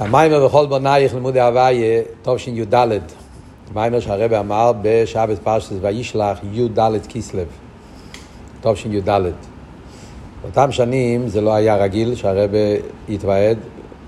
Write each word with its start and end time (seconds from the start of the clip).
המיימר 0.00 0.46
בכל 0.46 0.66
בונייך 0.66 1.14
לימודי 1.14 1.40
הוויה, 1.40 2.02
תשי"ד. 2.22 2.74
מיימר 3.74 4.00
שהרבא 4.00 4.40
אמר 4.40 4.72
בשבת 4.82 5.38
פרשת 5.38 5.76
וישלח 5.80 6.38
י"ד 6.52 6.78
כיסלב. 7.08 7.46
תשי"ד. 8.60 9.20
באותם 10.42 10.72
שנים 10.72 11.28
זה 11.28 11.40
לא 11.40 11.54
היה 11.54 11.76
רגיל 11.76 12.14
שהרבא 12.14 12.58
יתוועד 13.08 13.58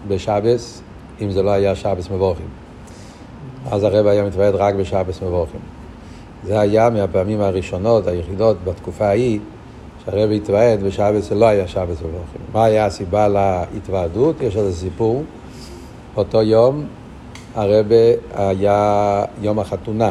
בשבס, 0.09 0.83
אם 1.21 1.31
זה 1.31 1.43
לא 1.43 1.51
היה 1.51 1.75
שבס 1.75 2.11
מבורכים. 2.11 2.49
אז 3.71 3.85
הרבא 3.85 4.11
היה 4.11 4.25
מתוועד 4.25 4.55
רק 4.55 4.75
בשבס 4.75 5.23
מבורכים. 5.23 5.61
זה 6.45 6.61
היה 6.61 6.91
מהפעמים 6.91 7.41
הראשונות, 7.41 8.07
היחידות, 8.07 8.57
בתקופה 8.65 9.07
ההיא, 9.07 9.41
שהרבא 10.05 10.33
התוועד 10.33 10.83
בשבס, 10.83 11.29
זה 11.29 11.35
לא 11.35 11.47
היה 11.47 11.69
שבס 11.69 11.99
מבורכים. 11.99 12.41
מה 12.53 12.65
היה 12.65 12.87
הסיבה 12.87 13.29
להתוועדות? 13.29 14.41
יש 14.41 14.57
איזה 14.57 14.77
סיפור. 14.77 15.25
אותו 16.17 16.43
יום 16.43 16.85
הרבה 17.55 17.95
היה 18.35 19.25
יום 19.43 19.59
החתונה. 19.59 20.11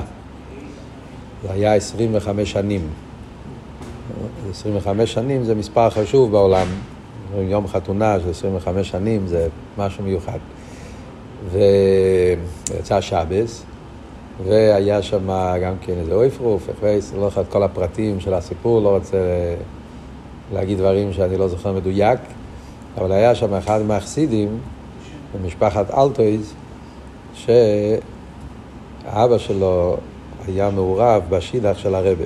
זה 1.43 1.53
היה 1.53 1.73
25 1.75 2.51
שנים. 2.51 2.81
25 4.51 5.13
שנים 5.13 5.43
זה 5.43 5.55
מספר 5.55 5.89
חשוב 5.89 6.31
בעולם. 6.31 6.67
יום 7.37 7.67
חתונה 7.67 8.19
של 8.19 8.29
25 8.29 8.89
שנים 8.89 9.27
זה 9.27 9.47
משהו 9.77 10.03
מיוחד. 10.03 10.39
ויצא 11.51 13.01
שבס, 13.01 13.63
והיה 14.43 15.01
שם 15.01 15.29
גם 15.63 15.73
כן 15.81 15.93
איזה 15.93 16.13
אויפרוף, 16.13 16.69
לא 16.83 17.29
זוכר 17.29 17.41
את 17.41 17.47
כל 17.49 17.63
הפרטים 17.63 18.19
של 18.19 18.33
הסיפור, 18.33 18.81
לא 18.81 18.95
רוצה 18.95 19.17
להגיד 20.53 20.77
דברים 20.77 21.13
שאני 21.13 21.37
לא 21.37 21.47
זוכר 21.47 21.73
מדויק, 21.73 22.19
אבל 22.97 23.11
היה 23.11 23.35
שם 23.35 23.53
אחד 23.53 23.81
מהחסידים, 23.81 24.57
במשפחת 25.33 25.91
אלטויז, 25.91 26.53
שאבא 27.33 27.97
שלו 29.37 29.97
היה 30.47 30.69
מעורב 30.69 31.23
בשידך 31.29 31.79
של 31.79 31.95
הרבה. 31.95 32.25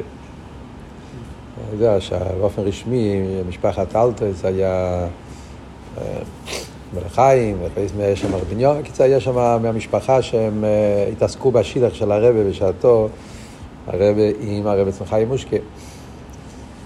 אני 1.57 1.73
יודע 1.73 2.01
שבאופן 2.01 2.61
רשמי 2.61 3.21
משפחת 3.49 3.95
אלטויז 3.95 4.45
היה 4.45 5.07
אה, 5.97 6.03
מלחיים, 6.93 7.57
יש 7.99 8.21
שם 8.21 8.35
רביניון, 8.35 8.81
קיצר 8.81 9.03
יש 9.03 9.23
שם 9.23 9.35
מהמשפחה 9.35 10.21
שהם 10.21 10.63
אה, 10.63 11.07
התעסקו 11.11 11.51
בשידך 11.51 11.95
של 11.95 12.11
הרבה 12.11 12.43
בשעתו, 12.49 13.09
הרבה 13.87 14.05
עם 14.39 14.67
הרבה 14.67 14.91
צמחיים 14.91 15.27
מושקה. 15.27 15.57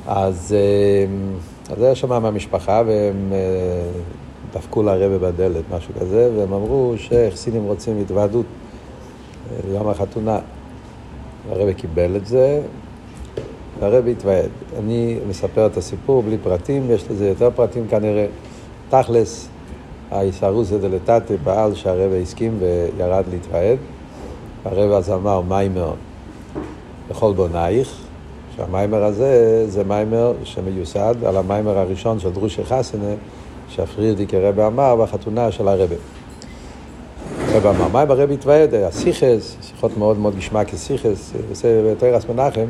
אז, 0.07 0.55
אה, 0.57 1.73
אז 1.75 1.81
היה 1.83 1.95
שם 1.95 2.09
מהמשפחה 2.09 2.81
והם 2.87 3.33
דפקו 4.53 4.83
לרבה 4.83 5.31
בדלת, 5.31 5.63
משהו 5.71 5.93
כזה, 5.99 6.31
והם 6.37 6.53
אמרו 6.53 6.93
שחסינים 6.97 7.63
רוצים 7.63 8.01
התוועדות 8.01 8.45
ליום 9.67 9.89
החתונה. 9.89 10.39
הרב 11.49 11.71
קיבל 11.71 12.15
את 12.15 12.25
זה, 12.25 12.61
והרב 13.79 14.07
התוועד. 14.07 14.49
אני 14.79 15.19
מספר 15.29 15.65
את 15.65 15.77
הסיפור 15.77 16.21
בלי 16.21 16.37
פרטים, 16.43 16.91
יש 16.91 17.05
לזה 17.11 17.27
יותר 17.27 17.49
פרטים 17.55 17.87
כנראה. 17.87 18.25
תכלס, 18.89 19.47
האיסרוסא 20.11 20.77
דלתתא 20.77 21.35
פעל 21.43 21.75
שהרב 21.75 22.11
הסכים 22.21 22.59
וירד 22.59 23.23
להתוועד. 23.31 23.77
הרב 24.65 24.91
אז 24.91 25.11
אמר 25.11 25.41
מיימר 25.41 25.93
בכל 27.09 27.33
בונייך, 27.33 27.97
שהמיימר 28.55 29.03
הזה 29.03 29.65
זה 29.67 29.83
מיימר 29.83 30.33
שמיוסד 30.43 31.15
על 31.25 31.37
המיימר 31.37 31.77
הראשון 31.77 32.19
של 32.19 32.29
דרושי 32.29 32.65
חסנה, 32.65 33.13
שהפרידיק 33.69 34.33
הרבה 34.33 34.67
אמר 34.67 34.95
בחתונה 34.95 35.51
של 35.51 35.67
הרבה. 35.67 35.95
הרבה 37.53 37.69
אמר, 37.69 37.87
מה 37.87 38.03
אם 38.03 38.11
הרבי 38.11 38.33
התוועד? 38.33 38.73
היה 38.73 38.91
סיכס, 38.91 39.57
שיחות 39.61 39.97
מאוד 39.97 40.19
מאוד 40.19 40.35
גשמה 40.35 40.65
כסיכס, 40.65 41.33
עושה 41.49 41.67
בתרס 41.91 42.25
מנחם, 42.25 42.65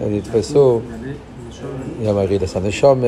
נתפסו, 0.00 0.80
יום 2.00 2.16
הרידס 2.16 2.56
הנשום, 2.56 3.00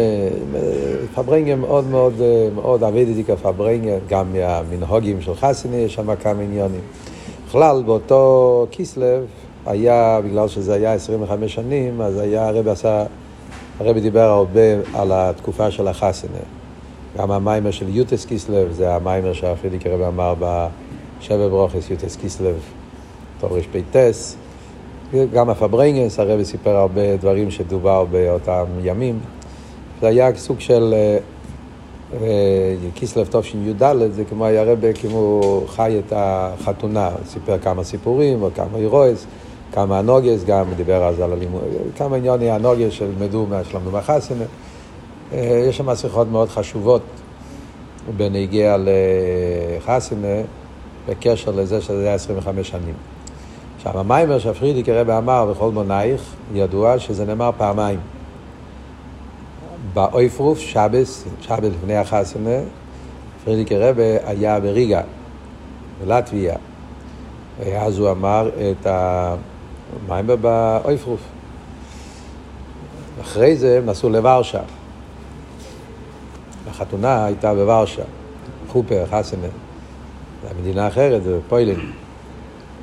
פברנגן 1.14 1.58
מאוד 1.58 1.87
מאוד, 1.87 2.14
מאוד 2.54 2.84
אבידידיקה 2.84 3.37
פברנגן, 3.37 3.98
גם 4.08 4.32
מהמנהוגים 4.32 5.20
של 5.20 5.34
חסיני, 5.34 5.76
יש 5.76 5.94
שם 5.94 6.16
כמה 6.16 6.42
עניונים. 6.42 6.81
בכלל, 7.48 7.82
באותו 7.87 8.66
כיסלב 8.70 9.25
היה, 9.66 10.20
בגלל 10.25 10.48
שזה 10.48 10.75
היה 10.75 10.92
25 10.92 11.54
שנים, 11.54 12.00
אז 12.00 12.19
היה, 12.19 12.48
הרבי 12.48 12.70
עשה, 12.70 13.04
הרבי 13.81 14.00
דיבר 14.00 14.20
הרבה 14.20 14.60
על 14.94 15.12
התקופה 15.12 15.70
של 15.70 15.88
החסונה. 15.88 16.57
גם 17.16 17.30
המיימר 17.30 17.70
של 17.70 17.88
יוטס 17.88 18.24
קיסלב, 18.24 18.72
זה 18.72 18.94
המיימר 18.94 19.32
שהפריערדיקער 19.32 19.86
רבי 19.86 20.02
אמר 20.02 20.34
בשבע 20.38 21.48
ברוכס, 21.48 21.91
יוטס 21.91 22.16
קיסלב, 22.16 22.56
תרפ"ס. 23.41 24.36
גם 25.32 25.50
הפארברענגענס, 25.50 26.19
הרבי 26.19 26.42
סיפר 26.42 26.76
הרבה 26.76 27.16
דברים 27.16 27.50
שדובר 27.50 28.04
באותם 28.04 28.64
ימים. 28.82 29.19
זה 30.00 30.06
היה 30.08 30.34
סוג 30.36 30.60
של 30.60 30.94
קיסלב 32.94 33.26
תשי"ד, 33.26 33.82
זה 34.10 34.25
כמו 34.25 34.46
היה 34.46 34.64
רבה, 34.64 34.92
כמו 34.92 35.40
חי 35.66 36.00
את 36.06 36.12
החתונה, 36.16 37.10
סיפר 37.26 37.58
כמה 37.58 37.84
סיפורים, 37.84 38.42
או 38.42 38.48
כמה 38.54 38.78
אירועס, 38.78 39.26
כמה 39.72 39.98
הנוגס, 39.98 40.44
גם 40.44 40.64
דיבר 40.76 41.04
אז 41.04 41.20
על 41.20 41.32
הלימוד, 41.32 41.62
כמה 41.96 42.16
עניוני 42.16 42.50
הנוגס 42.50 42.92
שלמדו 42.92 43.46
מהשלמנו 43.46 43.90
בחסנה. 43.90 44.44
יש 45.32 45.76
שם 45.76 45.94
שיחות 45.94 46.28
מאוד 46.28 46.48
חשובות 46.48 47.02
בנגיע 48.16 48.76
לחסינה 48.78 50.42
בקשר 51.08 51.50
לזה 51.50 51.80
שזה 51.80 52.02
היה 52.02 52.14
25 52.14 52.68
שנים. 52.68 52.94
עכשיו, 53.76 54.00
המיימר 54.00 54.38
שהפרידיק 54.38 54.88
הרבה 54.88 55.18
אמר 55.18 55.52
בכל 55.52 55.70
מונייך, 55.70 56.22
ידוע 56.54 56.98
שזה 56.98 57.24
נאמר 57.24 57.50
פעמיים. 57.56 58.00
באויפרוף, 59.94 60.58
שבס, 60.58 61.24
שבס 61.40 61.58
לפני 61.62 61.96
החסינה, 61.96 62.58
פרידיק 63.44 63.72
הרבה 63.72 64.02
היה 64.26 64.60
בריגה, 64.60 65.00
בלטביה. 66.00 66.56
ואז 67.58 67.98
הוא 67.98 68.10
אמר 68.10 68.50
את 68.70 68.86
המיימר 68.86 70.36
באויפרוף. 70.36 71.20
אחרי 73.20 73.56
זה 73.56 73.78
הם 73.78 73.86
נסעו 73.86 74.10
לוורשה. 74.10 74.60
החתונה 76.70 77.24
הייתה 77.24 77.54
בוורשה, 77.54 78.02
חופר, 78.68 79.04
חסנה, 79.06 79.46
מדינה 80.60 80.88
אחרת, 80.88 81.22
זה 81.22 81.38
פוילין. 81.48 81.80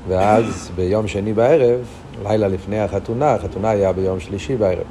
ואז 0.07 0.72
ביום 0.75 1.07
שני 1.07 1.34
בערב, 1.34 1.79
לילה 2.24 2.47
לפני 2.47 2.79
החתונה, 2.79 3.34
החתונה 3.34 3.69
היה 3.69 3.94
ביום 3.94 4.19
שלישי 4.19 4.56
בערב. 4.56 4.85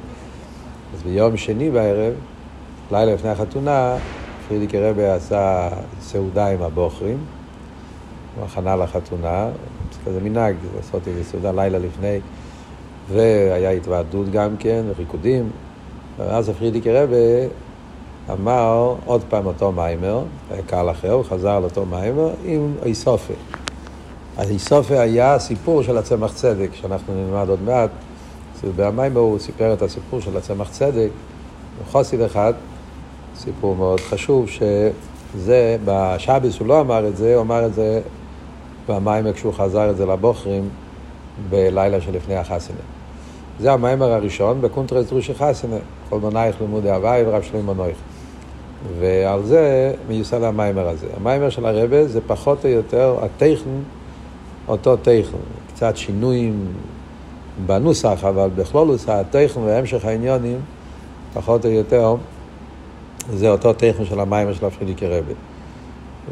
אז 0.93 1.03
ביום 1.03 1.37
שני 1.37 1.69
בערב, 1.69 2.13
לילה 2.91 3.13
לפני 3.13 3.29
החתונה, 3.29 3.97
פרידיק 4.47 4.75
רבי 4.75 5.05
עשה 5.05 5.69
סעודה 6.01 6.47
עם 6.47 6.61
הבוחרים, 6.61 7.17
הכנה 8.43 8.75
לחתונה, 8.75 9.47
זה 9.91 9.99
כזה 10.05 10.19
מנהג 10.23 10.55
לעשות 10.75 11.07
איזה 11.07 11.23
סעודה 11.23 11.51
לילה 11.51 11.79
לפני, 11.79 12.19
והיה 13.11 13.71
התוועדות 13.71 14.31
גם 14.31 14.57
כן, 14.59 14.83
ריקודים, 14.97 15.49
ואז 16.17 16.49
פרידיק 16.49 16.87
רבי 16.87 17.47
אמר 18.31 18.95
עוד 19.05 19.21
פעם 19.29 19.45
אותו 19.45 19.71
מיימר, 19.71 20.23
קהל 20.67 20.89
אחר, 20.91 21.11
הוא 21.11 21.23
חזר 21.23 21.51
על 21.51 21.63
אותו 21.63 21.85
מיימר 21.85 22.29
עם 22.45 22.73
איסופה. 22.85 23.33
אז 24.37 24.51
איסופה 24.51 24.99
היה 24.99 25.39
סיפור 25.39 25.83
של 25.83 25.97
הצמח 25.97 26.33
צדק, 26.33 26.69
שאנחנו 26.73 27.13
נלמד 27.13 27.49
עוד 27.49 27.59
מעט. 27.65 27.89
במיימר 28.75 29.19
הוא 29.19 29.39
סיפר 29.39 29.73
את 29.73 29.81
הסיפור 29.81 30.21
של 30.21 30.37
הצמח 30.37 30.69
צדק, 30.69 31.09
חוסיד 31.91 32.21
אחד, 32.21 32.53
סיפור 33.35 33.75
מאוד 33.75 33.99
חשוב, 33.99 34.49
שזה, 34.49 35.77
בשאביס 35.85 36.59
הוא 36.59 36.67
לא 36.67 36.81
אמר 36.81 37.07
את 37.07 37.17
זה, 37.17 37.35
הוא 37.35 37.41
אמר 37.41 37.65
את 37.65 37.73
זה 37.73 38.01
במיימר 38.87 39.33
כשהוא 39.33 39.53
חזר 39.53 39.89
את 39.89 39.97
זה 39.97 40.05
לבוחרים 40.05 40.69
בלילה 41.49 42.01
שלפני 42.01 42.35
החסנה. 42.35 42.77
זה 43.59 43.71
המיימר 43.71 44.11
הראשון 44.11 44.61
בקונטרס 44.61 45.09
דרושי 45.09 45.33
חסנה, 45.33 45.77
כל 46.09 46.19
מנייך 46.19 46.61
לימודי 46.61 46.91
הוואי 46.91 47.23
ורב 47.25 47.41
שלמה 47.41 47.73
נויך. 47.73 47.97
ועל 48.99 49.43
זה 49.43 49.93
מיוסד 50.07 50.43
המיימר 50.43 50.87
הזה. 50.87 51.07
המיימר 51.17 51.49
של 51.49 51.65
הרבה 51.65 52.07
זה 52.07 52.19
פחות 52.27 52.65
או 52.65 52.69
יותר 52.69 53.15
הטכן, 53.21 53.69
אותו 54.67 54.97
טכן. 54.97 55.37
קצת 55.73 55.97
שינויים 55.97 56.65
בנוסח, 57.65 58.23
אבל 58.29 58.49
בכלולוס 58.55 59.09
הטכן 59.09 59.59
והמשך 59.59 60.05
העניונים, 60.05 60.59
פחות 61.33 61.65
או 61.65 61.69
יותר, 61.69 62.15
זה 63.33 63.49
אותו 63.49 63.73
טכן 63.73 64.05
של 64.05 64.19
המיימר 64.19 64.53
של 64.53 64.65
הפריערדיקער 64.65 65.07
רבי. 65.07 65.33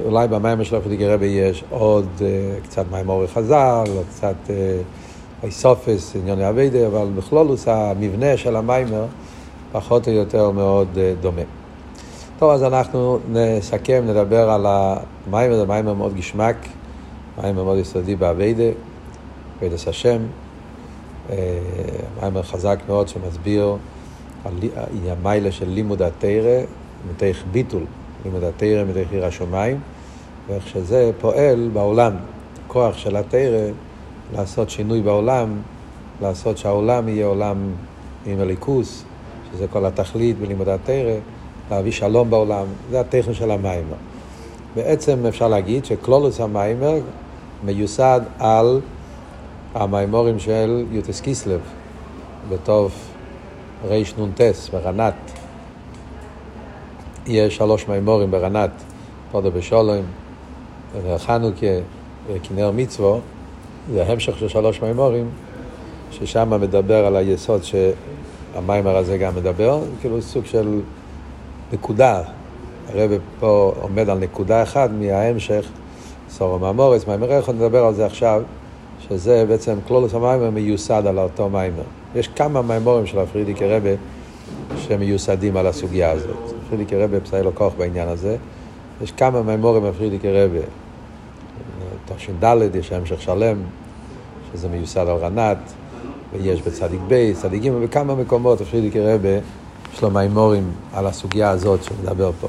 אולי 0.06 0.28
במיימר 0.28 0.64
של 0.64 0.76
הפריערדיקער 0.76 1.08
רבי 1.08 1.26
יש 1.26 1.64
עוד 1.70 2.08
uh, 2.18 2.22
קצת 2.64 2.86
מיימורי 2.92 3.28
חז"ל, 3.28 3.84
או 3.90 4.02
קצת 4.10 4.36
איסופס, 5.44 6.14
uh, 6.14 6.18
עניוני 6.18 6.50
אביידה, 6.50 6.88
אבל 6.88 7.08
בכלולוס 7.16 7.68
המבנה 7.68 8.38
של 8.38 8.56
המיימר 8.56 9.06
פחות 9.72 10.08
או 10.08 10.14
יותר 10.14 10.52
מאוד 10.52 10.88
uh, 10.94 11.22
דומה. 11.22 11.63
טוב, 12.40 12.52
אז 12.52 12.64
אנחנו 12.64 13.20
נסכם, 13.32 14.04
נדבר 14.08 14.50
על 14.50 14.66
המיימר 14.66 15.54
הזה? 15.54 15.66
מיימר 15.66 15.86
מאוד 15.86 16.16
געשמאק, 16.16 16.56
מים 17.42 17.56
מאוד 17.56 17.78
יסודי 17.78 18.16
באביידה, 18.16 18.64
אביידס 19.58 19.88
השם, 19.88 20.22
אה, 21.30 21.36
מים 22.22 22.44
חזק 22.44 22.80
מאוד 22.88 23.08
שמסביר 23.08 23.76
על 24.46 24.54
המיילה 25.08 25.52
של 25.52 25.70
לימוד 25.70 26.02
התרא, 26.02 26.62
מתוך 27.10 27.38
ביטול. 27.52 27.84
לימוד 28.26 28.44
התרא, 28.44 28.84
מתוך 28.84 29.12
עיר 29.12 29.26
השמיים, 29.26 29.80
ואיך 30.48 30.68
שזה 30.68 31.12
פועל 31.22 31.70
בעולם, 31.74 32.14
כוח 32.68 32.98
של 32.98 33.16
התרא 33.16 33.72
לעשות 34.34 34.70
שינוי 34.70 35.02
בעולם, 35.02 35.62
לעשות 36.22 36.58
שהעולם 36.58 37.08
יהיה 37.08 37.26
עולם 37.26 37.58
עם 38.26 38.40
הליכוס, 38.40 39.04
שזה 39.54 39.68
כל 39.68 39.86
התכלית 39.86 40.40
בלימוד 40.40 40.70
התרא. 40.70 41.20
להביא 41.76 41.92
שלום 41.92 42.30
בעולם, 42.30 42.66
זה 42.92 43.00
הטכן 43.00 43.34
של 43.34 43.52
המיימר. 43.52 43.96
בעצם 44.76 45.26
אפשר 45.26 45.48
להגיד 45.48 45.86
שקלולוס 45.86 46.42
המיימר 46.42 47.00
מיוסד 47.64 48.22
על 48.40 48.80
המיימורים 49.74 50.40
של 50.40 50.86
יוטס 50.92 51.22
קיסלב, 51.22 51.60
בטוב 52.50 52.92
רנ"ט, 53.90 54.42
ברנת. 54.74 55.14
יש 57.28 57.56
שלוש 57.56 57.88
מיימורים 57.88 58.32
ברנת, 58.32 58.72
פודו 59.32 59.52
בשולוים, 59.52 60.04
חנוכה 61.18 61.66
וכנר 62.28 62.72
מצוו, 62.72 63.20
זה 63.94 64.06
המשך 64.08 64.38
של 64.38 64.48
שלוש 64.48 64.82
מיימורים, 64.82 65.30
ששם 66.12 66.62
מדבר 66.62 67.06
על 67.06 67.16
היסוד 67.16 67.62
שהמיימר 67.64 68.98
הזה 68.98 69.18
גם 69.18 69.36
מדבר, 69.36 69.80
כאילו 70.02 70.22
סוג 70.22 70.46
של 70.46 70.82
נקודה. 71.74 72.22
הרב 72.90 73.12
פה 73.40 73.74
עומד 73.82 74.10
על 74.10 74.18
נקודה 74.18 74.64
אחת 74.64 74.90
מההמשך, 75.00 75.66
סורו 76.30 76.60
מאמורס, 76.60 77.08
מיימר 77.08 77.32
איך 77.32 77.50
נדבר 77.50 77.86
על 77.86 77.94
זה 77.94 78.06
עכשיו, 78.06 78.42
שזה 79.00 79.46
בעצם 79.48 79.78
כלולוס 79.88 80.14
המיימר 80.14 80.50
מיוסד 80.50 81.04
על 81.08 81.20
אותו 81.20 81.50
מיימר. 81.50 81.84
יש 82.16 82.28
כמה 82.28 82.62
מיימורים 82.62 83.06
של 83.06 83.20
הפרידיקי 83.20 83.66
רבה 83.66 83.90
שמיוסדים 84.78 85.58
על 85.58 85.68
הסוגיה 85.68 86.12
הזאת. 86.12 86.54
פרידיקי 86.70 86.96
רבה 86.96 87.20
פסאי 87.20 87.44
לו 87.44 87.56
כוח 87.56 87.74
בעניין 87.78 88.10
הזה. 88.10 88.38
יש 89.04 89.12
כמה 89.12 89.42
מיימורים 89.42 89.84
בפרידיקי 89.84 90.32
רבה. 90.32 90.66
תש"ד 92.06 92.76
יש 92.76 92.92
המשך 92.92 93.22
שלם, 93.22 93.58
שזה 94.54 94.68
מיוסד 94.70 95.08
על 95.08 95.18
רנת, 95.18 95.58
ויש 96.34 96.62
בצדיק 96.62 97.00
בייס, 97.08 97.42
צדיק 97.42 97.64
ג' 97.64 97.72
בכמה 97.72 98.16
מקומות 98.16 98.62
הפרידיקי 98.62 99.00
רבה 99.00 99.40
יש 99.94 100.02
לו 100.02 100.10
מימורים 100.10 100.72
על 100.94 101.08
הסוגיה 101.08 101.50
הזאת 101.50 101.84
שמדבר 101.84 102.32
פה. 102.42 102.48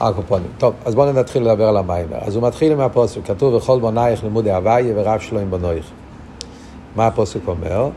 הקופונים. 0.00 0.48
טוב, 0.58 0.74
אז 0.84 0.94
בואו 0.94 1.12
נתחיל 1.12 1.42
לדבר 1.42 1.68
על 1.68 1.76
המיימר. 1.76 2.16
אז 2.20 2.36
הוא 2.36 2.46
מתחיל 2.46 2.72
עם 2.72 2.80
הפוסק, 2.80 3.20
כתוב 3.24 3.54
וכל 3.54 3.80
בונייך 3.80 4.24
לימודי 4.24 4.52
הוויה 4.52 4.94
ורב 4.96 5.20
שלו 5.20 5.40
עם 5.40 5.50
בונויך. 5.50 5.86
מה 6.96 7.06
הפוסק 7.06 7.40
אומר? 7.46 7.88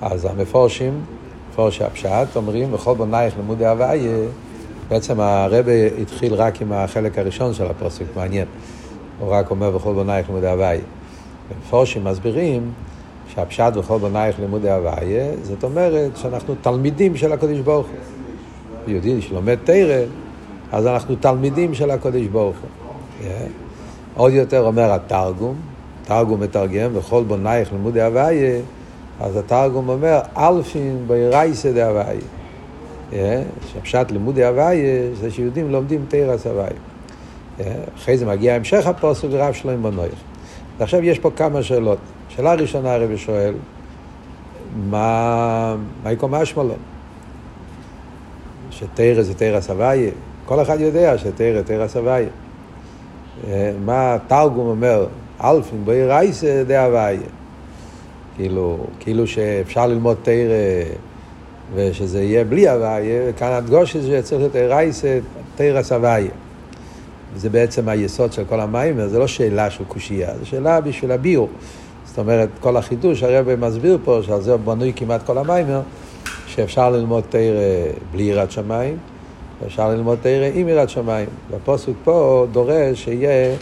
אז 0.00 0.24
המפורשים, 0.24 1.00
מפורשי 1.50 1.84
הפשט, 1.84 2.36
אומרים 2.36 2.74
וכל 2.74 2.94
בונייך 2.94 3.34
לימודי 3.36 3.66
הוויה, 3.66 4.28
בעצם 4.88 5.20
הרבה 5.20 5.72
התחיל 6.02 6.34
רק 6.34 6.62
עם 6.62 6.72
החלק 6.72 7.18
הראשון 7.18 7.54
של 7.54 7.66
הפוסק, 7.66 8.04
מעניין. 8.16 8.46
הוא 9.18 9.30
רק 9.30 9.50
אומר 9.50 9.76
וכל 9.76 9.92
בונייך 9.92 10.28
לימודי 10.28 10.48
הוויה. 10.48 10.80
מפורשים 11.60 12.04
מסבירים 12.04 12.72
שהפשט 13.34 13.76
וכל 13.76 13.98
בנייך 13.98 14.38
לימודי 14.40 14.70
הוויה, 14.70 15.26
זאת 15.42 15.64
אומרת 15.64 16.16
שאנחנו 16.16 16.54
תלמידים 16.62 17.16
של 17.16 17.32
הקודש 17.32 17.58
ברוך 17.58 17.86
הוא. 17.86 17.96
יהודי 18.86 19.22
שלומד 19.22 19.58
תרא, 19.64 20.04
אז 20.72 20.86
אנחנו 20.86 21.14
תלמידים 21.16 21.74
של 21.74 21.90
הקודש 21.90 22.26
ברוך 22.26 22.56
הוא. 22.56 23.28
עוד 24.14 24.32
יותר 24.32 24.66
אומר 24.66 24.92
התרגום, 24.92 25.54
תרגום 26.04 26.40
מתרגם, 26.40 26.90
וכל 26.94 27.22
בונייך 27.22 27.72
לימודי 27.72 28.02
הוויה, 28.02 28.60
אז 29.20 29.36
התרגום 29.36 29.88
אומר, 29.88 30.20
אלפין 30.36 31.04
בירייסא 31.06 31.72
דהוויה. 31.72 32.20
שהפשט 33.72 34.10
לימודי 34.10 34.44
הוויה, 34.44 35.14
זה 35.20 35.30
שיהודים 35.30 35.70
לומדים 35.70 36.04
תרא 36.08 36.36
הוויה. 36.44 36.68
אחרי 37.96 38.18
זה 38.18 38.26
מגיע 38.26 38.54
המשך 38.54 38.86
הפוסק 38.86 39.28
רב 39.30 39.52
שלום 39.52 39.82
בנויך. 39.82 40.14
ועכשיו 40.78 41.04
יש 41.04 41.18
פה 41.18 41.30
כמה 41.36 41.62
שאלות. 41.62 41.98
שאלה 42.36 42.54
ראשונה 42.54 42.94
הרבי 42.94 43.18
שואל, 43.18 43.54
מה, 44.90 45.76
מה 46.04 46.12
יקום 46.12 46.34
אשמלון? 46.34 46.76
שתרא 48.70 49.22
זה 49.22 49.34
תרא 49.34 49.60
סבייה. 49.60 50.10
כל 50.44 50.62
אחד 50.62 50.80
יודע 50.80 51.18
שתרא 51.18 51.62
תרא 51.62 51.88
סבייה. 51.88 52.28
אה, 53.48 53.72
מה 53.84 54.16
תרגום 54.26 54.66
אומר? 54.66 55.06
אלפין 55.44 55.84
בואי 55.84 56.06
רייסה 56.06 56.62
דהוויה. 56.66 57.20
כאילו, 58.36 58.86
כאילו 59.00 59.26
שאפשר 59.26 59.86
ללמוד 59.86 60.16
תרא 60.22 60.94
ושזה 61.74 62.22
יהיה 62.22 62.44
בלי 62.44 62.68
הוויה, 62.68 63.22
וכאן 63.28 63.52
הדגוש 63.52 63.96
זה 63.96 64.22
שצריך 64.22 64.40
להיות 64.40 64.56
רייסה 64.56 65.18
תרא 65.56 65.82
סבייה. 65.82 66.30
זה 67.36 67.50
בעצם 67.50 67.88
היסוד 67.88 68.32
של 68.32 68.44
כל 68.44 68.60
המים, 68.60 69.08
זה 69.08 69.18
לא 69.18 69.26
שאלה 69.26 69.70
של 69.70 69.84
קושייה, 69.84 70.38
זה 70.38 70.46
שאלה 70.46 70.80
בשביל 70.80 71.12
הביור. 71.12 71.48
זאת 72.12 72.18
אומרת, 72.18 72.48
כל 72.60 72.76
החידוש 72.76 73.22
הרב 73.22 73.54
מסביר 73.54 73.98
פה, 74.04 74.20
שעל 74.22 74.40
זה 74.40 74.56
בנוי 74.56 74.92
כמעט 74.96 75.22
כל 75.26 75.38
המיימר, 75.38 75.80
שאפשר 76.46 76.90
ללמוד 76.90 77.24
תרא 77.28 77.40
בלי 78.10 78.22
יראת 78.22 78.50
שמיים, 78.50 78.96
ואפשר 79.62 79.88
ללמוד 79.88 80.18
תרא 80.22 80.46
עם 80.54 80.68
יראת 80.68 80.88
שמיים. 80.88 81.26
והפוסק 81.50 81.92
פה 82.04 82.46
דורש 82.52 83.04
שיהיה 83.04 83.56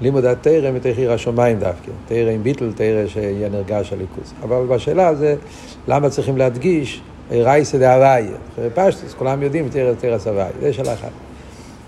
לימוד 0.00 0.24
התרא 0.24 0.70
מתוך 0.70 0.98
יראת 0.98 1.18
שמיים 1.18 1.58
דווקא. 1.58 1.90
תרא 2.06 2.30
עם 2.30 2.42
ביטל, 2.42 2.72
תרא 2.74 3.06
שיהיה 3.06 3.48
נרגש 3.48 3.92
הליכוז. 3.92 4.32
אבל 4.42 4.66
בשאלה 4.66 5.14
זה, 5.14 5.36
למה 5.88 6.10
צריכים 6.10 6.36
להדגיש 6.36 7.00
רייסא 7.30 7.78
דהוויה? 7.78 8.36
פשטוס, 8.74 9.14
כולם 9.14 9.42
יודעים 9.42 9.68
תרא 9.68 9.92
תרא 9.98 10.18
סבייה. 10.18 10.48
זו 10.60 10.74
שאלה 10.74 10.94
אחת. 10.94 11.10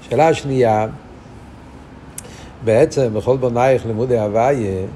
שאלה 0.09 0.35
שנייה, 0.35 0.87
בעצם 2.65 3.15
בכל 3.15 3.37
בונייך 3.37 3.87
לימודי 3.87 4.19
הוויה, 4.19 4.87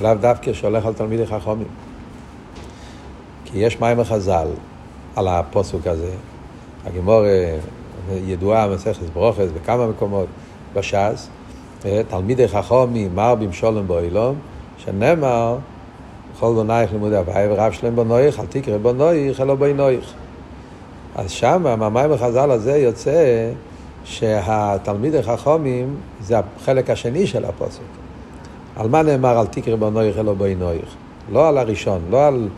לאו 0.00 0.14
דווקא 0.14 0.52
שהולך 0.52 0.86
על 0.86 0.94
תלמידי 0.94 1.26
חכמים. 1.26 1.68
כי 3.44 3.58
יש 3.58 3.80
מים 3.80 4.00
החז"ל 4.00 4.48
על 5.16 5.28
הפוסוק 5.28 5.86
הזה. 5.86 6.10
הגמור 6.86 7.22
ידועה, 8.14 8.68
מסכת 8.68 9.10
ברוכס, 9.14 9.48
בכמה 9.54 9.86
מקומות 9.86 10.26
בש"ס, 10.74 11.28
תלמידי 12.08 12.48
חכמים 12.48 13.14
מרבים 13.14 13.52
שולם 13.52 13.88
באילום, 13.88 14.34
שנאמר, 14.78 15.56
כל 16.40 16.52
בונייך 16.54 16.92
לימודי 16.92 17.16
הוואי 17.16 17.46
ורב 17.48 17.72
שלם 17.72 17.96
בנויך, 17.96 18.40
אל 18.40 18.46
תקרא 18.46 18.78
בנויך 18.78 19.40
אלא 19.40 19.54
בנויך. 19.54 20.12
אז 21.14 21.30
שם, 21.30 21.62
מהמים 21.78 22.12
החז"ל 22.12 22.50
הזה 22.50 22.76
יוצא 22.76 23.50
שהתלמידי 24.04 25.22
חכמים 25.22 25.96
זה 26.20 26.36
החלק 26.38 26.90
השני 26.90 27.26
של 27.26 27.44
הפוסק. 27.44 28.05
על 28.76 28.88
מה 28.88 29.02
נאמר 29.02 29.38
על 29.38 29.46
תקרא 29.46 29.76
בנויך 29.76 30.18
אלא 30.18 30.34
בנויך? 30.34 30.94
לא 31.32 31.48
על 31.48 31.58
הראשון, 31.58 32.00
לא 32.10 32.26
על 32.26 32.48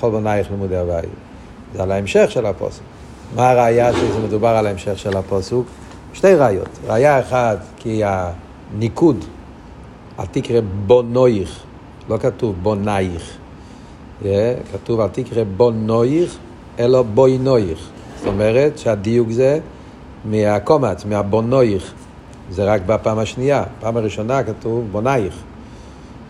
כל 0.00 0.10
בנייך 0.10 0.50
לימודי 0.50 0.76
הוואי. 0.76 1.06
זה 1.74 1.82
על 1.82 1.92
ההמשך 1.92 2.26
של 2.30 2.46
הפוסק. 2.46 2.80
מה 3.36 3.50
הראייה 3.50 3.92
שזה 3.92 4.18
מדובר 4.26 4.48
על 4.48 4.66
ההמשך 4.66 4.98
של 4.98 5.16
הפוסוק? 5.16 5.66
שתי 6.14 6.34
ראיות. 6.34 6.68
ראייה 6.86 7.20
אחת, 7.20 7.58
כי 7.76 8.02
הניקוד, 8.04 9.24
על 10.18 10.26
תקרא 10.30 10.60
בונויך, 10.86 11.62
לא 12.08 12.18
כתוב 12.18 12.56
בונייך. 12.62 13.36
Yeah, 14.22 14.26
כתוב 14.72 15.00
על 15.00 15.08
תקרא 15.12 15.42
בונויך, 15.56 16.38
אלא 16.78 17.02
בוינויך. 17.02 17.88
זאת 18.18 18.26
אומרת 18.26 18.78
שהדיוק 18.78 19.30
זה 19.30 19.58
מהקומץ, 20.24 21.04
מהבונויך. 21.04 21.92
זה 22.50 22.64
רק 22.64 22.82
בפעם 22.86 23.18
השנייה. 23.18 23.64
פעם 23.80 23.96
הראשונה 23.96 24.42
כתוב 24.42 24.84
בונייך. 24.92 25.34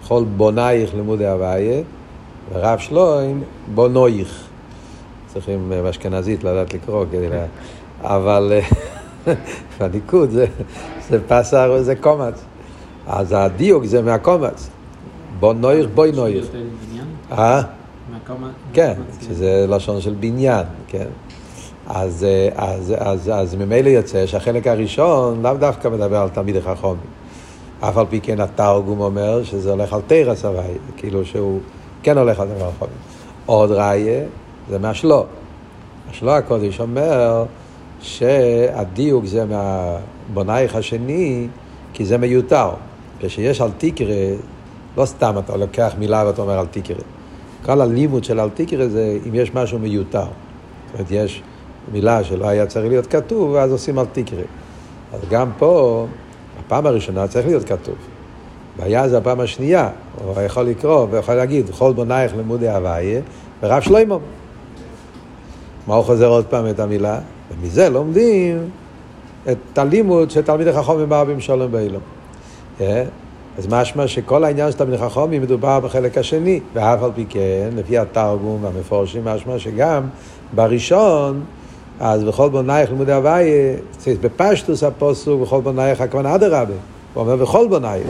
כל 0.08 0.24
בונייך 0.36 0.94
לימודי 0.94 1.26
הוויה, 1.26 1.82
ורב 2.52 2.78
שלוים 2.78 3.42
בונויך. 3.74 4.44
צריכים 5.26 5.72
אה, 5.72 5.82
באשכנזית 5.82 6.44
לדעת 6.44 6.74
לקרוא 6.74 7.04
כדי 7.12 7.28
ל... 7.28 7.32
אבל 8.02 8.52
אה, 9.26 9.34
בניקוד 9.80 10.30
זה, 10.30 10.46
זה 11.08 11.18
פסר, 11.28 11.82
זה 11.82 11.96
קומץ. 11.96 12.44
אז 13.06 13.34
הדיוק 13.36 13.84
זה 13.84 14.02
מהקומץ. 14.02 14.68
בונויך, 15.40 15.86
בוינויך. 15.94 16.46
אה? 17.32 17.62
כן, 18.72 18.94
שזה 19.20 19.66
לשון 19.68 20.00
של 20.00 20.14
בניין, 20.20 20.64
כן. 20.88 21.06
אז, 21.88 22.24
אה, 22.24 22.48
אז, 22.56 22.94
אז, 22.98 23.30
אז 23.34 23.54
ממילא 23.54 23.88
יוצא 23.88 24.26
שהחלק 24.26 24.66
הראשון 24.66 25.42
לאו 25.42 25.54
דווקא 25.54 25.88
מדבר 25.88 26.16
על 26.16 26.28
תלמידי 26.28 26.60
חכמים. 26.60 26.96
אף 27.80 27.96
על 27.96 28.06
פי 28.10 28.20
כן 28.20 28.40
התרגום 28.40 29.00
אומר 29.00 29.44
שזה 29.44 29.70
הולך 29.70 29.92
על 29.92 30.00
תרא 30.06 30.34
סבי, 30.34 30.58
כאילו 30.96 31.24
שהוא 31.24 31.60
כן 32.02 32.18
הולך 32.18 32.40
על 32.40 32.48
תרא 32.48 32.70
חכמים. 32.76 32.98
עוד 33.46 33.70
ראיה 33.70 34.24
זה 34.68 34.78
מהשלו. 34.78 35.24
השלו 36.10 36.30
הקודש 36.32 36.80
אומר 36.80 37.44
שהדיוק 38.00 39.24
זה 39.24 39.44
מהבונייך 39.44 40.74
השני, 40.74 41.46
כי 41.92 42.04
זה 42.04 42.18
מיותר. 42.18 42.70
כשיש 43.20 43.60
על 43.60 43.70
תיקרה, 43.78 44.14
לא 44.96 45.04
סתם 45.04 45.34
אתה 45.38 45.56
לוקח 45.56 45.94
מילה 45.98 46.24
ואתה 46.26 46.42
אומר 46.42 46.58
על 46.58 46.66
תיקרה. 46.66 47.02
כל 47.64 47.80
הלימוד 47.80 48.24
של 48.24 48.40
על 48.40 48.50
תיקרה 48.50 48.88
זה 48.88 49.18
אם 49.28 49.34
יש 49.34 49.54
משהו 49.54 49.78
מיותר. 49.78 50.18
זאת 50.20 50.94
אומרת, 50.94 51.10
יש 51.10 51.42
מילה 51.92 52.24
שלא 52.24 52.48
היה 52.48 52.66
צריך 52.66 52.86
להיות 52.86 53.06
כתוב, 53.06 53.50
ואז 53.50 53.72
עושים 53.72 53.98
על 53.98 54.06
תיקרה. 54.12 54.42
אז 55.12 55.20
גם 55.30 55.50
פה, 55.58 56.06
הפעם 56.60 56.86
הראשונה 56.86 57.28
צריך 57.28 57.46
להיות 57.46 57.64
כתוב. 57.64 57.94
והיה 58.76 59.08
זה 59.08 59.18
הפעם 59.18 59.40
השנייה, 59.40 59.88
הוא 60.24 60.42
יכול 60.42 60.62
לקרוא 60.62 61.06
ויכול 61.10 61.34
להגיד, 61.34 61.70
כל 61.78 61.92
בונייך 61.92 62.36
לימודי 62.36 62.68
הוויה, 62.68 63.20
ורב 63.62 63.82
שלמה. 63.82 64.16
מה 65.86 65.94
הוא 65.94 66.04
חוזר 66.04 66.28
עוד 66.28 66.46
פעם 66.46 66.70
את 66.70 66.80
המילה? 66.80 67.18
ומזה 67.50 67.88
לומדים 67.88 68.68
את 69.50 69.78
הלימוד 69.78 70.28
תלמידי 70.44 70.72
חכמים 70.72 71.08
ברבים 71.08 71.40
שלום 71.40 71.72
באילום. 71.72 72.02
אה? 72.80 73.04
אז 73.58 73.66
משמע 73.70 74.06
שכל 74.06 74.44
העניין 74.44 74.72
של 74.72 74.78
תלמידי 74.78 74.98
חכמים 74.98 75.42
מדובר 75.42 75.80
בחלק 75.80 76.18
השני, 76.18 76.60
ואף 76.74 77.02
על 77.02 77.10
פי 77.14 77.24
כן, 77.28 77.68
לפי 77.76 77.98
התרגום 77.98 78.64
והמפורשים, 78.64 79.24
משמע 79.24 79.58
שגם 79.58 80.02
בראשון, 80.54 81.40
אז 82.00 82.24
בכל 82.24 82.48
בונייך 82.48 82.90
לימודי 82.90 83.12
הוויה, 83.12 83.76
בפשטוס 84.20 84.82
הפוסוק, 84.82 85.40
בכל 85.42 85.60
בונייך 85.60 86.00
הכוונה 86.00 86.34
אדרבה. 86.34 86.74
הוא 87.14 87.20
אומר 87.20 87.36
בכל 87.36 87.68
בונייך. 87.68 88.06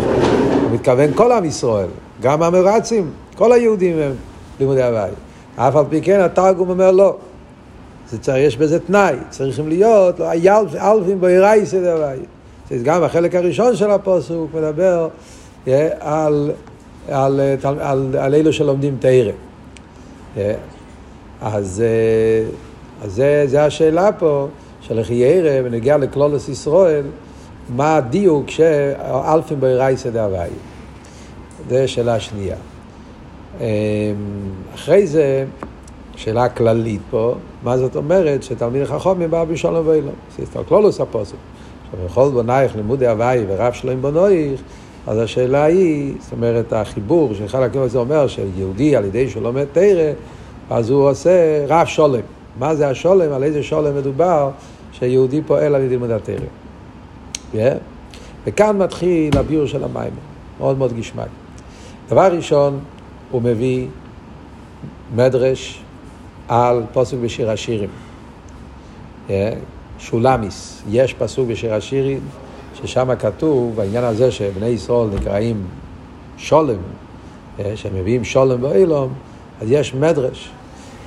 הוא 0.63 0.71
מתכוון 0.73 1.15
כל 1.15 1.33
עם 1.33 1.45
ישראל, 1.45 1.89
גם 2.23 2.43
המרצים, 2.43 3.11
כל 3.37 3.53
היהודים 3.53 3.99
הם 3.99 4.13
לימודי 4.61 4.83
הוואי. 4.83 5.11
אף 5.57 5.77
על 5.77 5.85
פי 5.89 6.03
כן 6.03 6.21
התרגום 6.21 6.71
אומר 6.71 6.91
לא. 6.91 7.17
זה 8.11 8.19
צריך, 8.19 8.47
יש 8.47 8.57
בזה 8.57 8.79
תנאי, 8.81 9.15
צריכים 9.31 9.69
להיות, 9.69 10.21
לא, 10.21 10.33
אלפים 10.75 11.21
בעירי 11.21 11.67
סדר 11.67 11.93
הוואי. 11.93 12.19
גם 12.83 13.03
החלק 13.03 13.35
הראשון 13.35 13.77
של 13.77 13.91
הפוסוק 13.91 14.51
מדבר 14.55 15.09
על, 16.01 16.51
על, 17.09 17.41
על, 17.65 17.81
על, 17.81 18.17
על 18.19 18.35
אלו 18.35 18.53
שלומדים 18.53 18.97
תרא. 19.01 19.33
אז, 21.43 21.83
אז 23.03 23.13
זה, 23.13 23.45
זה 23.47 23.65
השאלה 23.65 24.13
פה 24.13 24.49
של 24.81 24.99
איך 24.99 25.11
ירא 25.11 25.61
ונגיע 25.65 25.97
לכלולוס 25.97 26.49
ישראל. 26.49 27.05
מה 27.77 27.97
הדיוק 27.97 28.51
שאלפים 28.51 29.61
ברייסא 29.61 30.11
דהוואי. 30.11 30.49
זו 31.71 31.77
שאלה 31.87 32.21
שנייה. 32.21 32.57
אמ, 33.61 33.65
אחרי 34.75 35.07
זה, 35.07 35.45
שאלה 36.17 36.49
כללית 36.49 37.01
פה, 37.11 37.35
מה 37.63 37.79
זאת 37.79 37.97
אומרת 37.97 38.43
שתלמיד 38.43 38.85
חכמים 38.85 39.31
בא 39.31 39.45
בשלום 39.45 39.89
ואילום. 39.89 40.15
כלולוס 40.69 41.01
הפוסק. 41.01 41.35
עכשיו, 41.85 42.07
בכל 42.07 42.29
בונייך 42.29 42.77
לימודי 42.77 43.07
הוואי 43.07 43.45
ורב 43.49 43.73
שלום 43.73 44.03
בונויך, 44.03 44.61
אז 45.07 45.19
השאלה 45.19 45.65
היא, 45.65 46.15
זאת 46.21 46.33
אומרת, 46.33 46.73
החיבור 46.73 47.35
של 47.35 47.49
חלק 47.49 47.77
הזה 47.77 47.99
אומר 47.99 48.27
שיהודי 48.27 48.97
על 48.97 49.05
ידי 49.05 49.31
שהוא 49.31 49.43
לומד 49.43 49.65
תרא, 49.73 50.13
אז 50.71 50.91
הוא 50.91 51.11
עושה 51.11 51.65
רב 51.69 51.87
שולם. 51.87 52.21
מה 52.59 52.75
זה 52.75 52.89
השולם? 52.89 53.33
על 53.33 53.45
איזה 53.45 53.63
שולם 53.63 53.97
מדובר 53.97 54.51
שיהודי 54.93 55.43
פועל 55.43 55.75
על 55.75 55.83
ידי 55.83 55.89
לימוד. 55.89 56.11
Yeah. 57.55 57.57
וכאן 58.47 58.79
מתחיל 58.79 59.39
הביור 59.39 59.67
של 59.67 59.85
המים, 59.85 60.11
מאוד 60.59 60.79
מאוד 60.79 60.93
גשמק. 60.93 61.29
דבר 62.09 62.33
ראשון, 62.33 62.79
הוא 63.31 63.43
מביא 63.43 63.87
מדרש 65.15 65.83
על 66.49 66.83
פסוק 66.93 67.21
בשיר 67.21 67.51
השירים. 67.51 67.89
Yeah. 69.29 69.33
שולמיס, 69.99 70.83
יש 70.91 71.15
פסוק 71.15 71.49
בשיר 71.49 71.75
השירים, 71.75 72.21
ששם 72.75 73.15
כתוב, 73.19 73.77
בעניין 73.77 74.05
הזה 74.05 74.31
שבני 74.31 74.67
ישראל 74.67 75.09
נקראים 75.21 75.63
שולם, 76.37 76.75
yeah, 77.59 77.63
שהם 77.75 77.95
מביאים 77.95 78.25
שולם 78.25 78.61
באילום, 78.61 79.13
אז 79.61 79.71
יש 79.71 79.95
מדרש. 79.95 80.51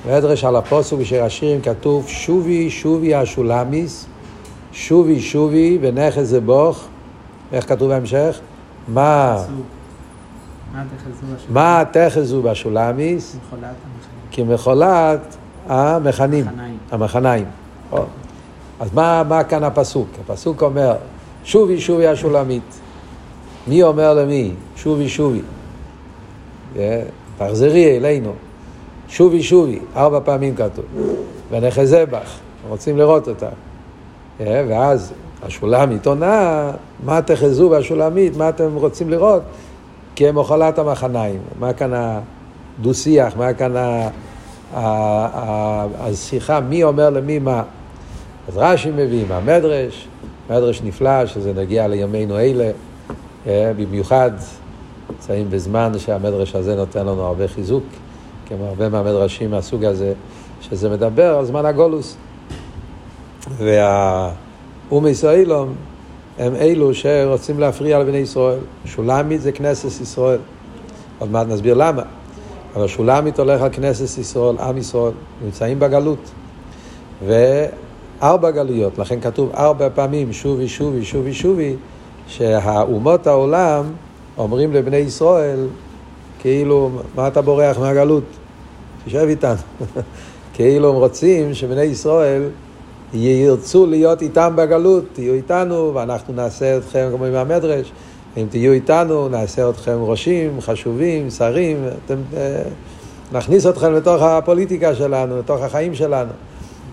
מדרש 0.06 0.44
על 0.44 0.56
הפוסק 0.56 0.96
בשיר 0.96 1.24
השירים 1.24 1.60
כתוב 1.60 2.08
שובי 2.08 2.70
שובי 2.70 3.14
השולמיס 3.14 4.06
שובי 4.72 5.20
שובי 5.20 5.78
ונכס 5.80 6.22
זה 6.22 6.40
בוך, 6.40 6.84
איך 7.52 7.68
כתוב 7.68 7.88
בהמשך? 7.88 8.40
מה? 8.88 9.44
מה 11.48 11.82
תחזו 11.92 12.42
בשולמיס? 12.42 13.36
כמחולת 14.32 15.36
המכנים, 15.68 16.44
המחניים. 16.90 17.44
אז 18.80 18.94
מה, 18.94 19.22
מה 19.28 19.44
כאן 19.44 19.64
הפסוק? 19.64 20.08
הפסוק 20.24 20.62
אומר, 20.62 20.96
שובי 21.44 21.80
שובי 21.80 22.06
השולמית. 22.06 22.80
מי 23.66 23.82
אומר 23.82 24.14
למי? 24.14 24.52
שובי 24.76 25.08
שובי. 25.08 25.40
תחזרי 27.38 27.96
אלינו. 27.96 28.32
שובי 29.12 29.42
שובי, 29.42 29.78
ארבע 29.96 30.20
פעמים 30.24 30.54
כתוב. 30.54 30.84
ונחזה 31.50 32.06
בך, 32.06 32.38
רוצים 32.68 32.98
לראות 32.98 33.28
אותה. 33.28 33.48
אה, 34.40 34.64
ואז 34.68 35.12
השולמית 35.42 36.06
עונה, 36.06 36.70
מה 37.04 37.22
תחזו 37.22 37.68
בשולמית, 37.70 38.36
מה 38.36 38.48
אתם 38.48 38.74
רוצים 38.74 39.10
לראות? 39.10 39.42
כמחולת 40.16 40.78
המחניים. 40.78 41.40
מה 41.58 41.72
כאן 41.72 41.92
הדו-שיח, 41.94 43.36
מה 43.36 43.52
כאן 43.52 43.72
השיחה, 45.98 46.60
מי 46.60 46.84
אומר 46.84 47.10
למי 47.10 47.38
מה. 47.38 47.62
אז 48.48 48.56
רש"י 48.56 48.90
מביא 48.90 49.24
מהמדרש, 49.28 50.08
מדרש 50.50 50.82
נפלא, 50.82 51.26
שזה 51.26 51.52
נגיע 51.52 51.88
לימינו 51.88 52.38
אלה, 52.38 52.70
אה, 53.46 53.72
במיוחד 53.76 54.30
נמצאים 55.10 55.50
בזמן 55.50 55.92
שהמדרש 55.98 56.54
הזה 56.54 56.76
נותן 56.76 57.00
לנו 57.00 57.22
הרבה 57.22 57.48
חיזוק, 57.48 57.84
כמו 58.56 58.66
הרבה 58.66 58.88
מהמדרשים 58.88 59.50
מהסוג 59.50 59.84
הזה, 59.84 60.12
שזה 60.60 60.90
מדבר 60.90 61.38
על 61.38 61.44
זמן 61.44 61.66
הגולוס. 61.66 62.16
והאום 63.58 65.06
ישראלום 65.06 65.74
הם 66.38 66.54
אלו 66.56 66.94
שרוצים 66.94 67.60
להפריע 67.60 67.98
לבני 67.98 68.18
ישראל. 68.18 68.58
שולמית 68.84 69.40
זה 69.40 69.52
כנסת 69.52 70.00
ישראל. 70.00 70.38
עוד 71.18 71.30
מעט 71.30 71.46
נסביר 71.46 71.74
למה. 71.74 72.02
אבל 72.76 72.86
שולמית 72.86 73.38
הולך 73.38 73.62
על 73.62 73.68
כנסת 73.72 74.18
ישראל, 74.18 74.58
עם 74.58 74.78
ישראל, 74.78 75.12
נמצאים 75.44 75.78
בגלות. 75.78 76.30
וארבע 77.26 78.50
גלויות, 78.50 78.98
לכן 78.98 79.20
כתוב 79.20 79.50
ארבע 79.54 79.88
פעמים 79.94 80.32
שובי 80.32 80.68
שובי 80.68 81.04
שובי 81.04 81.34
שובי, 81.34 81.76
שהאומות 82.26 83.26
העולם 83.26 83.84
אומרים 84.38 84.72
לבני 84.72 84.96
ישראל, 84.96 85.66
כאילו, 86.40 86.90
מה 87.14 87.28
אתה 87.28 87.42
בורח 87.42 87.78
מהגלות? 87.78 88.24
תשב 89.06 89.26
איתנו. 89.28 89.56
כאילו 90.54 90.88
הם 90.88 90.94
רוצים 90.94 91.54
שבני 91.54 91.82
ישראל 91.82 92.42
ירצו 93.14 93.86
להיות 93.86 94.22
איתם 94.22 94.52
בגלות, 94.56 95.04
תהיו 95.12 95.34
איתנו 95.34 95.94
ואנחנו 95.94 96.34
נעשה 96.34 96.76
אתכם, 96.76 97.08
כמו 97.16 97.24
עם 97.24 97.34
המדרש, 97.34 97.92
אם 98.36 98.46
תהיו 98.50 98.72
איתנו 98.72 99.28
נעשה 99.28 99.70
אתכם 99.70 99.98
ראשים, 100.02 100.60
חשובים, 100.60 101.30
שרים, 101.30 101.84
אתם, 102.06 102.16
אה, 102.36 102.62
נכניס 103.32 103.66
אתכם 103.66 103.92
לתוך 103.92 104.22
הפוליטיקה 104.22 104.94
שלנו, 104.94 105.38
לתוך 105.38 105.62
החיים 105.62 105.94
שלנו. 105.94 106.32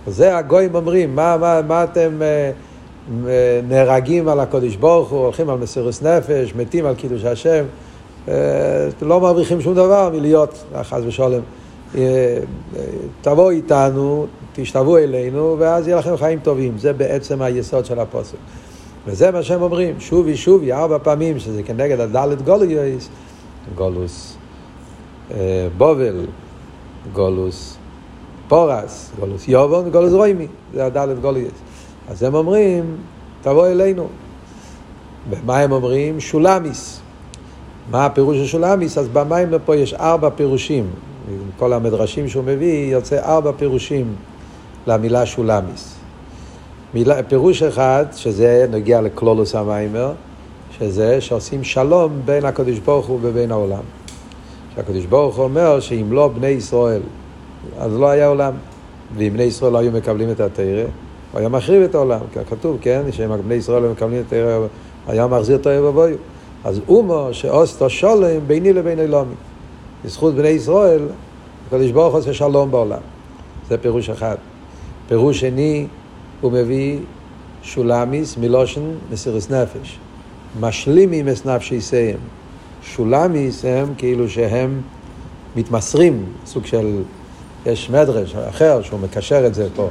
זה 0.07 0.37
הגויים 0.37 0.75
אומרים, 0.75 1.15
מה, 1.15 1.37
מה, 1.37 1.61
מה 1.67 1.83
אתם 1.83 2.21
אה, 2.21 2.51
נהרגים 3.67 4.27
על 4.27 4.39
הקודש 4.39 4.75
ברוך 4.75 5.09
הוא, 5.09 5.19
הולכים 5.19 5.49
על 5.49 5.57
מסירות 5.57 6.01
נפש, 6.01 6.53
מתים 6.55 6.85
על 6.85 6.95
קידוש 6.95 7.25
השם, 7.25 7.63
אה, 8.27 8.33
לא 9.01 9.21
מרוויחים 9.21 9.61
שום 9.61 9.75
דבר 9.75 10.09
מלהיות, 10.13 10.63
חס 10.83 11.01
ושלום. 11.05 11.41
תבואו 13.22 13.50
איתנו, 13.50 14.27
תשתוו 14.53 14.98
אלינו, 14.98 15.55
ואז 15.60 15.88
יהיה 15.88 15.98
לכם 15.98 16.17
חיים 16.17 16.39
טובים. 16.39 16.77
זה 16.77 16.93
בעצם 16.93 17.41
היסוד 17.41 17.86
של 17.86 18.00
הפוסק. 18.00 18.38
וזה 19.08 19.31
מה 19.31 19.43
שהם 19.43 19.62
אומרים, 19.62 20.00
שובי 20.00 20.38
שובי, 20.38 20.74
ארבע 20.74 20.98
פעמים, 21.03 21.39
שזה 21.39 21.63
כנגד 21.63 22.00
הדלת 22.00 22.41
גולויוס, 22.41 23.10
גולוס 23.75 24.38
אה, 25.31 25.67
בובל, 25.77 26.25
גולוס 27.13 27.77
פורס, 28.48 29.12
גולוס 29.19 29.48
יובון 29.48 29.88
וגולוס 29.88 30.13
רוימי, 30.13 30.48
זה 30.74 30.86
הדלת 30.86 31.22
גולויוס. 31.22 31.51
אז 32.10 32.24
הם 32.24 32.36
אומרים, 32.36 32.98
תבוא 33.41 33.67
אלינו. 33.67 34.08
ומה 35.29 35.60
הם 35.60 35.72
אומרים? 35.72 36.19
שולמיס. 36.19 37.01
מה 37.91 38.05
הפירוש 38.05 38.38
של 38.38 38.46
שולמיס? 38.46 38.98
אז 38.98 39.08
במים 39.08 39.50
פה 39.65 39.75
יש 39.75 39.93
ארבע 39.93 40.29
פירושים. 40.29 40.89
כל 41.57 41.74
המדרשים 41.74 42.27
שהוא 42.27 42.43
מביא, 42.43 42.91
יוצא 42.91 43.19
ארבע 43.19 43.51
פירושים 43.57 44.15
למילה 44.88 45.25
שולמיס. 45.25 45.95
מילה, 46.93 47.24
פירוש 47.24 47.63
אחד, 47.63 48.05
שזה 48.15 48.65
נגיע 48.71 49.01
לקלולוס 49.01 49.55
המיימר, 49.55 50.12
שזה 50.79 51.21
שעושים 51.21 51.63
שלום 51.63 52.21
בין 52.25 52.45
הקדוש 52.45 52.79
ברוך 52.79 53.05
הוא 53.05 53.19
ובין 53.21 53.51
העולם. 53.51 53.83
שהקדוש 54.75 55.05
ברוך 55.05 55.36
הוא 55.36 55.43
אומר 55.43 55.79
שאם 55.79 56.07
לא 56.12 56.27
בני 56.27 56.48
ישראל, 56.48 57.01
אז 57.79 57.98
לא 57.98 58.09
היה 58.09 58.27
עולם. 58.27 58.53
ואם 59.15 59.33
בני 59.33 59.43
ישראל 59.43 59.74
לא 59.74 59.77
היו 59.77 59.91
מקבלים 59.91 60.31
את 60.31 60.39
התרא, 60.39 60.83
הוא 61.31 61.39
היה 61.39 61.50
מחריב 61.50 61.83
את 61.83 61.95
העולם, 61.95 62.19
כתוב, 62.50 62.77
כן, 62.81 63.01
שהם 63.12 63.41
בני 63.41 63.55
ישראל 63.55 63.83
מקבלים 63.83 64.24
את 64.27 64.33
העיר, 64.33 64.67
היה 65.07 65.27
מחזיר 65.27 65.59
העיר 65.65 65.86
ובויו. 65.86 66.17
אז 66.63 66.81
אומו 66.88 67.27
שאוסטו 67.31 67.89
שולם 67.89 68.39
ביני 68.48 68.74
לבין 68.74 69.00
אלומי. 69.00 69.36
בזכות 70.06 70.36
בני 70.36 70.48
ישראל, 70.48 71.01
הקדוש 71.68 71.91
ברוך 71.91 72.13
הוא 72.13 72.20
עושה 72.20 72.34
שלום 72.34 72.72
בעולם. 72.72 73.01
זה 73.70 73.77
פירוש 73.77 74.10
אחד. 74.10 74.36
פירוש 75.08 75.39
שני, 75.39 75.88
הוא 76.41 76.51
מביא 76.51 77.00
שולמיס 77.63 78.38
מלושן 78.38 78.82
מסירס 79.12 79.50
נפש. 79.50 80.00
משלימים 80.60 81.29
את 81.29 81.46
נפשיסיהם. 81.46 82.18
שולמיס 82.84 83.65
הם 83.65 83.94
כאילו 83.98 84.29
שהם 84.29 84.82
מתמסרים, 85.56 86.25
סוג 86.46 86.65
של, 86.65 87.01
יש 87.65 87.89
מדרש 87.89 88.36
אחר 88.36 88.82
שהוא 88.82 89.00
מקשר 89.00 89.48
את 89.48 89.53
זה 89.53 89.68
פה. 89.75 89.89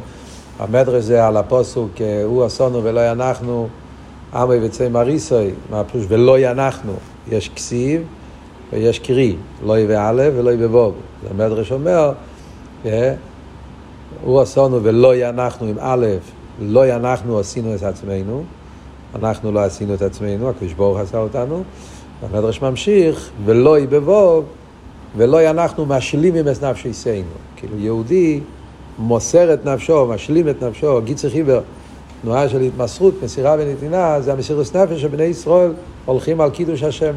המדרש 0.59 1.05
זה 1.05 1.27
על 1.27 1.37
הפוסוק, 1.37 1.91
הוא 2.25 2.47
אסונו 2.47 2.85
ולא 2.85 3.12
אנחנו, 3.12 3.69
עמי 4.35 4.67
וצי 4.67 4.88
מריסוי, 4.88 5.50
מה 5.71 5.85
פירוש 5.85 6.07
ולא 6.09 6.38
אנחנו, 6.38 6.93
יש 7.31 7.49
כסיב 7.49 8.03
ויש 8.72 8.98
קרי, 8.98 9.37
לא 9.66 9.78
יהיה 9.78 10.08
א' 10.08 10.22
ולא 10.37 10.50
יהיה 10.50 10.76
ו'. 10.76 10.90
המדרש 11.30 11.72
אומר, 11.72 12.12
הוא 14.25 14.42
אסונו 14.42 14.82
ולא 14.82 15.28
אנחנו 15.28 15.66
עם 15.66 15.76
א', 15.80 16.06
לא 16.60 16.96
אנחנו 16.96 17.38
עשינו 17.38 17.75
את 17.75 17.82
עצמנו, 17.82 18.42
אנחנו 19.14 19.52
לא 19.52 19.60
עשינו 19.60 19.94
את 19.94 20.02
עצמנו, 20.02 20.48
הקדוש 20.48 20.72
ברוך 20.72 20.98
עשה 20.98 21.18
אותנו, 21.18 21.62
המדרש 22.22 22.62
ממשיך, 22.62 23.30
ולא 23.44 23.78
יהיה 23.78 24.00
בו' 24.00 24.42
ולא 25.16 25.50
אנחנו 25.50 25.87
משלימים 25.87 26.48
את 26.48 26.64
נפשינו. 26.64 27.28
כאילו 27.56 27.78
יהודי 27.78 28.40
מוסר 28.98 29.54
את 29.54 29.64
נפשו, 29.64 30.06
משלים 30.06 30.48
את 30.48 30.62
נפשו, 30.62 31.00
גיצר 31.04 31.30
חיבר, 31.30 31.60
תנועה 32.22 32.48
של 32.48 32.60
התמסרות, 32.60 33.14
מסירה 33.22 33.56
ונתינה, 33.58 34.20
זה 34.20 34.32
המסירות 34.32 34.76
נפש 34.76 35.02
שבני 35.02 35.22
ישראל 35.22 35.72
הולכים 36.04 36.40
על 36.40 36.50
קידוש 36.50 36.82
השם. 36.82 37.12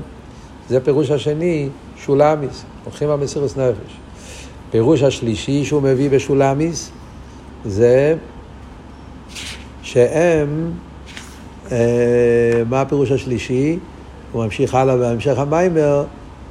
זה 0.71 0.79
פירוש 0.79 1.11
השני, 1.11 1.69
שולמיס, 1.97 2.63
הולכים 2.83 3.09
על 3.09 3.19
מסירות 3.19 3.57
נפש. 3.57 3.93
פירוש 4.69 5.03
השלישי 5.03 5.65
שהוא 5.65 5.81
מביא 5.81 6.09
בשולמיס 6.09 6.91
זה 7.65 8.15
שהם, 9.83 10.71
אה, 11.71 11.77
מה 12.69 12.81
הפירוש 12.81 13.11
השלישי? 13.11 13.79
הוא 14.31 14.43
ממשיך 14.43 14.75
הלאה 14.75 14.97
בהמשך 14.97 15.39
המיימר, 15.39 16.03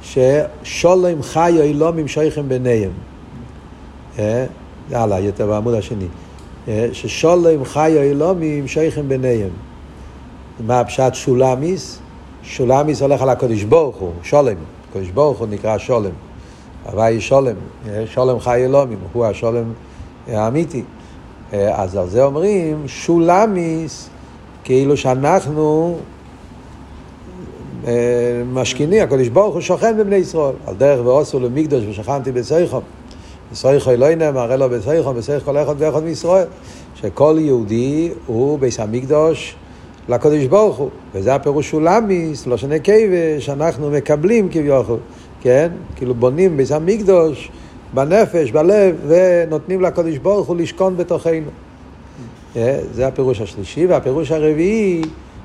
ששולם 0.03 1.21
חיו 1.21 1.61
אילומים 1.61 2.07
שויכם 2.07 2.49
ביניהם. 2.49 2.91
אה, 4.19 4.45
יותר 5.19 5.47
בעמוד 5.47 5.73
השני. 5.73 6.07
אה, 6.67 6.87
ששולם 6.93 7.63
חיו 7.63 8.01
אילומים 8.01 8.67
שויכם 8.67 9.09
ביניהם. 9.09 9.49
מה 10.67 10.79
הפשט 10.79 11.13
שולמיס? 11.13 11.99
שולמיס 12.43 13.01
הולך 13.01 13.21
על 13.21 13.29
הקדוש 13.29 13.63
ברוך 13.63 13.95
הוא, 13.95 14.11
שולם. 14.23 14.55
הקדוש 14.89 15.09
ברוך 15.09 15.39
הוא 15.39 15.47
נקרא 15.47 15.77
שולם. 15.77 16.11
הוואי 16.83 17.21
שולם, 17.21 17.55
אה, 17.89 18.03
שולם 18.05 18.39
חי 18.39 18.65
אלומים, 18.65 18.97
הוא 19.13 19.25
השולם 19.25 19.63
האמיתי. 20.27 20.83
אז 21.51 21.95
על 21.95 22.09
זה 22.09 22.23
אומרים 22.23 22.87
שולמיס, 22.87 24.09
כאילו 24.63 24.97
שאנחנו 24.97 25.97
משכיני, 28.53 29.01
הקדוש 29.01 29.27
ברוך 29.27 29.53
הוא 29.53 29.61
שוכן 29.61 29.97
בבני 29.97 30.15
ישראל. 30.15 30.55
על 30.67 30.75
דרך 30.75 31.05
ועושו 31.05 31.39
למקדוש 31.39 31.83
ושכנתי 31.89 32.31
בסייחום. 32.31 32.81
בסייחו 33.51 33.91
לא 33.97 34.15
נאמר, 34.15 34.53
אלא 34.53 34.67
בסייחום, 34.67 35.17
בסייח 35.17 35.43
כל 35.43 35.57
אחד 35.57 35.75
ואחד 35.77 36.03
מישראל. 36.03 36.47
שכל 36.95 37.35
יהודי 37.39 38.11
הוא 38.25 38.59
ביס 38.59 38.79
המקדוש 38.79 39.55
לקדוש 40.11 40.45
ברוך 40.45 40.77
הוא. 40.77 40.89
וזה 41.13 41.35
הפירוש 41.35 41.69
שולמיס, 41.69 42.47
לא 42.47 42.57
שני 42.57 42.79
כבש, 42.83 43.45
שאנחנו 43.45 43.91
מקבלים 43.91 44.49
כביכול, 44.49 44.97
כן? 45.41 45.71
כאילו 45.95 46.13
בונים 46.13 46.57
ביס 46.57 46.71
המקדוש 46.71 47.51
בנפש, 47.93 48.51
בלב, 48.51 48.95
ונותנים 49.07 49.81
לקדוש 49.81 50.17
ברוך 50.17 50.47
הוא 50.47 50.55
לשכון 50.55 50.97
בתוכנו. 50.97 51.49
זה 52.91 53.07
הפירוש 53.07 53.41
השלישי, 53.41 53.85
והפירוש 53.85 54.31
הרביעי 54.31 55.01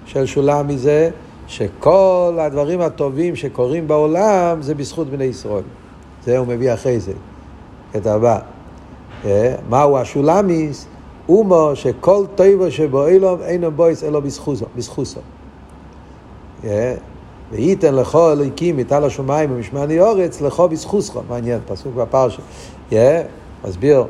של 0.07 0.27
שולמי 0.27 0.79
זה 0.79 1.11
שכל 1.47 2.39
הדברים 2.41 2.81
הטובים 2.81 3.37
שקורים 3.37 3.89
בעולם 3.89 4.63
זה 4.63 4.75
בזכות 4.75 5.11
בני 5.11 5.25
ישראל. 5.25 5.63
זה 6.25 6.39
הוא 6.39 6.47
מביא 6.47 6.75
אחרי 6.75 7.01
זה, 7.01 7.13
את 7.97 8.07
הבא. 8.07 8.39
אה, 9.25 9.55
מהו 9.69 9.99
השולמיס? 9.99 10.87
אומו 11.29 11.71
שכל 11.77 12.25
טבע 12.35 12.71
שבו 12.71 13.07
אילום 13.07 13.41
אינו 13.43 13.71
בויס 13.71 14.05
אלא 14.05 14.21
בזכוסו. 14.77 15.21
וייתן 17.53 17.95
לכו 17.95 18.33
אלוהיקים 18.33 18.77
מטל 18.77 19.05
השמיים 19.05 19.53
ומשמעני 19.53 20.01
אורץ 20.01 20.41
לכו 20.41 20.69
בזכוסך. 20.69 21.15
מעניין, 21.29 21.61
פסוק 21.67 21.95
בפרשה. 21.95 22.43
מסביר, 23.65 24.05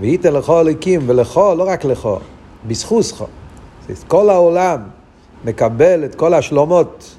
וייתן 0.00 0.32
לכו 0.32 0.60
אלוהיקים 0.60 1.00
ולכו, 1.06 1.54
לא 1.54 1.68
רק 1.68 1.84
לכו, 1.84 2.18
בזכוסך. 2.66 3.24
כל 4.08 4.30
העולם 4.30 4.80
מקבל 5.44 6.04
את 6.04 6.14
כל 6.14 6.34
השלומות, 6.34 7.16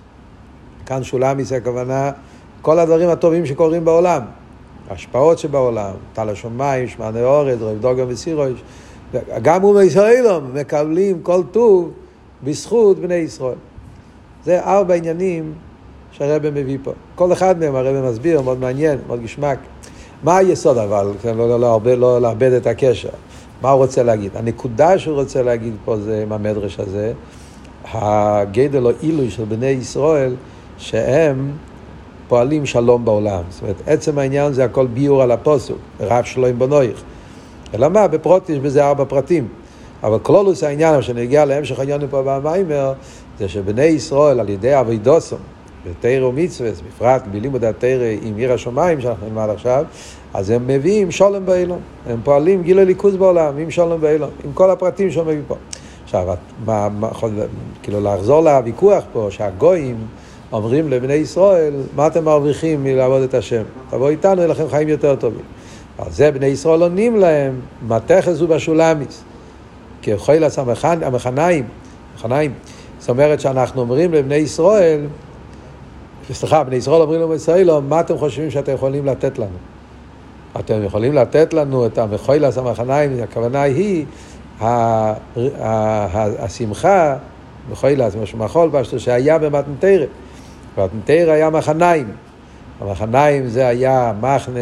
כאן 0.86 1.04
שולמיס 1.04 1.52
הכוונה, 1.52 2.12
כל 2.62 2.80
הדברים 2.80 3.10
הטובים 3.10 3.46
שקורים 3.46 3.86
בעולם, 3.86 4.22
ההשפעות 4.90 5.40
שבעולם, 5.40 5.92
טל 6.14 6.30
השמיים, 6.30 6.88
שמעני 6.88 7.24
אורז, 7.24 7.62
רב 7.62 7.78
דוגר 7.80 8.06
וסירוש, 8.08 8.64
גם 9.42 9.62
הוא 9.62 9.82
מישראלום 9.82 10.44
מקבלים 10.54 11.20
כל 11.24 11.42
טוב 11.52 11.92
בזכות 12.44 13.00
בני 13.00 13.16
ישראל. 13.16 13.56
זה 14.46 14.64
ארבע 14.64 14.94
עניינים 14.94 15.54
שהרבא 16.12 16.50
מביא 16.52 16.78
פה. 16.84 16.92
כל 17.16 17.34
אחד 17.34 17.60
מהם 17.60 17.76
הרבא 17.76 18.10
מסביר, 18.10 18.42
מאוד 18.42 18.60
מעניין, 18.60 18.98
מאוד 19.08 19.24
גשמק. 19.24 19.60
מה 20.24 20.38
היסוד 20.38 20.78
אבל, 20.78 21.08
לא, 21.26 21.60
לא, 21.60 21.60
לא, 21.60 21.98
לא 21.98 22.22
לאבד 22.22 22.52
את 22.52 22.68
הקשר. 22.68 23.10
מה 23.62 23.70
הוא 23.70 23.82
רוצה 23.82 24.04
להגיד? 24.04 24.32
הנקודה 24.36 25.00
שהוא 25.00 25.16
רוצה 25.16 25.44
להגיד 25.44 25.74
פה 25.86 25.98
זה 25.98 26.22
עם 26.22 26.32
המדרש 26.32 26.80
הזה, 26.80 27.14
הגדל 27.92 28.86
או 28.86 28.92
עילוי 29.02 29.30
של 29.30 29.44
בני 29.44 29.66
ישראל, 29.66 30.36
שהם 30.78 31.52
פועלים 32.28 32.66
שלום 32.66 33.06
בעולם. 33.06 33.42
זאת 33.50 33.62
אומרת, 33.62 33.76
עצם 33.88 34.20
העניין 34.20 34.54
זה 34.54 34.64
הכל 34.66 34.88
ביור 34.88 35.22
על 35.22 35.32
הפוסוק, 35.32 35.78
רב 36.00 36.24
שלוים 36.24 36.60
בנויך. 36.60 37.04
אלא 37.74 37.90
מה, 37.90 38.08
בפרוט 38.08 38.50
יש 38.50 38.60
בזה 38.60 38.86
ארבע 38.86 39.06
פרטים. 39.06 39.48
אבל 40.04 40.20
כלולוס 40.20 40.64
העניין, 40.64 41.02
שנגיע 41.02 41.46
להמשך 41.46 41.80
העניין 41.80 42.02
פה 42.10 42.22
במיימר, 42.26 42.94
זה 43.40 43.50
שבני 43.50 43.84
ישראל 43.84 44.40
על 44.40 44.50
ידי 44.50 44.80
אבידוסום, 44.80 45.40
בתרא 45.90 46.26
ומצווה, 46.26 46.70
בפרט 46.88 47.24
בלימוד 47.32 47.64
התרא 47.64 48.06
עם 48.22 48.38
עיר 48.38 48.54
השמיים 48.54 49.02
שאנחנו 49.02 49.28
נלמד 49.28 49.50
עכשיו, 49.50 49.86
אז 50.34 50.50
הם 50.50 50.68
מביאים 50.68 51.12
שולם 51.12 51.46
באילון. 51.46 51.80
הם 52.08 52.20
פועלים 52.24 52.64
גיל 52.64 52.82
ליכוז 52.82 53.16
בעולם 53.16 53.58
עם 53.58 53.72
שולם 53.72 54.02
באילון, 54.02 54.30
עם 54.46 54.54
כל 54.54 54.72
הפרטים 54.72 55.12
שהם 55.12 55.24
מביאים 55.24 55.44
פה. 55.48 55.56
עכשיו, 56.04 56.28
מה, 56.66 56.90
מה, 56.90 57.10
כאילו 57.84 58.02
לחזור 58.02 58.42
לוויכוח 58.42 59.04
פה, 59.14 59.28
שהגויים 59.30 59.98
אומרים 60.52 60.90
לבני 60.90 61.14
ישראל, 61.14 61.74
מה 61.96 62.08
אתם 62.08 62.26
מרוויחים 62.26 62.84
מלעבוד 62.84 63.22
את 63.22 63.34
השם? 63.34 63.64
תבואו 63.90 64.10
איתנו, 64.10 64.42
יהיו 64.42 64.52
לכם 64.52 64.70
חיים 64.70 64.88
יותר 64.88 65.16
טובים. 65.16 65.55
על 65.98 66.12
זה 66.12 66.32
בני 66.32 66.46
ישראל 66.46 66.82
עונים 66.82 67.16
להם, 67.16 67.60
מתכס 67.88 68.40
הוא 68.40 68.50
בשולמיס. 68.50 69.24
יכול 70.08 70.36
לעשות 70.36 70.68
המחניים, 71.02 71.64
המחניים. 72.14 72.54
זאת 73.00 73.10
אומרת 73.10 73.40
שאנחנו 73.40 73.82
אומרים 73.82 74.14
לבני 74.14 74.36
ישראל, 74.36 75.02
סליחה, 76.32 76.64
בני 76.64 76.76
ישראל 76.76 77.02
אומרים 77.02 77.22
לבני 77.22 77.36
ישראל, 77.36 77.80
מה 77.80 78.00
אתם 78.00 78.18
חושבים 78.18 78.52
שאתם 78.52 78.74
יכולים 78.74 79.06
לתת 79.06 79.40
לנו? 79.40 79.58
אתם 80.60 80.84
יכולים 80.84 81.14
לתת 81.14 81.54
לנו 81.54 81.86
את 81.86 81.98
המחוילס 81.98 82.58
המחניים, 82.58 83.24
הכוונה 83.24 83.62
היא 83.62 84.06
השמחה, 86.40 87.16
מחוילס, 87.72 88.16
משהו 88.16 88.38
מחול 88.38 88.70
פשטו, 88.74 89.00
שהיה 89.00 89.38
במתנתרא. 89.38 90.06
במתנתרא 90.78 91.32
היה 91.32 91.50
מחניים. 91.50 92.08
המחניים 92.82 93.48
זה 93.48 93.68
היה 93.68 94.14
מחנה 94.22 94.60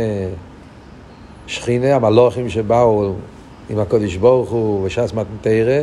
שכינה, 1.47 1.95
המלוכים 1.95 2.49
שבאו 2.49 3.13
עם 3.69 3.79
הקודש 3.79 4.15
ברוך 4.15 4.49
הוא 4.49 4.85
וש"ס 4.85 5.13
מתנתרא, 5.13 5.81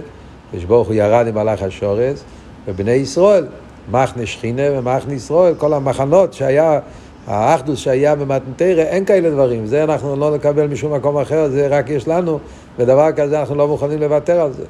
הקודש 0.48 0.64
ברוך 0.64 0.88
הוא 0.88 0.94
ירד 0.94 1.26
עם 1.26 1.34
מלאך 1.34 1.62
השורס, 1.62 2.24
ובני 2.68 2.92
ישראל, 2.92 3.46
מחנה 3.90 4.26
שכינה 4.26 4.62
ומחנה 4.72 5.12
ישראל, 5.12 5.54
כל 5.54 5.72
המחנות 5.72 6.32
שהיה 6.32 6.80
האחדוס 7.26 7.78
שהיה 7.78 8.14
במתנתרא, 8.14 8.82
אין 8.82 9.04
כאלה 9.04 9.30
דברים. 9.30 9.66
זה 9.66 9.84
אנחנו 9.84 10.16
לא 10.16 10.34
נקבל 10.34 10.66
משום 10.66 10.94
מקום 10.94 11.18
אחר, 11.18 11.48
זה 11.48 11.66
רק 11.70 11.90
יש 11.90 12.08
לנו, 12.08 12.38
ודבר 12.78 13.12
כזה 13.12 13.40
אנחנו 13.40 13.54
לא 13.54 13.68
מוכנים 13.68 14.00
לוותר 14.00 14.40
על 14.40 14.52
זה. 14.52 14.64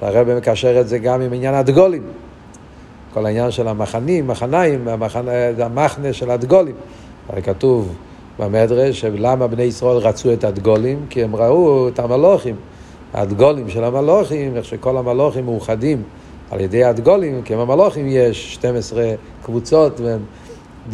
שהרבא 0.00 0.36
מקשר 0.36 0.80
את 0.80 0.88
זה 0.88 0.98
גם 0.98 1.20
עם 1.20 1.32
עניין 1.32 1.54
הדגולים. 1.54 2.02
כל 3.14 3.26
העניין 3.26 3.50
של 3.50 3.68
המחנים, 3.68 4.26
מחניים, 4.26 4.88
המחנה, 4.88 5.30
זה 5.56 5.64
המחנה 5.64 6.12
של 6.12 6.30
הדגולים. 6.30 6.74
הרי 7.28 7.42
כתוב 7.42 7.94
במדרש 8.38 9.00
שלמה 9.00 9.46
בני 9.46 9.62
ישראל 9.62 9.96
רצו 9.96 10.32
את 10.32 10.44
הדגולים? 10.44 11.06
כי 11.10 11.22
הם 11.22 11.36
ראו 11.36 11.88
את 11.88 11.98
המלוכים. 11.98 12.56
הדגולים 13.14 13.68
של 13.68 13.84
המלוכים, 13.84 14.56
איך 14.56 14.64
שכל 14.64 14.96
המלוכים 14.96 15.44
מאוחדים 15.44 16.02
על 16.50 16.60
ידי 16.60 16.84
הדגולים, 16.84 17.42
כי 17.42 17.54
עם 17.54 17.60
המלוכים 17.60 18.06
יש 18.08 18.54
12 18.54 19.04
קבוצות 19.42 20.00
והם 20.00 20.20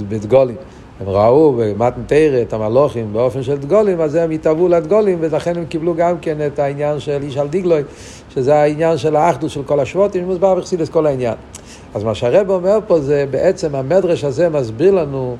בדגולים. 0.08 0.56
הם 1.00 1.08
ראו 1.08 1.54
במתן 1.58 2.42
את 2.42 2.52
המלוכים 2.52 3.12
באופן 3.12 3.42
של 3.42 3.56
דגולים, 3.56 4.00
אז 4.00 4.14
הם 4.14 4.30
התאהבו 4.30 4.68
לדגולים, 4.68 5.18
ולכן 5.20 5.56
הם 5.56 5.64
קיבלו 5.64 5.94
גם 5.94 6.18
כן 6.18 6.46
את 6.46 6.58
העניין 6.58 7.00
של 7.00 7.22
איש 7.22 7.36
על 7.36 7.48
דיגלוי, 7.48 7.82
שזה 8.34 8.56
העניין 8.56 8.98
של 8.98 9.16
האחדות 9.16 9.50
של 9.50 9.62
כל 9.62 9.80
השבוטים, 9.80 10.24
מוסבר 10.24 10.54
בחסידס 10.54 10.88
כל 10.88 11.06
העניין. 11.06 11.34
אז 11.94 12.04
מה 12.04 12.14
שהרב 12.14 12.50
אומר 12.50 12.78
פה 12.86 13.00
זה 13.00 13.24
בעצם 13.30 13.74
המדרש 13.74 14.24
הזה 14.24 14.48
מסביר 14.48 14.94
לנו 14.94 15.36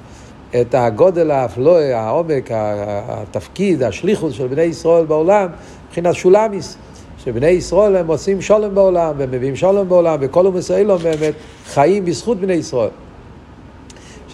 את 0.60 0.74
הגודל 0.74 1.30
האפלואי, 1.30 1.92
העומק, 1.92 2.50
התפקיד, 2.52 3.82
השליחות 3.82 4.32
של 4.32 4.46
בני 4.46 4.62
ישראל 4.62 5.04
בעולם, 5.04 5.48
מבחינת 5.86 6.14
שולמיס. 6.14 6.76
שבני 7.24 7.46
ישראל 7.46 7.96
הם 7.96 8.06
עושים 8.06 8.40
שולם 8.40 8.74
בעולם, 8.74 9.14
והם 9.18 9.30
מביאים 9.30 9.56
שולם 9.56 9.88
בעולם, 9.88 10.18
וכל 10.20 10.46
ומסיילום 10.46 10.98
באמת 10.98 11.34
חיים 11.66 12.04
בזכות 12.04 12.40
בני 12.40 12.52
ישראל. 12.52 12.90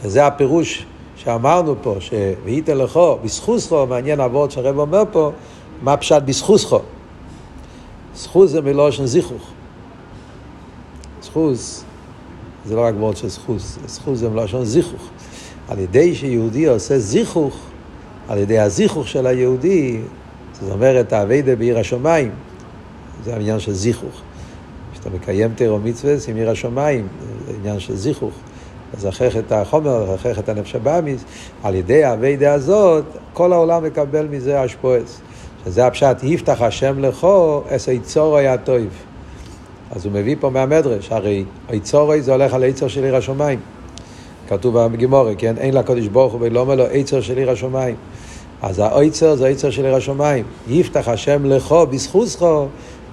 שזה 0.03 0.27
הפירוש 0.27 0.87
שאמרנו 1.17 1.75
פה, 1.83 1.97
ש"ויתן 2.01 2.79
לכו", 2.79 3.17
בזכוסכו", 3.25 3.87
מעניין 3.87 4.21
אבות 4.21 4.51
שהרב 4.51 4.79
אומר 4.79 5.03
פה, 5.13 5.31
מה 5.83 5.97
פשט 5.97 6.23
בזכוסכו? 6.23 6.79
זכוס 8.15 8.51
זה 8.51 8.61
מלושן 8.61 9.07
זיכוך. 9.07 9.51
זכוס 11.23 11.85
זה 12.67 12.77
לא 12.77 12.81
רק 12.81 12.95
וורד 12.99 13.17
של 13.17 13.29
זכוס, 13.29 13.79
זכוס 13.87 14.19
זה 14.19 14.29
מלושן 14.29 14.65
זיכוך. 14.65 15.09
על 15.71 15.79
ידי 15.79 16.15
שיהודי 16.15 16.67
עושה 16.67 16.99
זיכוך, 16.99 17.57
על 18.29 18.39
ידי 18.39 18.59
הזיכוך 18.59 19.09
של 19.09 19.27
היהודי, 19.27 19.99
זאת 20.53 20.73
אומרת, 20.73 21.13
האביידה 21.13 21.57
בעיר 21.57 21.79
השמיים, 21.79 22.31
זה 23.25 23.35
העניין 23.35 23.61
של 23.61 23.73
זיכוך. 23.73 24.21
כשאתה 24.93 25.11
מקיים 25.11 25.55
תירו 25.55 25.79
מצווה 25.79 26.15
עם 26.29 26.37
עיר 26.37 26.51
השמיים, 26.51 27.09
זה 27.47 27.53
עניין 27.59 27.81
של 27.81 27.97
זיכוך. 27.97 28.35
לזכח 28.97 29.37
את 29.37 29.53
החומר, 29.53 30.13
לזכח 30.13 30.39
את 30.39 30.49
הנפש 30.49 30.75
הבאמיס, 30.75 31.25
על 31.63 31.75
ידי 31.75 32.05
האביידה 32.05 32.53
הזאת, 32.53 33.05
כל 33.33 33.53
העולם 33.53 33.85
מקבל 33.85 34.27
מזה 34.31 34.65
אשפועס. 34.65 35.21
שזה 35.65 35.87
הפשט, 35.87 36.17
יפתח 36.23 36.63
השם 36.63 36.99
לכו, 36.99 37.63
אס 37.69 37.89
היצור 37.89 38.37
היה 38.37 38.59
טוב. 38.59 38.81
אז 39.91 40.05
הוא 40.05 40.13
מביא 40.13 40.37
פה 40.41 40.51
מהמדרש, 40.51 41.13
הרי 41.13 41.45
היצורי 41.69 42.23
זה 42.23 42.33
הולך 42.33 42.55
על 42.55 42.63
היצור 42.63 42.89
של 42.89 43.05
עיר 43.05 43.17
השמיים. 43.17 43.59
כתוב 44.51 44.87
בגימורי, 44.87 45.35
כן? 45.39 45.55
אין 45.59 45.75
לקודש 45.75 46.07
ברוך 46.07 46.33
הוא 46.33 46.41
ולא 46.43 46.61
אומר 46.61 46.75
לו 46.75 46.85
היצור 46.87 47.21
של 47.21 47.37
עיר 47.37 47.51
השמיים. 47.51 47.95
אז 48.63 48.79
האיצר 48.79 49.35
זה 49.35 49.47
האיצר 49.47 49.71
של 49.71 49.85
עיר 49.85 49.95
השמיים. 49.95 50.45
יפתח 50.69 51.09
השם 51.09 51.45
לכו 51.45 51.87
בזכותכו, 51.87 52.67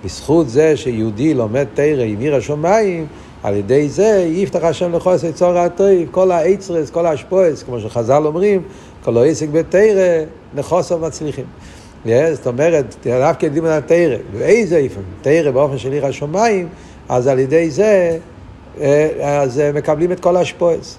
בזכות 0.06 0.50
זה 0.50 0.78
שיהודי 0.78 1.34
לומד 1.34 1.66
תרא 1.74 2.04
עם 2.04 2.20
עיר 2.20 2.36
השמיים, 2.36 3.06
על 3.44 3.56
ידי 3.56 3.90
זה 3.90 4.28
יפתח 4.32 4.64
השם 4.64 4.96
לכו 4.96 5.16
את 5.16 5.20
צור 5.36 5.58
הטוב, 5.58 5.88
כל 6.12 6.32
האיצרס, 6.32 6.90
כל 6.90 7.06
האשפויס, 7.06 7.64
כמו 7.64 7.80
שחז"ל 7.80 8.26
אומרים, 8.26 8.62
כל 9.04 9.18
העסק 9.18 9.48
בתרא, 9.50 10.24
נכוסו 10.56 11.00
מצליחים. 11.00 11.46
זאת 12.06 12.48
אומרת, 12.48 12.96
דווקא 13.04 13.46
יודעים 13.46 13.66
על 13.66 13.72
התרא, 13.72 14.18
באיזה 14.38 14.78
איפן, 14.78 15.02
תרא 15.22 15.52
באופן 15.52 15.78
של 15.78 15.92
עיר 15.92 16.06
השמיים, 16.06 16.68
אז 17.10 17.28
על 17.28 17.40
ידי 17.40 17.70
זה, 17.70 18.18
אה, 18.82 19.42
אז 19.42 19.62
מקבלים 19.74 20.12
את 20.12 20.20
כל 20.20 20.36
האשפויס. 20.36 20.98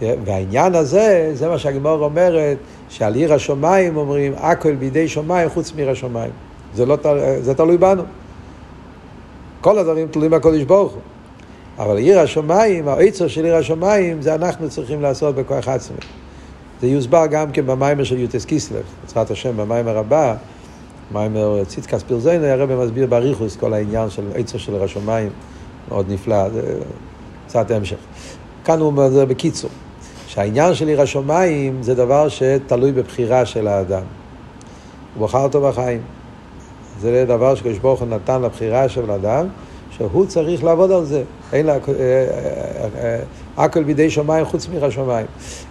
והעניין 0.00 0.74
הזה, 0.74 1.30
זה 1.34 1.48
מה 1.48 1.58
שהגמור 1.58 2.04
אומרת, 2.04 2.56
שעל 2.88 3.14
עיר 3.14 3.34
השמיים 3.34 3.96
אומרים, 3.96 4.32
הכל 4.36 4.74
בידי 4.74 5.08
שמיים 5.08 5.48
חוץ 5.48 5.72
מעיר 5.72 5.90
השמיים. 5.90 6.30
זה, 6.74 6.86
לא, 6.86 6.96
זה 7.40 7.54
תלוי 7.54 7.78
בנו. 7.78 8.02
כל 9.60 9.78
הדברים 9.78 10.08
תלויים 10.08 10.32
בקודש 10.32 10.62
ברוך 10.62 10.92
הוא. 10.92 11.00
אבל 11.78 11.96
עיר 11.96 12.20
השמיים, 12.20 12.88
העצר 12.88 13.28
של 13.28 13.44
עיר 13.44 13.56
השמיים, 13.56 14.22
זה 14.22 14.34
אנחנו 14.34 14.70
צריכים 14.70 15.02
לעשות 15.02 15.34
בכוח 15.34 15.68
עצמי. 15.68 15.96
זה 16.80 16.86
יוסבר 16.86 17.26
גם 17.30 17.52
כן 17.52 17.66
במיימר 17.66 18.04
של 18.04 18.18
יוטס 18.18 18.44
קיסלב, 18.44 18.82
בעזרת 19.02 19.30
השם, 19.30 19.56
במיימר 19.56 19.98
הבא, 19.98 20.34
מיימר 21.12 21.64
ציטקס 21.64 22.02
פירזיינו, 22.02 22.44
הרב 22.44 22.84
מסביר 22.84 23.06
באריכוס 23.06 23.56
כל 23.56 23.74
העניין 23.74 24.10
של 24.10 24.22
עצר 24.34 24.58
של 24.58 24.72
עיר 24.72 24.82
השמיים, 24.82 25.30
מאוד 25.88 26.06
נפלא, 26.12 26.50
זה 26.50 26.78
קצת 27.46 27.70
המשך. 27.70 27.96
כאן 28.64 28.78
הוא 28.78 28.86
אומר 28.86 29.24
בקיצור. 29.24 29.70
שהעניין 30.36 30.74
של 30.74 30.88
עיר 30.88 31.00
השמיים 31.00 31.82
זה 31.82 31.94
דבר 31.94 32.28
שתלוי 32.28 32.92
בבחירה 32.92 33.46
של 33.46 33.68
האדם. 33.68 34.02
הוא 35.14 35.26
בחר 35.26 35.42
אותו 35.42 35.60
בחיים. 35.60 36.00
זה 37.00 37.24
דבר 37.28 37.54
שקדוש 37.54 37.78
ברוך 37.78 38.00
הוא 38.00 38.08
נתן 38.08 38.42
לבחירה 38.42 38.88
של 38.88 39.10
האדם, 39.10 39.46
שהוא 39.90 40.26
צריך 40.26 40.64
לעבוד 40.64 40.92
על 40.92 41.04
זה. 41.04 41.22
אין 41.52 41.66
לה... 41.66 41.72
אה, 41.72 41.78
אה, 41.88 42.88
אה, 43.02 43.18
הכל 43.56 43.82
בידי 43.82 44.10
שמיים 44.10 44.44
חוץ 44.44 44.68
מעיר 44.68 44.84
השמיים. 44.84 45.26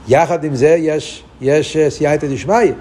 יחד 0.07 0.43
עם 0.43 0.55
זה 0.55 0.75
יש, 0.79 1.23
יש 1.41 1.77
סייעתא 1.89 2.27
דשמיא. 2.27 2.71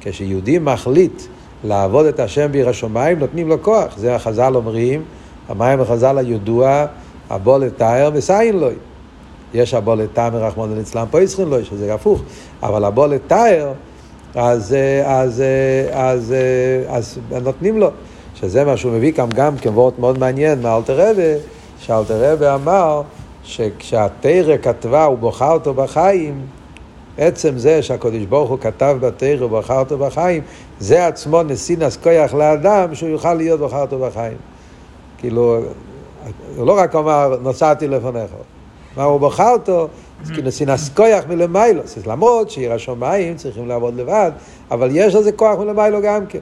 כשיהודי 0.00 0.58
מחליט 0.58 1.22
לעבוד 1.64 2.06
את 2.06 2.20
השם 2.20 2.52
בעיר 2.52 2.68
השמיים, 2.68 3.18
נותנים 3.18 3.48
לו 3.48 3.62
כוח. 3.62 3.96
זה 3.96 4.14
החז"ל 4.14 4.52
אומרים, 4.54 5.02
המים 5.48 5.80
החז"ל 5.80 6.18
הידוע, 6.18 6.86
הבוא 7.30 7.58
לתאר 7.58 8.10
וסיין 8.14 8.58
לוי. 8.58 8.74
יש 9.54 9.74
הבוא 9.74 9.96
לתאר 9.96 10.30
מרחמון 10.30 10.76
ליצלן 10.76 11.04
פה 11.10 11.22
יצחן 11.22 11.42
לו, 11.42 11.64
שזה 11.64 11.94
הפוך, 11.94 12.22
אבל 12.62 12.84
הבוא 12.84 13.06
לתאר, 13.06 13.72
אז, 14.34 14.76
אז, 15.04 15.42
אז, 15.92 16.34
אז, 16.88 17.18
אז 17.30 17.42
נותנים 17.42 17.78
לו. 17.78 17.90
שזה 18.42 18.64
מה 18.64 18.76
שהוא 18.76 18.92
מביא 18.92 19.12
כאן 19.12 19.28
גם 19.34 19.58
כוורת 19.58 19.98
מאוד 19.98 20.18
מעניין 20.18 20.62
מאלתר 20.62 21.10
רבה, 21.10 21.38
שאלתר 21.78 22.32
רבה 22.32 22.54
אמר 22.54 23.02
שכשהתרא 23.44 24.56
כתבה 24.62 25.04
הוא 25.04 25.18
בוכה 25.18 25.52
אותו 25.52 25.74
בחיים, 25.74 26.46
עצם 27.18 27.58
זה 27.58 27.82
שהקדוש 27.82 28.24
ברוך 28.28 28.50
הוא 28.50 28.58
כתב 28.58 28.96
בתרא 29.00 29.44
ובוכה 29.44 29.78
אותו 29.78 29.98
בחיים, 29.98 30.42
זה 30.80 31.06
עצמו 31.06 31.42
נשיא 31.42 31.76
כוח 32.02 32.34
לאדם 32.34 32.94
שהוא 32.94 33.08
יוכל 33.08 33.34
להיות 33.34 33.60
בוכה 33.60 33.80
אותו 33.80 33.98
בחיים. 33.98 34.36
כאילו, 35.18 35.60
הוא 36.56 36.66
לא 36.66 36.78
רק 36.78 36.94
אמר, 36.94 37.36
נוסעתי 37.42 37.88
לפניך. 37.88 38.30
מה 38.96 39.02
הוא 39.02 39.20
בוכה 39.20 39.50
אותו? 39.50 39.88
אז 40.22 40.30
כאילו 40.30 40.52
סינס 40.52 40.88
כוח 40.88 41.24
מלמיילו. 41.28 41.82
למרות 42.06 42.50
שעיר 42.50 42.72
השמיים 42.72 43.36
צריכים 43.36 43.68
לעבוד 43.68 43.96
לבד, 43.96 44.30
אבל 44.70 44.88
יש 44.92 45.14
לזה 45.14 45.32
כוח 45.32 45.58
מלמיילו 45.58 46.02
גם 46.02 46.26
כן. 46.26 46.38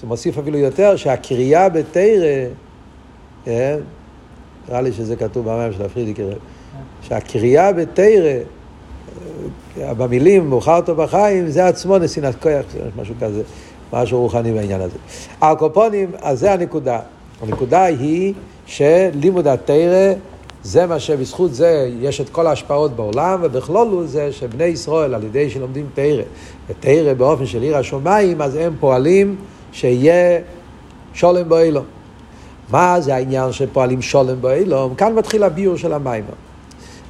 זה 0.00 0.06
מוסיף 0.06 0.38
אפילו 0.38 0.58
יותר 0.58 0.96
שהקריאה 0.96 1.68
בתרא, 1.68 2.46
אה, 3.46 3.76
נראה 4.68 4.80
לי 4.80 4.92
שזה 4.92 5.16
כתוב 5.16 5.50
במים 5.50 5.72
של 5.72 5.84
הפרידיקר, 5.84 6.28
שהקריאה 7.02 7.72
בתרא, 7.72 8.38
אה, 9.80 9.94
במילים, 9.94 10.50
מאוחר 10.50 10.76
אותו 10.76 10.94
בחיים, 10.94 11.48
זה 11.48 11.66
עצמו 11.66 11.98
נסינת 11.98 12.34
כוח, 12.42 12.64
משהו 12.96 13.14
כזה, 13.20 13.42
משהו 13.92 14.20
רוחני 14.20 14.52
בעניין 14.52 14.80
הזה. 14.80 14.98
הקופונים, 15.40 16.10
אז 16.22 16.38
זה 16.38 16.52
הנקודה. 16.52 17.00
הנקודה 17.42 17.84
היא 17.84 18.34
שלימוד 18.66 19.46
התרא 19.46 20.12
זה 20.64 20.86
מה 20.86 20.98
שבזכות 20.98 21.54
זה 21.54 21.90
יש 22.00 22.20
את 22.20 22.28
כל 22.28 22.46
ההשפעות 22.46 22.96
בעולם, 22.96 23.40
ובכלול 23.42 24.06
זה 24.06 24.32
שבני 24.32 24.64
ישראל, 24.64 25.14
על 25.14 25.24
ידי 25.24 25.50
שלומדים 25.50 25.86
תרא, 25.94 26.22
ותרא 26.68 27.14
באופן 27.14 27.46
של 27.46 27.62
עיר 27.62 27.76
השמיים, 27.76 28.42
אז 28.42 28.56
הם 28.56 28.74
פועלים 28.80 29.36
שיהיה 29.72 30.40
שולם 31.14 31.48
באילום. 31.48 31.84
מה 32.70 33.00
זה 33.00 33.14
העניין 33.14 33.52
שפועלים 33.52 34.02
שולם 34.02 34.40
באילום? 34.40 34.94
כאן 34.94 35.14
מתחיל 35.14 35.42
הביור 35.42 35.76
של 35.76 35.92
המים. 35.92 36.24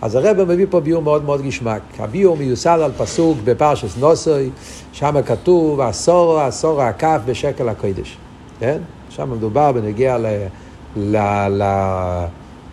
אז 0.02 0.14
הרב 0.14 0.44
מביא 0.44 0.66
פה 0.70 0.80
ביור 0.80 1.02
מאוד 1.02 1.24
מאוד 1.24 1.42
גשמק. 1.42 1.82
הביור 1.98 2.36
מיוסד 2.36 2.78
על 2.84 2.92
פסוק 2.98 3.38
בפרשס 3.44 3.96
נוסוי, 3.96 4.50
שם 4.92 5.22
כתוב 5.26 5.80
עשור 5.80 6.40
עשור 6.40 6.82
הכף 6.82 7.20
בשקל 7.26 7.68
הקודש. 7.68 8.16
כן? 8.60 8.78
שם 9.08 9.30
מדובר 9.30 9.72
בנגיע 9.72 10.18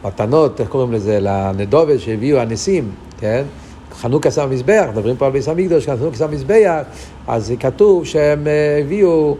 למתנות, 0.03 0.61
איך 0.61 0.69
קוראים 0.69 0.91
לזה? 0.91 1.17
לנדובת 1.21 1.99
שהביאו 1.99 2.39
הניסים, 2.39 2.91
כן? 3.19 3.43
חנוכה 3.93 4.31
שם 4.31 4.49
מזבח, 4.49 4.85
מדברים 4.91 5.17
פה 5.17 5.25
על 5.25 5.31
ביס 5.31 5.47
המקדוש, 5.47 5.85
חנוכה 5.85 6.17
שם 6.17 6.31
מזבח, 6.31 6.81
אז 7.27 7.53
כתוב 7.59 8.05
שהם 8.05 8.47
אה, 8.47 8.79
הביאו 8.81 9.35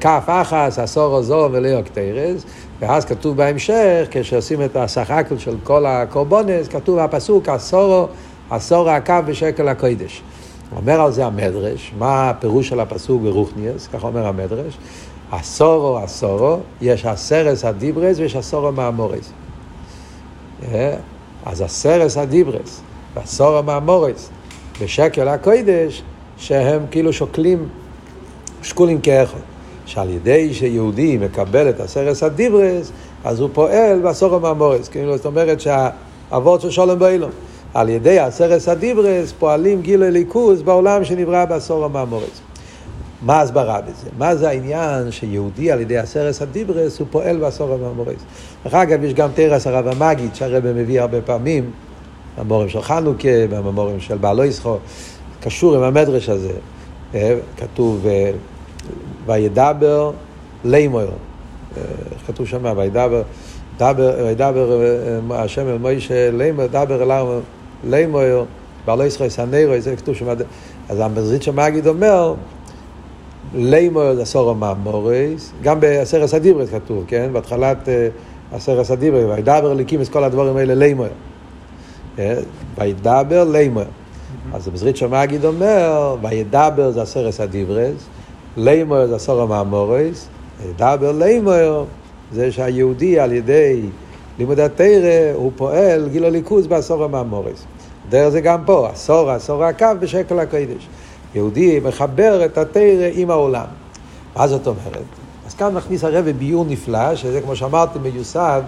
כף 0.00 0.24
אחס, 0.26 0.78
עשור 0.78 1.18
עזור 1.18 1.48
ולא 1.52 1.82
קטרס, 1.82 2.44
ואז 2.80 3.04
כתוב 3.04 3.36
בהמשך, 3.36 4.06
כשעושים 4.10 4.62
את 4.62 4.76
הסחקל 4.76 5.38
של 5.38 5.56
כל 5.64 5.86
הקורבונס, 5.86 6.68
כתוב 6.68 6.98
הפסוק, 6.98 7.48
עשורו, 7.48 8.06
עשור 8.50 8.90
הכף 8.90 9.22
בשקל 9.26 9.68
הקודש. 9.68 10.22
אומר 10.76 11.00
על 11.00 11.12
זה 11.12 11.26
המדרש, 11.26 11.92
מה 11.98 12.30
הפירוש 12.30 12.68
של 12.68 12.80
הפסוק 12.80 13.22
ברוכניאס, 13.22 13.88
כך 13.92 14.04
אומר 14.04 14.26
המדרש, 14.26 14.78
עשורו 15.30 15.98
עשורו, 15.98 16.58
יש 16.80 17.06
עשרס 17.06 17.64
הדיברס 17.64 18.18
ויש 18.18 18.36
עשורו 18.36 18.72
מאמורס. 18.72 19.32
אה? 20.72 20.96
אז 21.46 21.62
עשרס 21.62 22.16
הדיברס 22.16 22.80
ועשורו 23.14 23.62
מאמורס 23.62 24.30
בשקל 24.82 25.28
הקודש, 25.28 26.02
שהם 26.36 26.82
כאילו 26.90 27.12
שוקלים 27.12 27.68
שקולים 28.62 29.00
כאחד. 29.00 29.38
שעל 29.90 30.10
ידי 30.10 30.54
שיהודי 30.54 31.18
מקבל 31.18 31.70
את 31.70 31.80
הסרס 31.80 32.22
הדיברס, 32.22 32.92
אז 33.24 33.40
הוא 33.40 33.50
פועל 33.52 34.00
בעשור 34.02 34.34
המאמורס. 34.34 34.88
כאילו, 34.88 35.16
זאת 35.16 35.26
אומרת 35.26 35.60
שהאבות 35.60 36.60
של 36.60 36.70
שולם 36.70 36.98
באילום. 36.98 37.30
על 37.74 37.88
ידי 37.88 38.20
הסרס 38.20 38.68
הדיברס 38.68 39.32
פועלים 39.38 39.82
גילוי 39.82 40.10
ליכוז 40.10 40.62
בעולם 40.62 41.04
שנברא 41.04 41.44
בעשור 41.44 41.84
המאמורס. 41.84 42.40
מה 43.22 43.38
ההסברה 43.38 43.80
בזה? 43.80 44.08
מה 44.18 44.36
זה 44.36 44.48
העניין 44.48 45.10
שיהודי 45.10 45.70
על 45.70 45.80
ידי 45.80 45.98
הסרס 45.98 46.42
הדיברס 46.42 46.98
הוא 46.98 47.06
פועל 47.10 47.36
בעשור 47.36 47.72
המאמורס? 47.72 48.24
דרך 48.64 48.74
אגב, 48.74 49.04
יש 49.04 49.14
גם 49.14 49.28
תרס 49.34 49.66
הרב 49.66 49.86
המגיד 49.86 50.34
שהרבא 50.34 50.72
מביא 50.72 51.00
הרבה 51.00 51.20
פעמים, 51.20 51.70
המורים 52.36 52.68
של 52.68 52.82
חנוכה 52.82 53.28
והמורים 53.50 54.00
של 54.00 54.16
בעלו 54.18 54.44
ישחו, 54.44 54.76
קשור 55.40 55.76
עם 55.76 55.82
המדרש 55.82 56.28
הזה. 56.28 56.52
אה, 57.14 57.38
כתוב 57.56 58.06
אה, 58.06 58.30
וידבר 59.26 60.10
לימויר, 60.64 61.10
אה, 61.76 61.82
כתוב 62.26 62.46
שם 62.46 62.72
וידבר, 62.76 63.22
וידבר 64.24 64.80
השם 65.30 65.68
אל 65.68 65.78
מוישה 65.78 66.30
לימויר, 66.30 66.68
דבר 66.68 67.02
אליו 67.02 67.40
לימויר, 67.84 68.44
בעלו 68.84 69.04
ישחו 69.04 69.30
סנרו, 69.30 69.80
זה 69.80 69.96
כתוב 69.96 70.14
שם, 70.14 70.26
אז 70.88 71.00
המזריץ' 71.00 71.48
המגיד 71.48 71.86
אומר 71.86 72.34
לימור 73.54 74.14
זה 74.14 74.24
סורו 74.24 74.54
מאמורס, 74.54 75.52
גם 75.62 75.80
בעשרת 75.80 76.34
הדיברס 76.34 76.70
כתוב, 76.70 77.04
כן? 77.06 77.30
בהתחלת 77.32 77.88
עשרת 78.52 78.90
הדיברס, 78.90 79.24
וידבר 79.36 79.74
ליקים 79.74 80.02
את 80.02 80.08
כל 80.08 80.24
הדברים 80.24 80.56
האלה 80.56 80.74
לימור. 80.74 81.06
וידבר 82.78 83.44
לימור. 83.44 83.82
אז 84.52 84.68
בזרית 84.68 84.96
שמגיד 84.96 85.44
אומר, 85.44 86.16
וידבר 86.22 86.90
זה 86.90 87.02
עשרת 87.02 87.40
הדיברס, 87.40 88.06
לימור 88.56 89.06
זה 89.06 89.18
סורו 89.18 89.46
מאמורס, 89.46 90.28
וידבר 90.62 91.12
לימור 91.12 91.86
זה 92.32 92.52
שהיהודי 92.52 93.20
על 93.20 93.32
ידי 93.32 93.80
לימוד 94.38 94.60
התרא 94.60 95.32
הוא 95.34 95.52
פועל 95.56 96.08
גילו 96.08 96.30
ליכוז 96.30 96.66
בעשור 96.66 97.04
המאמורס. 97.04 97.64
דרך 98.08 98.28
זה 98.28 98.40
גם 98.40 98.60
פה, 98.66 98.88
עשור, 98.92 99.30
עשור 99.30 99.64
הקו 99.64 99.86
בשקל 100.00 100.38
הקודש. 100.38 100.88
יהודי 101.34 101.80
מחבר 101.84 102.44
את 102.44 102.58
התרא 102.58 103.08
עם 103.12 103.30
העולם. 103.30 103.66
מה 104.36 104.48
זאת 104.48 104.66
אומרת? 104.66 105.04
אז 105.46 105.54
כאן 105.54 105.74
מכניס 105.74 106.04
הרב 106.04 106.28
ביור 106.28 106.64
נפלא, 106.68 107.16
שזה 107.16 107.40
כמו 107.40 107.56
שאמרתי 107.56 107.98
מיוסד 107.98 108.62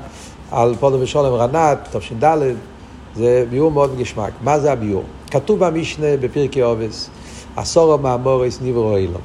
על 0.50 0.74
פודו 0.80 1.00
ושולם 1.00 1.32
רנת, 1.32 1.78
תש"ד, 1.92 2.36
זה 3.16 3.44
ביור 3.50 3.70
מאוד 3.70 3.98
גשמק. 3.98 4.32
מה 4.40 4.58
זה 4.58 4.72
הביור? 4.72 5.02
כתוב 5.30 5.64
במשנה 5.64 6.16
בפרקי 6.20 6.60
עובס, 6.60 7.10
עשור 7.56 7.94
המאמורס 7.94 8.58
נברו 8.62 8.96
אילום. 8.96 9.20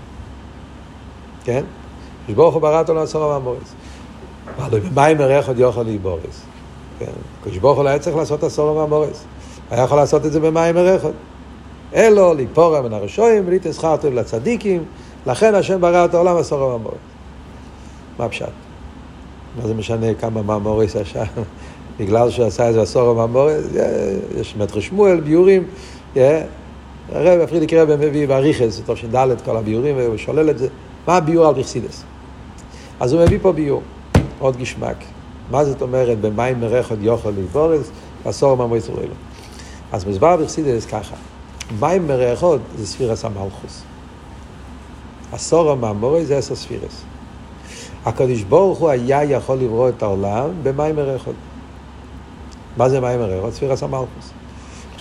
כן? 1.43 1.63
כשברוך 2.27 2.53
הוא 2.53 2.61
ברא 2.61 2.79
אותו 2.79 2.93
לעשור 2.93 3.23
המאמורס. 3.23 3.73
אבל 4.57 4.79
במים 4.79 5.21
ערך 5.21 5.47
עוד 5.47 5.59
יוכל 5.59 5.83
להיבורס. 5.83 6.41
כן? 6.99 7.11
כשברוך 7.43 7.77
הוא 7.77 7.83
לא 7.83 7.89
היה 7.89 7.99
צריך 7.99 8.15
לעשות 8.15 8.43
עשור 8.43 8.69
המאמורס. 8.69 9.23
היה 9.71 9.83
יכול 9.83 9.97
לעשות 9.97 10.25
את 10.25 10.31
זה 10.31 10.39
במים 10.39 10.77
ערך 10.77 11.03
עוד. 11.03 11.13
אלו 11.95 12.33
ליפורה 12.33 12.81
מן 12.81 12.93
הרשועים 12.93 13.43
ולהתסחר 13.47 13.97
טוב 13.97 14.13
לצדיקים, 14.13 14.83
לכן 15.27 15.55
השם 15.55 15.81
ברא 15.81 16.05
את 16.05 16.13
העולם 16.13 16.37
עשור 16.37 16.63
המאמורס. 16.63 16.97
מה 18.19 18.25
הפשט? 18.25 18.49
מה 19.57 19.67
זה 19.67 19.73
משנה 19.73 20.13
כמה 20.13 20.41
מאמורס 20.41 20.95
עשה? 20.95 21.23
בגלל 21.99 22.29
שהוא 22.29 22.45
עשה 22.45 22.67
איזה 22.67 22.81
עשור 22.81 23.09
המאמורס, 23.09 23.65
יש 24.39 24.55
מטר 24.55 24.79
שמואל, 24.79 25.19
ביורים, 25.19 25.63
הרב 27.11 27.39
הפרידיק 27.39 27.73
רבי 27.73 27.95
מביא 27.95 28.27
באריכס, 28.27 28.81
את 29.31 29.41
כל 29.41 29.57
הביורים 29.57 29.97
והוא 29.97 30.17
שולל 30.17 30.49
את 30.49 30.57
זה. 30.57 30.67
מה 31.07 31.17
הביור 31.17 31.47
על 31.47 31.53
בכסידס? 31.53 32.03
אז 32.99 33.13
הוא 33.13 33.21
מביא 33.21 33.37
פה 33.41 33.51
ביור, 33.51 33.81
עוד 34.39 34.57
גשמק. 34.57 34.97
מה 35.51 35.65
זאת 35.65 35.81
אומרת 35.81 36.21
במים 36.21 36.59
עוד 36.89 36.99
יוכל 37.01 37.29
ליבורס, 37.29 37.91
עשור 38.25 38.51
המאמורס 38.51 38.89
רואה 38.89 39.05
לו. 39.05 39.13
אז 39.91 40.05
מסבר 40.05 40.35
בכסידס 40.35 40.85
ככה. 40.85 41.15
מים 41.79 42.07
מריחות 42.07 42.61
זה 42.77 42.87
ספירס 42.87 43.25
המלכוס. 43.25 43.83
עשור 45.31 45.71
המאמורי 45.71 46.25
זה 46.25 46.37
עשר 46.37 46.55
ספירס. 46.55 47.03
הקדוש 48.05 48.43
ברוך 48.43 48.79
הוא 48.79 48.89
היה 48.89 49.23
יכול 49.23 49.57
לברוא 49.57 49.89
את 49.89 50.03
העולם 50.03 50.49
במים 50.63 50.95
מריחות. 50.95 51.35
מה 52.77 52.89
זה 52.89 52.99
מים 52.99 53.19
מריחות? 53.19 53.53
ספירס 53.53 53.83
המלכוס. 53.83 54.31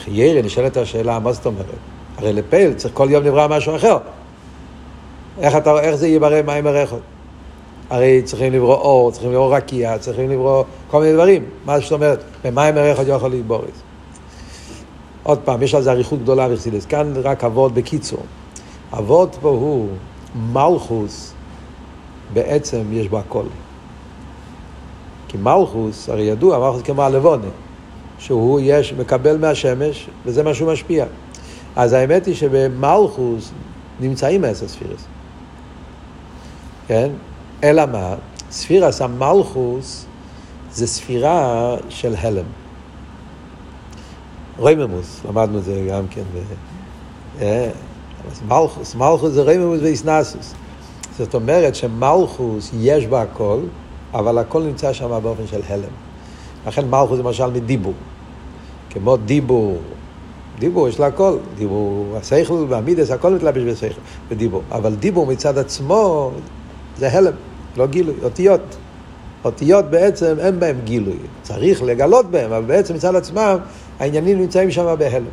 חיירי, 0.05 0.43
נשאלת 0.43 0.77
השאלה, 0.77 1.19
מה 1.19 1.33
זאת 1.33 1.47
אומרת? 1.47 1.65
הרי 2.17 2.33
לפייל 2.33 2.75
צריך 2.75 2.95
כל 2.95 3.09
יום 3.11 3.25
לברוא 3.25 3.47
משהו 3.47 3.77
אחר. 3.77 3.99
איך, 5.39 5.57
אתה, 5.57 5.81
איך 5.81 5.95
זה 5.95 6.09
יברא 6.09 6.43
מים 6.43 6.65
מריחות? 6.65 7.01
הרי 7.91 8.23
צריכים 8.23 8.53
לברוא 8.53 8.75
אור, 8.75 9.11
צריכים 9.11 9.33
לברוא 9.33 9.57
רקיע, 9.57 9.99
צריכים 9.99 10.31
לברוא 10.31 10.65
כל 10.91 11.01
מיני 11.01 11.13
דברים. 11.13 11.45
מה 11.65 11.81
זאת 11.81 11.93
אומרת? 11.93 12.23
במים 12.45 12.75
מריחות 12.75 13.07
יכול 13.09 13.31
זה. 13.31 13.86
עוד 15.27 15.39
פעם, 15.45 15.63
יש 15.63 15.75
על 15.75 15.83
זה 15.83 15.93
אריכות 15.93 16.23
גדולה 16.23 16.49
בחסידס. 16.49 16.87
כאן 16.87 17.13
רק 17.23 17.45
אבות 17.45 17.75
בקיצור. 17.75 18.23
אבות 18.93 19.37
פה 19.41 19.49
הוא 19.49 19.89
מלכוס, 20.53 21.33
בעצם 22.33 22.83
יש 22.93 23.09
בו 23.09 23.19
הכל. 23.19 23.45
כי 25.29 25.39
מלכוס, 25.39 26.09
הרי 26.09 26.23
ידוע, 26.23 26.59
מלכוס 26.59 26.83
כמו 26.83 27.03
הלבונה, 27.03 27.49
שהוא 28.19 28.61
יש, 28.63 28.93
מקבל 28.93 29.37
מהשמש, 29.39 30.09
וזה 30.27 30.43
מה 30.43 30.55
שהוא 30.55 30.73
משפיע. 30.73 31.05
אז 31.77 31.93
האמת 31.93 32.27
היא 32.27 32.35
שבמלכוס 32.35 33.51
נמצאים 34.01 34.45
עשר 34.45 34.69
ספירס. 34.69 35.05
כן? 36.89 37.11
אלא 37.65 37.87
מה? 37.87 38.15
ספירס 38.51 39.03
המלכוס 39.03 40.07
זה 40.73 40.87
ספירה 40.87 41.75
של 41.89 42.15
הלם. 42.19 42.66
רייממוס, 44.59 45.21
למדנו 45.29 45.59
את 45.59 45.65
זה 45.65 45.87
גם 45.91 46.05
כן. 46.11 46.23
אה, 47.41 47.71
מלכוס, 48.49 48.95
מלכוס 48.95 49.33
זה 49.33 49.43
רייממוס 49.43 49.79
ואיסנסוס. 49.83 50.55
זאת 51.19 51.35
אומרת 51.35 51.75
שמלכוס 51.75 52.71
יש 52.81 53.07
בה 53.07 53.23
הכל, 53.23 53.59
אבל 54.15 54.39
הכל 54.39 54.63
נמצא 54.63 54.93
שם 54.93 55.19
באופן 55.23 55.47
של 55.47 55.61
הלם. 55.69 55.89
לכן 56.67 56.89
מלכוס 56.91 57.19
למשל 57.19 57.47
מדיבור. 57.47 57.93
כמו 58.91 59.17
דיבור, 59.17 59.79
דיבור 60.59 60.89
יש 60.89 61.01
לה 61.01 61.07
הכל, 61.07 61.37
דיבור, 61.57 62.17
השכל 62.17 62.67
והמידס, 62.69 63.11
הכל 63.11 63.35
מתלבש 63.35 63.63
בשכל, 63.63 64.01
בדיבור. 64.31 64.63
אבל 64.73 64.95
דיבור 64.95 65.27
מצד 65.27 65.59
עצמו 65.59 66.31
זה 66.99 67.13
הלם, 67.13 67.33
לא 67.77 67.87
גילוי, 67.87 68.15
אותיות. 68.23 68.77
אותיות 69.45 69.85
בעצם 69.85 70.35
אין 70.39 70.61
בהם 70.61 70.77
גילוי, 70.85 71.17
צריך 71.43 71.83
לגלות 71.83 72.31
בהם, 72.31 72.53
אבל 72.53 72.65
בעצם 72.65 72.95
מצד 72.95 73.15
עצמם 73.15 73.59
העניינים 74.01 74.39
נמצאים 74.39 74.71
שם 74.71 74.95
בהלם. 74.99 75.25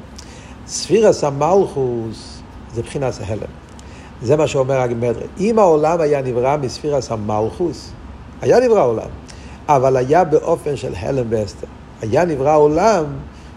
ספירס 0.67 1.23
המלכוס 1.23 2.39
זה 2.73 2.81
מבחינת 2.81 3.13
ההלם. 3.21 3.41
זה 4.21 4.35
מה 4.35 4.47
שאומר 4.47 4.81
הגמדרה. 4.81 5.25
אם 5.39 5.59
העולם 5.59 6.01
היה 6.01 6.21
נברא 6.21 6.57
מספירס 6.57 7.11
המלכוס, 7.11 7.91
היה 8.41 8.59
נברא 8.59 8.85
עולם, 8.85 9.09
אבל 9.67 9.97
היה 9.97 10.23
באופן 10.23 10.75
של 10.75 10.93
הלם 10.95 11.25
ואסתר. 11.29 11.67
היה 12.01 12.25
נברא 12.25 12.55
עולם 12.55 13.05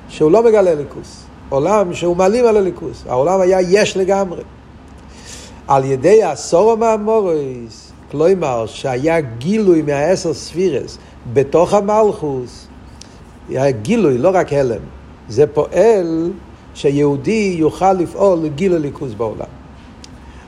שהוא 0.09 0.31
לא 0.31 0.42
מגלה 0.42 0.75
ליכוס, 0.75 1.25
עולם 1.49 1.95
שהוא 1.95 2.16
מעלים 2.16 2.47
על 2.47 2.57
הליכוס. 2.57 3.05
העולם 3.09 3.40
היה 3.40 3.61
יש 3.61 3.97
לגמרי. 3.97 4.42
על 5.69 5.85
ידי 5.85 6.23
עשור 6.23 6.73
המאמורס, 6.73 7.92
כלומר 8.11 8.66
שהיה 8.66 9.21
גילוי 9.21 9.83
מהעשר 9.83 10.35
ספירס 10.35 10.99
בתוך 11.33 11.75
המלכוס, 11.75 12.66
היה 13.49 13.71
גילוי, 13.71 14.19
לא 14.19 14.31
רק 14.35 14.53
הלם. 14.53 14.95
זה 15.29 15.47
פועל 15.47 16.31
שיהודי 16.75 17.57
יוכל 17.59 17.93
לפעול 17.93 18.39
לגיל 18.39 18.75
הליכוז 18.75 19.15
בעולם. 19.15 19.47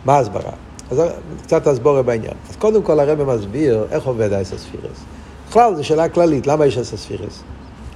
מה 0.04 0.14
ההסברה? 0.14 0.52
אז 0.90 1.02
קצת 1.42 1.66
הסבורה 1.66 2.02
בעניין. 2.02 2.34
אז 2.50 2.56
קודם 2.56 2.82
כל 2.82 3.00
הרב 3.00 3.22
מסביר 3.22 3.86
איך 3.90 4.06
עובד 4.06 4.32
האסר 4.32 4.58
ספירס. 4.58 4.98
בכלל, 5.48 5.74
זו 5.76 5.84
שאלה 5.84 6.08
כללית, 6.08 6.46
למה 6.46 6.66
יש 6.66 6.78
אסר 6.78 6.96
ספירס? 6.96 7.42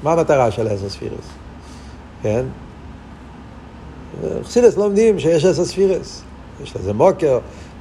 מה 0.03 0.13
המטרה 0.13 0.51
של 0.51 0.75
אסר 0.75 0.89
ספירס? 0.89 1.27
כן? 2.23 2.45
חסידס 4.43 4.77
לומדים 4.77 5.19
שיש 5.19 5.45
אסר 5.45 5.65
ספירס. 5.65 6.23
יש 6.63 6.77
לזה 6.77 6.93
מוקר, 6.93 7.39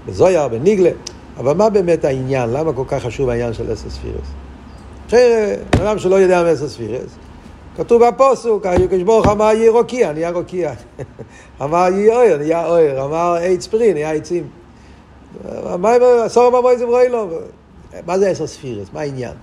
בזויר, 0.07 0.47
בניגלה. 0.47 0.89
אבל 1.37 1.53
מה 1.53 1.69
באמת 1.69 2.05
העניין? 2.05 2.49
למה 2.49 2.73
כל 2.73 2.83
כך 2.87 3.03
חשוב 3.03 3.29
העניין 3.29 3.53
של 3.53 3.73
אסר 3.73 3.89
ספירס? 3.89 4.27
בן 5.75 5.81
אדם 5.81 5.99
שלא 5.99 6.15
יודע 6.15 6.43
מה 6.43 6.53
אסר 6.53 6.67
ספירס, 6.69 7.11
כתוב 7.77 8.07
בפוסוק, 8.07 8.65
הקדוש 8.65 9.03
ברוך 9.03 9.27
אמר 9.27 9.45
יהי 9.45 9.69
רוקיע, 9.69 10.13
נהיה 10.13 10.29
רוקיע. 10.29 10.73
אמר 11.63 11.87
יהי 11.91 12.09
אויר, 12.09 12.37
נהיה 12.37 12.67
אויר. 12.67 13.05
אמר 13.05 13.35
עץ 13.41 13.67
פרי, 13.67 13.93
נהיה 13.93 14.11
עצים. 14.11 14.47
עשור 16.25 16.43
הממוי 16.43 16.77
זה 16.77 16.85
ברוי 16.85 17.09
לו. 17.09 17.27
מה 18.05 18.19
זה 18.19 18.29
עשר 18.29 18.47
ספירס? 18.47 18.87
מה 18.93 18.99
העניין? 18.99 19.33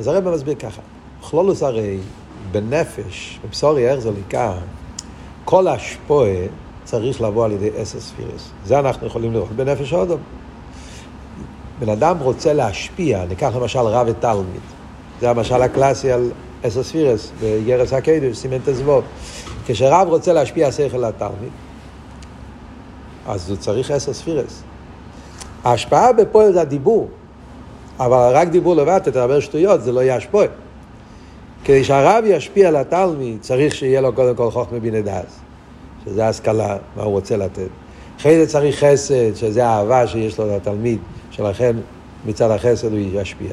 אז 0.00 0.06
הרב 0.06 0.28
מסביר 0.28 0.54
ככה, 0.54 0.82
כלולוס 1.20 1.62
הרי 1.62 1.98
בנפש, 2.52 3.40
בבשורי 3.44 3.88
איך 3.88 4.00
זה 4.00 4.10
ליקה, 4.10 4.52
כל 5.44 5.68
השפועה 5.68 6.46
צריך 6.84 7.20
לבוא 7.20 7.44
על 7.44 7.52
ידי 7.52 7.70
עשר 7.76 8.00
ספירס. 8.00 8.50
זה 8.64 8.78
אנחנו 8.78 9.06
יכולים 9.06 9.32
לראות 9.32 9.52
בנפש 9.52 9.92
אודום. 9.92 10.20
בן 11.78 11.88
אדם 11.88 12.18
רוצה 12.18 12.52
להשפיע, 12.52 13.24
ניקח 13.24 13.50
למשל 13.56 13.78
רב 13.78 14.06
ותלמיד. 14.10 14.60
זה 15.20 15.30
המשל 15.30 15.62
הקלאסי 15.62 16.12
על 16.12 16.30
עשר 16.62 16.82
ספירס, 16.82 17.32
בגרס 17.42 17.92
הקדוש, 17.92 18.36
סימן 18.36 18.58
תזבוב. 18.64 19.04
כשרב 19.66 20.08
רוצה 20.08 20.32
להשפיע 20.32 20.72
שכל 20.72 21.04
התלמיד, 21.04 21.50
אז 23.26 23.50
הוא 23.50 23.56
צריך 23.56 23.90
עשר 23.90 24.12
ספירס. 24.12 24.62
ההשפעה 25.64 26.12
בפועל 26.12 26.52
זה 26.52 26.60
הדיבור, 26.60 27.08
אבל 27.98 28.30
רק 28.34 28.48
דיבור 28.48 28.76
לבד, 28.76 28.98
תדבר 28.98 29.40
שטויות, 29.40 29.82
זה 29.82 29.92
לא 29.92 30.00
יהיה 30.00 30.16
השפוע. 30.16 30.44
כדי 31.64 31.84
שהרב 31.84 32.24
ישפיע 32.26 32.68
על 32.68 32.76
התלמיד, 32.76 33.38
צריך 33.40 33.74
שיהיה 33.74 34.00
לו 34.00 34.12
קודם 34.12 34.36
כל 34.36 34.50
חוכמה 34.50 34.78
ביני 34.78 35.02
דאז, 35.02 35.40
שזה 36.04 36.28
השכלה, 36.28 36.76
מה 36.96 37.02
הוא 37.02 37.12
רוצה 37.12 37.36
לתת. 37.36 37.68
אחרי 38.20 38.38
זה 38.38 38.52
צריך 38.52 38.84
חסד, 38.84 39.34
שזה 39.34 39.66
האהבה 39.66 40.06
שיש 40.06 40.38
לו 40.38 40.56
לתלמיד, 40.56 40.98
שלכן 41.30 41.76
מצד 42.26 42.50
החסד 42.50 42.92
הוא 42.92 42.98
ישפיע. 43.12 43.50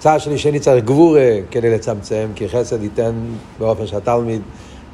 צד 0.00 0.20
שני 0.20 0.38
שני 0.38 0.60
צריך 0.60 0.84
גבורה 0.84 1.36
כדי 1.50 1.70
לצמצם, 1.70 2.28
כי 2.34 2.48
חסד 2.48 2.82
ייתן 2.82 3.12
באופן 3.58 3.86
שהתלמיד 3.86 4.42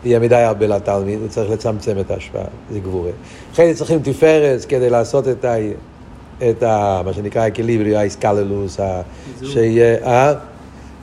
יהיה 0.05 0.19
מדי 0.19 0.37
הרבה 0.37 0.67
לתלמיד, 0.67 1.21
הוא 1.21 1.29
צריך 1.29 1.51
לצמצם 1.51 1.99
את 2.01 2.11
ההשפעה, 2.11 2.45
זה 2.71 2.79
גבורה. 2.79 3.11
אחרי 3.53 3.73
זה 3.73 3.79
צריכים 3.79 3.99
תפארת 4.03 4.65
כדי 4.65 4.91
לעשות 4.91 5.29
את 5.29 5.45
ה... 5.45 5.55
את 6.51 6.63
ה... 6.63 7.03
מה 7.05 7.13
שנקרא 7.13 7.47
אקליברי, 7.47 7.97
האיסקללוס, 7.97 8.81
שיהיה... 9.43 9.97
אה? 10.05 10.35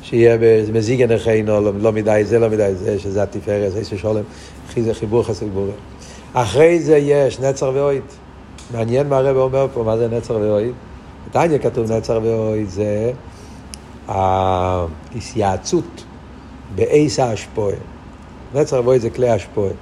שיהיה 0.02 0.38
מזיג 0.74 1.02
עיניכנו, 1.02 1.62
לא, 1.62 1.72
לא 1.82 1.92
מדי 1.92 2.22
זה, 2.26 2.40
לא 2.40 2.50
מדי 2.50 2.72
זה, 2.76 3.00
שזה 3.00 3.24
התפארת, 3.24 3.76
איזה 3.76 3.98
שולם, 3.98 4.24
אחי 4.70 4.82
זה 4.82 4.94
חיבור 4.94 5.24
חסד 5.24 5.50
גבורה. 5.50 5.74
אחרי 6.34 6.80
זה 6.80 6.98
יש 6.98 7.40
נצר 7.40 7.72
ואוהד. 7.74 8.02
מעניין 8.74 9.10
מה 9.10 9.18
הרב 9.18 9.38
אומר 9.38 9.68
פה, 9.74 9.84
מה 9.84 9.98
זה 9.98 10.08
נצר 10.08 10.34
ואוהד? 10.34 10.74
בתניא 11.30 11.58
כתוב 11.58 11.92
נצר 11.92 12.20
ואוהד 12.24 12.68
זה 12.68 13.12
ההתייעצות 14.08 16.04
באייס 16.76 17.20
האשפויה. 17.20 17.78
נצר 18.56 18.82
ואוהד 18.84 19.02
זה 19.02 19.10
כלי 19.10 19.30
האשפויה. 19.30 19.74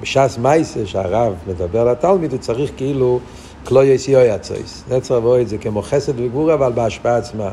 בש"ס 0.00 0.38
מייסה 0.38 0.86
שהרב 0.86 1.34
מדבר 1.46 1.84
לתלמיד, 1.84 2.32
הוא 2.32 2.40
צריך 2.40 2.70
כאילו 2.76 3.20
כלו 3.64 3.82
יסיו 3.82 4.20
יצויס. 4.20 4.84
נצר 4.90 5.20
ואוהד 5.22 5.46
זה 5.46 5.58
כמו 5.58 5.82
חסד 5.82 6.20
וגבורה, 6.20 6.54
אבל 6.54 6.72
בהשפעה 6.72 7.16
עצמה. 7.16 7.50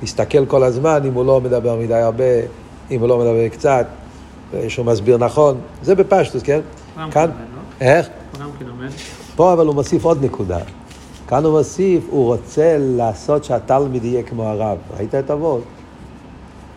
להסתכל 0.00 0.46
כל 0.46 0.62
הזמן 0.62 1.00
אם 1.06 1.14
הוא 1.14 1.24
לא 1.24 1.40
מדבר 1.40 1.76
מדי 1.76 1.94
הרבה, 1.94 2.24
אם 2.90 3.00
הוא 3.00 3.08
לא 3.08 3.18
מדבר 3.18 3.48
קצת, 3.48 3.86
שהוא 4.68 4.86
מסביר 4.86 5.18
נכון. 5.18 5.60
זה 5.82 5.94
בפשטוס, 5.94 6.42
כן? 6.42 6.60
כאן, 7.10 7.30
לא? 7.30 7.86
איך? 7.86 8.08
פה 9.36 9.52
אבל 9.52 9.66
הוא 9.66 9.74
מוסיף 9.74 10.04
עוד 10.04 10.24
נקודה. 10.24 10.58
כאן 11.30 11.44
הוא 11.44 11.58
מוסיף, 11.58 12.04
הוא 12.10 12.26
רוצה 12.26 12.76
לעשות 12.78 13.44
שהתלמיד 13.44 14.04
יהיה 14.04 14.22
כמו 14.22 14.42
הרב. 14.44 14.78
ראית 14.96 15.14
את 15.14 15.30
אבות? 15.30 15.62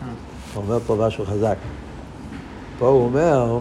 אה. 0.02 0.08
הוא 0.54 0.62
אומר 0.64 0.78
פה 0.86 0.96
משהו 1.00 1.24
חזק. 1.24 1.56
פה 2.78 2.88
הוא 2.88 3.04
אומר 3.04 3.58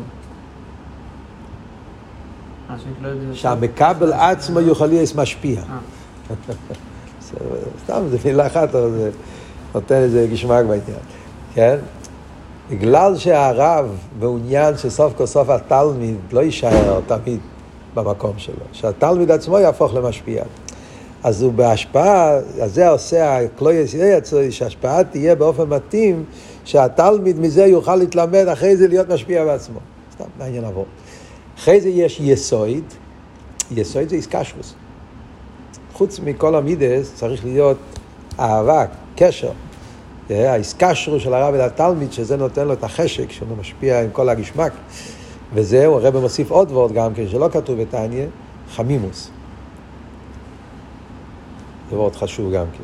אה, 2.70 2.76
לא 3.02 3.10
שהמקבל 3.34 4.14
עצמו 4.14 4.62
יכול 4.62 4.88
להיות 4.88 5.16
משפיע. 5.16 5.62
אה. 5.62 6.36
סתם, 7.84 8.04
זו 8.12 8.18
מילה 8.26 8.48
אחת, 8.48 8.76
אבל 8.76 8.92
זה 8.92 9.12
נותן 9.74 9.96
איזה 9.96 10.28
גשמק 10.32 10.66
בעניין, 10.66 11.04
כן? 11.54 11.78
בגלל 12.70 13.18
שהרב 13.18 13.98
מעוניין 14.20 14.78
שסוף 14.78 15.14
כל 15.18 15.26
סוף 15.26 15.50
התלמיד 15.50 16.18
לא 16.32 16.40
יישאר 16.40 17.02
תמיד 17.08 17.40
במקום 17.94 18.34
שלו, 18.38 18.66
שהתלמיד 18.72 19.32
עצמו 19.32 19.60
יהפוך 19.60 19.94
למשפיע. 19.94 20.44
אז 21.24 21.42
הוא 21.42 21.54
בהשפעה, 21.54 22.38
אז 22.62 22.74
זה 22.74 22.90
עושה 22.90 23.40
הקלויס 23.40 23.94
יצרי, 23.94 24.52
שההשפעה 24.52 25.04
תהיה 25.04 25.36
באופן 25.36 25.70
מתאים, 25.70 26.24
שהתלמיד 26.66 27.40
מזה 27.40 27.66
יוכל 27.66 27.96
להתלמד 27.96 28.48
אחרי 28.48 28.78
זה 28.78 28.88
להיות 28.88 29.10
משפיע 29.10 29.46
בעצמו. 29.46 29.80
סתם, 30.14 30.24
מעניין 30.40 30.64
לעבור. 30.64 30.86
אחרי 31.58 31.82
זה 31.82 31.90
יש 31.90 32.20
יסויד, 32.20 32.84
יסויד 33.72 34.10
זה 34.10 34.16
איסקשרוס. 34.16 34.74
חוץ 35.94 36.20
מכל 36.20 36.56
המידס 36.56 37.12
צריך 37.16 37.46
להיות 37.46 37.78
אהבה, 38.40 38.86
קשר. 39.16 39.52
האיסקשרו 40.30 41.20
של 41.20 41.34
הרב 41.34 41.54
אל 41.54 41.62
התלמיד, 41.62 42.14
שזה 42.14 42.38
נותן 42.38 42.68
לו 42.68 42.74
את 42.74 42.84
החשק, 42.84 43.32
שהוא 43.32 43.48
משפיע 43.60 44.02
עם 44.02 44.10
כל 44.12 44.30
הגשמק. 44.30 44.72
וזהו, 45.54 45.94
הרב 45.94 46.18
מוסיף 46.18 46.52
עוד 46.52 46.72
ועוד 46.72 46.94
גם 46.94 47.14
כן, 47.14 47.28
שלא 47.28 47.50
כתוב 47.52 47.82
בתניא, 47.82 48.26
חמימוס. 48.76 49.30
זה 51.94 51.98
מאוד 51.98 52.16
חשוב 52.16 52.54
גם 52.54 52.66
כן. 52.78 52.84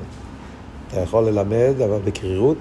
אתה 0.88 1.00
יכול 1.00 1.24
ללמד, 1.24 1.82
אבל 1.86 2.00
בקרירות, 2.06 2.58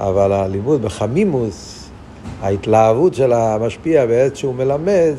אבל 0.00 0.32
הלימוד 0.32 0.82
בחמימוס, 0.82 1.88
ההתלהבות 2.40 3.14
של 3.14 3.32
המשפיע 3.32 4.06
בעת 4.06 4.36
שהוא 4.36 4.54
מלמד, 4.54 5.14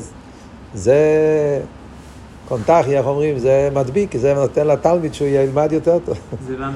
זה 0.73 0.99
קונטחי, 2.47 2.97
איך 2.97 3.05
אומרים, 3.05 3.39
זה 3.39 3.69
מדביק, 3.73 4.17
זה 4.17 4.33
נותן 4.33 4.67
לתלמיד 4.67 5.13
שהוא 5.13 5.27
ילמד 5.27 5.71
יותר 5.71 5.97
טוב. 6.05 6.17
זה 6.47 6.55
בא 6.57 6.69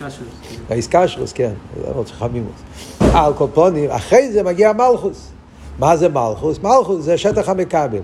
מהאיסקשרוס. 0.00 0.28
האיסקשרוס, 0.70 1.32
כן, 1.32 1.52
זה 1.76 1.94
מאוד 1.94 2.08
חמימוס. 2.08 2.62
על 3.00 3.32
קופונים, 3.32 3.90
אחרי 3.90 4.32
זה 4.32 4.42
מגיע 4.42 4.72
מלכוס. 4.72 5.28
מה 5.78 5.96
זה 5.96 6.08
מלכוס? 6.08 6.58
מלכוס 6.58 7.04
זה 7.04 7.18
שטח 7.18 7.48
המקבל. 7.48 8.00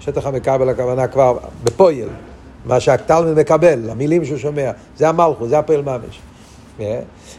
שטח 0.00 0.26
המקבל 0.26 0.68
הכוונה 0.68 1.06
כבר 1.06 1.38
בפויל. 1.64 2.08
מה 2.64 2.80
שהתלמיד 2.80 3.38
מקבל, 3.38 3.90
המילים 3.90 4.24
שהוא 4.24 4.38
שומע, 4.38 4.70
זה 4.96 5.08
המלכוס, 5.08 5.48
זה 5.48 5.58
הפועל 5.58 5.82
ממש. 5.82 6.20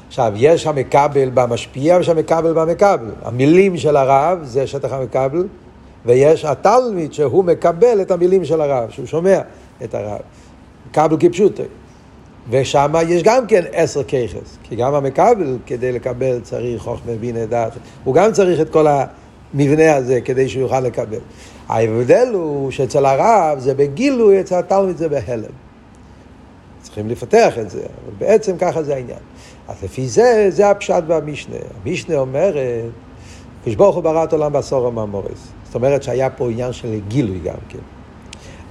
עכשיו, 0.08 0.34
יש 0.36 0.68
המקבל 0.68 1.30
במשפיע 1.34 1.98
ויש 1.98 2.10
המקבל 2.10 2.54
במקבל. 2.54 3.12
המילים 3.24 3.78
של 3.78 3.96
הרב 3.96 4.40
זה 4.44 4.68
שטח 4.68 4.92
המקבל, 4.92 5.48
ויש 6.06 6.46
התלמיד 6.46 7.14
שהוא 7.14 7.44
מקבל 7.44 8.02
את 8.02 8.12
המילים 8.12 8.46
של 8.46 8.62
הרב, 8.62 8.90
שהוא 8.90 9.06
שומע 9.06 9.40
את 9.84 9.96
הרב. 9.96 10.20
מקבל 10.92 11.18
כפשוטו. 11.20 11.64
ושם 12.50 12.94
יש 13.08 13.24
גם 13.24 13.48
כן 13.48 13.64
עשר 13.72 14.04
ככס, 14.04 14.58
כי 14.64 14.76
גם 14.76 14.94
המקבל 14.94 15.58
כדי 15.66 15.92
לקבל 15.92 16.40
צריך 16.44 16.82
חוכמה 16.82 17.12
בינה 17.20 17.46
דעת, 17.46 17.72
הוא 18.04 18.16
גם 18.16 18.32
צריך 18.32 18.62
את 18.62 18.70
כל 18.70 18.86
המבנה 18.88 19.96
הזה 19.96 20.22
כדי 20.22 20.50
שהוא 20.50 20.62
יוכל 20.62 20.80
לקבל. 20.80 21.20
ההבדל 21.72 22.28
הוא 22.34 22.72
שאצל 22.72 23.06
הרב 23.06 23.60
זה 23.60 23.74
בגילוי, 23.74 24.42
אצל 24.42 24.56
התלמיד 24.56 24.98
זה 24.98 25.10
בהלם. 25.10 25.52
צריכים 26.82 27.10
לפתח 27.10 27.54
את 27.62 27.70
זה, 27.70 27.80
אבל 27.80 28.14
בעצם 28.18 28.58
ככה 28.58 28.84
זה 28.84 28.96
העניין. 28.96 29.20
אז 29.68 29.84
לפי 29.84 30.08
זה, 30.08 30.48
זה 30.50 30.70
הפשט 30.70 31.04
במשנה. 31.08 31.56
המשנה 31.86 32.18
אומרת, 32.18 32.56
כשברוך 33.66 33.96
הוא 33.96 34.04
ברא 34.04 34.24
את 34.24 34.34
עולם 34.34 34.54
בעשור 34.54 34.88
המאמורס. 34.88 35.48
זאת 35.66 35.76
אומרת 35.76 36.04
שהיה 36.04 36.30
פה 36.30 36.50
עניין 36.50 36.74
של 36.74 37.00
גילוי 37.08 37.40
גם 37.40 37.56
כן. 37.70 37.80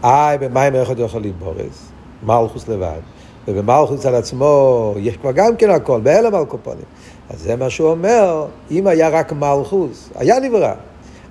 איי, 0.05 0.39
במים 0.39 0.75
איך 0.75 0.91
אתה 0.91 1.03
יכול 1.03 1.23
להתבורס? 1.23 1.91
מלכוס 2.23 2.69
לבד. 2.69 3.01
ובמלכוס 3.49 4.07
על 4.07 4.15
עצמו 4.15 4.95
יש 4.99 5.17
כבר 5.17 5.33
גם 5.33 5.57
כן 5.57 5.71
הכל, 5.71 6.01
בהלם 6.01 6.35
על 6.35 6.45
קופונים. 6.45 6.85
אז 7.31 7.41
זה 7.41 7.57
מה 7.57 7.71
שהוא 7.71 7.91
אומר, 7.91 8.47
אם 8.71 8.87
היה 8.87 9.09
רק 9.09 9.33
מלכוס, 9.33 10.11
היה 10.15 10.41
נברא. 10.41 10.73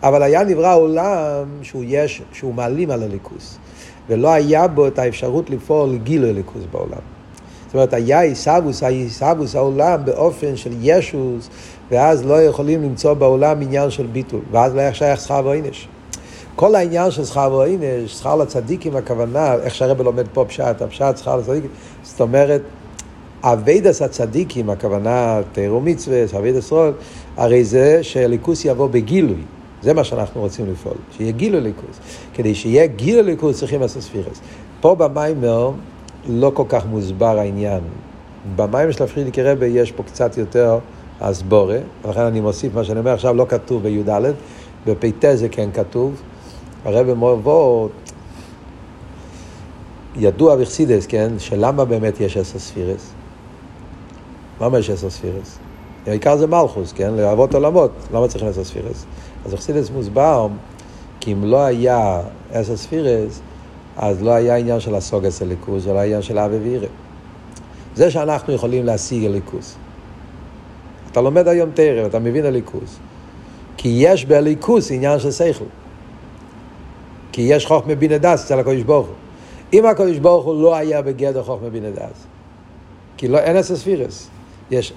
אבל 0.04 0.24
היה 0.24 0.44
נברא 0.44 0.76
עולם 0.76 1.46
שהוא 1.62 1.84
יש, 1.88 2.22
שהוא 2.34 2.54
מעלים 2.54 2.92
על 2.92 3.04
הליכוס. 3.04 3.58
ולא 4.10 4.30
היה 4.30 4.68
בו 4.68 4.88
את 4.88 5.00
האפשרות 5.00 5.50
לפעול 5.50 5.98
גילוי 5.98 6.34
ליכוס 6.34 6.64
בעולם. 6.72 7.02
זאת 7.66 7.74
אומרת, 7.74 7.94
היה 7.94 8.22
עיסאוווס, 8.22 8.84
עיסאוווס 8.84 9.56
העולם 9.56 10.06
באופן 10.06 10.56
של 10.56 10.72
ישוס, 10.82 11.50
ואז 11.92 12.26
לא 12.26 12.42
יכולים 12.44 12.84
למצוא 12.84 13.14
בעולם 13.14 13.62
עניין 13.62 13.90
של 13.90 14.06
ביטול, 14.06 14.40
ואז 14.52 14.76
לא 14.76 14.80
היה 14.82 14.94
שייך 14.94 15.22
שכר 15.22 15.42
ועונש. 15.44 15.88
כל 16.56 16.76
העניין 16.76 17.12
של 17.12 17.26
שכר 17.26 17.50
ועונש, 17.52 18.14
שכר 18.14 18.36
לצדיקים, 18.36 18.96
הכוונה, 18.96 19.54
איך 19.54 19.76
שהרבל 19.76 20.06
לומד 20.06 20.26
פה 20.34 20.46
פשט, 20.48 20.82
הפשט 20.82 21.18
שכר 21.18 21.38
לצדיקים, 21.38 21.70
זאת 22.04 22.22
אומרת, 22.22 22.62
אביידס 23.44 24.02
הצדיקים, 24.02 24.70
הכוונה 24.70 25.42
תירו 25.52 25.82
מצווה, 25.82 26.24
אביידס 26.38 26.72
רול, 26.72 26.94
הרי 27.38 27.64
זה 27.64 28.00
שליכוס 28.04 28.66
יבוא 28.66 28.88
בגילוי. 28.88 29.42
זה 29.82 29.94
מה 29.94 30.04
שאנחנו 30.04 30.42
רוצים 30.42 30.72
לפעול, 30.72 30.98
שיהיה 31.18 31.32
גילוי 31.32 31.62
ליכוס. 31.62 32.00
כדי 32.34 32.56
שיהיה 32.56 32.88
גילוי 32.88 33.24
ליכוס 33.24 33.60
צריכים 33.60 33.82
לעשות 33.82 34.04
ספירס. 34.04 34.42
פה 34.82 34.96
במיימר 34.96 35.72
לא 36.28 36.52
כל 36.54 36.64
כך 36.70 36.86
מוסבר 36.86 37.40
העניין. 37.40 37.82
במיימר 38.56 38.92
של 38.92 39.04
הפרידיקי 39.04 39.44
רבי 39.44 39.66
יש 39.66 39.92
פה 39.92 40.04
קצת 40.04 40.38
יותר 40.38 40.80
הסבורה, 41.22 41.78
ולכן 42.06 42.22
אני 42.22 42.42
מוסיף 42.42 42.76
מה 42.76 42.84
שאני 42.84 43.00
אומר 43.00 43.14
עכשיו 43.14 43.34
לא 43.34 43.46
כתוב 43.50 43.84
בי"ד, 43.84 44.22
בפ"ט 44.86 45.26
זה 45.34 45.50
כן 45.50 45.70
כתוב. 45.74 46.22
הרבי 46.86 47.14
מובו 47.14 47.90
ידוע 50.16 50.56
בחסידס, 50.56 51.06
כן, 51.06 51.32
שלמה 51.38 51.86
באמת 51.86 52.20
יש 52.20 52.38
עשר 52.38 52.60
ספירס? 52.60 53.12
למה 54.62 54.80
יש 54.80 54.90
עשר 54.90 55.10
ספירס? 55.10 55.58
העיקר 56.08 56.38
זה 56.38 56.48
מלכוס, 56.48 56.94
כן, 56.94 57.14
לאהבות 57.14 57.54
עולמות, 57.56 57.92
למה 58.14 58.28
צריכים 58.28 58.48
עשר 58.48 58.64
ספירס? 58.64 59.06
אז 59.46 59.54
בחסידס 59.54 59.90
מוסבר, 59.90 60.48
כי 61.20 61.34
אם 61.34 61.44
לא 61.44 61.66
היה 61.66 62.22
עשר 62.52 62.78
ספירס, 62.78 63.42
אז 63.98 64.24
לא 64.24 64.32
היה 64.32 64.56
עניין 64.56 64.80
של 64.80 64.96
הסוגס 64.96 65.42
הליכוז, 65.42 65.84
זה 65.84 65.94
לא 65.94 66.00
היה 66.00 66.22
של 66.22 66.40
אבי 66.40 66.58
וירא. 66.58 66.88
זה 67.96 68.12
שאנחנו 68.12 68.54
יכולים 68.54 68.86
להשיג 68.86 69.26
הליכוס. 69.26 69.76
אתה 71.12 71.22
לומד 71.22 71.48
היום 71.48 71.70
תרם, 71.74 72.06
אתה 72.06 72.20
מבין 72.20 72.46
הליכוס. 72.46 72.98
כי 73.78 73.96
יש 74.02 74.26
בליכוס 74.26 74.92
עניין 74.92 75.20
של 75.20 75.32
שכל. 75.32 75.66
כי 77.32 77.42
יש 77.42 77.66
חוכמה 77.66 77.94
דס 77.96 78.46
אצל 78.46 78.60
הקדוש 78.60 78.82
ברוך 78.82 79.08
הוא. 79.08 79.16
אם 79.74 79.86
הקדוש 79.86 80.18
ברוך 80.18 80.46
הוא 80.46 80.64
לא 80.64 80.76
היה 80.76 81.02
בגדר 81.02 81.44
חוכמה 81.44 81.70
דס, 81.70 82.26
כי 83.18 83.28
לא, 83.28 83.38
אין 83.38 83.58
אסס 83.58 83.82
ספירס. 83.82 84.28
יש 84.72 84.94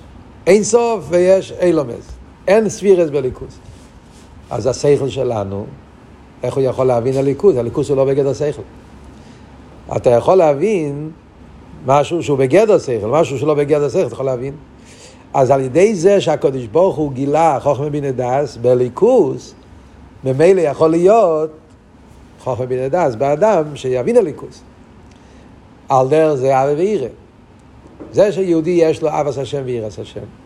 אין 0.46 0.64
סוף 0.64 1.04
ויש 1.08 1.52
אילומס. 1.60 2.12
אין 2.48 2.68
ספירס 2.68 3.10
בליכוס. 3.10 3.58
אז 4.52 4.66
השכל 4.66 5.08
שלנו, 5.08 5.66
איך 6.42 6.54
הוא 6.54 6.62
יכול 6.62 6.86
להבין 6.86 7.16
הליכוס? 7.16 7.56
הליכוס 7.56 7.88
הוא 7.88 7.96
לא 7.96 8.04
בגדר 8.04 8.32
שכל. 8.32 8.62
אתה 9.96 10.10
יכול 10.10 10.34
להבין 10.34 11.10
משהו 11.86 12.22
שהוא 12.22 12.38
בגדר 12.38 12.78
שכל, 12.78 13.06
משהו 13.06 13.38
שלא 13.38 13.54
בגדר 13.54 13.88
שכל, 13.88 14.06
אתה 14.06 14.12
יכול 14.12 14.26
להבין. 14.26 14.54
אז 15.34 15.50
על 15.50 15.60
ידי 15.60 15.94
זה 15.94 16.20
שהקדוש 16.20 16.66
ברוך 16.66 16.96
הוא 16.96 17.12
גילה 17.12 17.58
חוכמה 17.60 17.90
בינה 17.90 18.10
דס 18.10 18.56
בליכוס, 18.56 19.54
ממילא 20.24 20.60
יכול 20.60 20.90
להיות 20.90 21.50
חוכמה 22.40 22.66
בינה 22.66 22.88
דס 22.88 23.14
באדם 23.14 23.76
שיבין 23.76 24.16
הליכוס. 24.16 24.62
על 25.88 26.08
דרך 26.08 26.34
זה 26.34 26.62
אבי 26.62 26.74
וירא. 26.74 27.08
זה 28.12 28.32
שיהודי 28.32 28.70
יש 28.70 29.02
לו 29.02 29.08
אבס 29.08 29.38
השם 29.38 29.62
וירס 29.64 29.98
השם. 29.98 30.41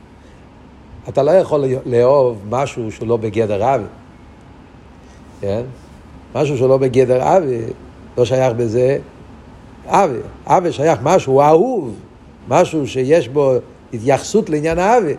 אתה 1.09 1.23
לא 1.23 1.31
יכול 1.31 1.65
לאהוב 1.87 2.39
משהו 2.51 2.93
שהוא 2.93 3.09
לא 3.09 3.17
בגדר 3.17 3.75
אבי. 3.75 3.85
כן? 5.41 5.63
משהו 6.35 6.57
שהוא 6.57 6.69
לא 6.69 6.77
בגדר 6.77 7.37
אבי, 7.37 7.61
לא 8.19 8.25
שייך 8.25 8.53
בזה 8.57 8.99
אבי. 9.87 10.19
אבי 10.47 10.73
שייך 10.73 10.99
משהו 11.03 11.41
אהוב, 11.41 11.95
משהו 12.49 12.87
שיש 12.87 13.29
בו 13.29 13.53
התייחסות 13.93 14.51
לעניין 14.51 14.79
האבי. 14.79 15.15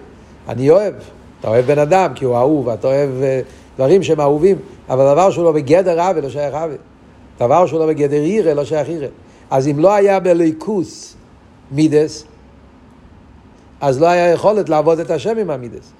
אני 0.50 0.70
אוהב. 0.70 0.94
אתה 1.40 1.48
אוהב 1.48 1.66
בן 1.66 1.80
אדם 1.80 2.14
כי 2.16 2.26
הוא 2.26 2.36
אהוב, 2.36 2.70
אתה 2.70 2.88
אוהב 2.88 3.10
uh, 3.10 3.76
דברים 3.76 4.04
שהם 4.04 4.22
אהובים, 4.22 4.58
אבל 4.90 5.14
דבר 5.14 5.32
שהוא 5.32 5.44
לא 5.44 5.52
בגדר 5.52 6.10
אבי 6.10 6.22
לא 6.22 6.30
שייך 6.30 6.54
אבי. 6.54 6.76
דבר 7.40 7.66
שהוא 7.66 7.80
לא 7.80 7.88
בגדר 7.88 8.22
עירה 8.22 8.54
לא 8.54 8.66
שייך 8.66 8.88
עירה. 8.88 9.08
אז 9.52 9.68
אם 9.68 9.80
לא 9.80 9.94
היה 9.94 10.20
בליכוס 10.20 11.16
מידס, 11.72 12.26
אז 13.82 14.02
לא 14.02 14.08
היה 14.08 14.32
יכולת 14.32 14.70
לעבוד 14.70 15.00
את 15.00 15.12
השם 15.12 15.38
עם 15.38 15.50
המידס. 15.50 15.92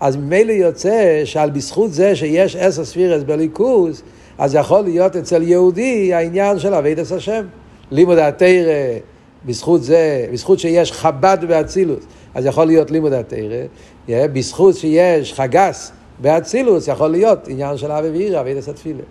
אז 0.00 0.16
ממילא 0.16 0.52
יוצא 0.52 1.22
שעל 1.24 1.50
בזכות 1.50 1.92
זה 1.92 2.16
שיש 2.16 2.56
עשר 2.56 2.84
ספירס 2.84 3.22
בליכוס, 3.22 4.02
אז 4.38 4.54
יכול 4.54 4.80
להיות 4.80 5.16
אצל 5.16 5.42
יהודי 5.42 6.14
העניין 6.14 6.58
של 6.58 6.74
אבידס 6.74 7.12
השם. 7.12 7.44
לימוד 7.90 8.18
התרא, 8.18 8.98
בזכות 9.46 9.82
זה, 9.82 10.26
בזכות 10.32 10.58
שיש 10.58 10.92
חב"ד 10.92 11.38
באצילוס, 11.48 12.04
אז 12.34 12.46
יכול 12.46 12.64
להיות 12.64 12.90
לימוד 12.90 13.12
התרא, 13.12 13.66
בזכות 14.08 14.74
שיש 14.74 15.34
חגס 15.34 15.92
באצילוס, 16.18 16.88
יכול 16.88 17.08
להיות 17.08 17.48
עניין 17.48 17.76
של 17.76 17.92
אבי 17.92 18.10
ואירא, 18.10 18.40
אבידס 18.40 18.68
התפילה. 18.68 19.02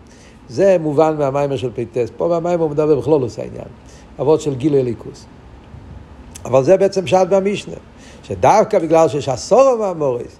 זה 0.50 0.78
מובן 0.80 1.16
מהמיימר 1.18 1.58
של 1.58 1.70
פיטס. 1.76 2.10
פה 2.18 2.28
מהמיימר 2.28 2.64
הוא 2.64 2.72
מדבר 2.72 3.00
בכלולוס 3.00 3.40
העניין. 3.40 3.68
אבות 4.20 4.42
של 4.42 4.56
גילוי 4.56 4.84
ליכוס. 4.84 5.26
אבל 6.46 6.64
זה 6.64 6.78
בעצם 6.78 7.08
שעת 7.08 7.30
במשנה. 7.30 7.76
שדווקא 8.24 8.80
בגלל 8.80 9.08
שיש 9.08 9.30
עשור 9.30 9.76
מהמוריס, 9.80 10.38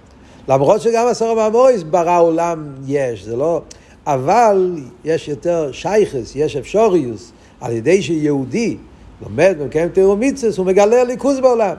למרות 0.48 0.80
שגם 0.80 1.06
עשור 1.06 1.34
מהמוריס 1.34 1.82
ברא 1.82 2.20
עולם 2.20 2.74
יש, 2.86 3.24
זה 3.24 3.36
לא... 3.36 3.62
אבל 4.06 4.78
יש 5.04 5.28
יותר 5.28 5.72
שייכס, 5.72 6.36
יש 6.36 6.56
אפשוריוס, 6.56 7.32
על 7.60 7.72
ידי 7.72 8.02
שיהודי 8.02 8.76
לומד 9.22 9.56
ומקיים 9.58 9.88
תירומיצס, 9.88 10.58
הוא 10.58 10.66
מגלה 10.66 11.00
הליכוז 11.00 11.40
בעולם. 11.40 11.74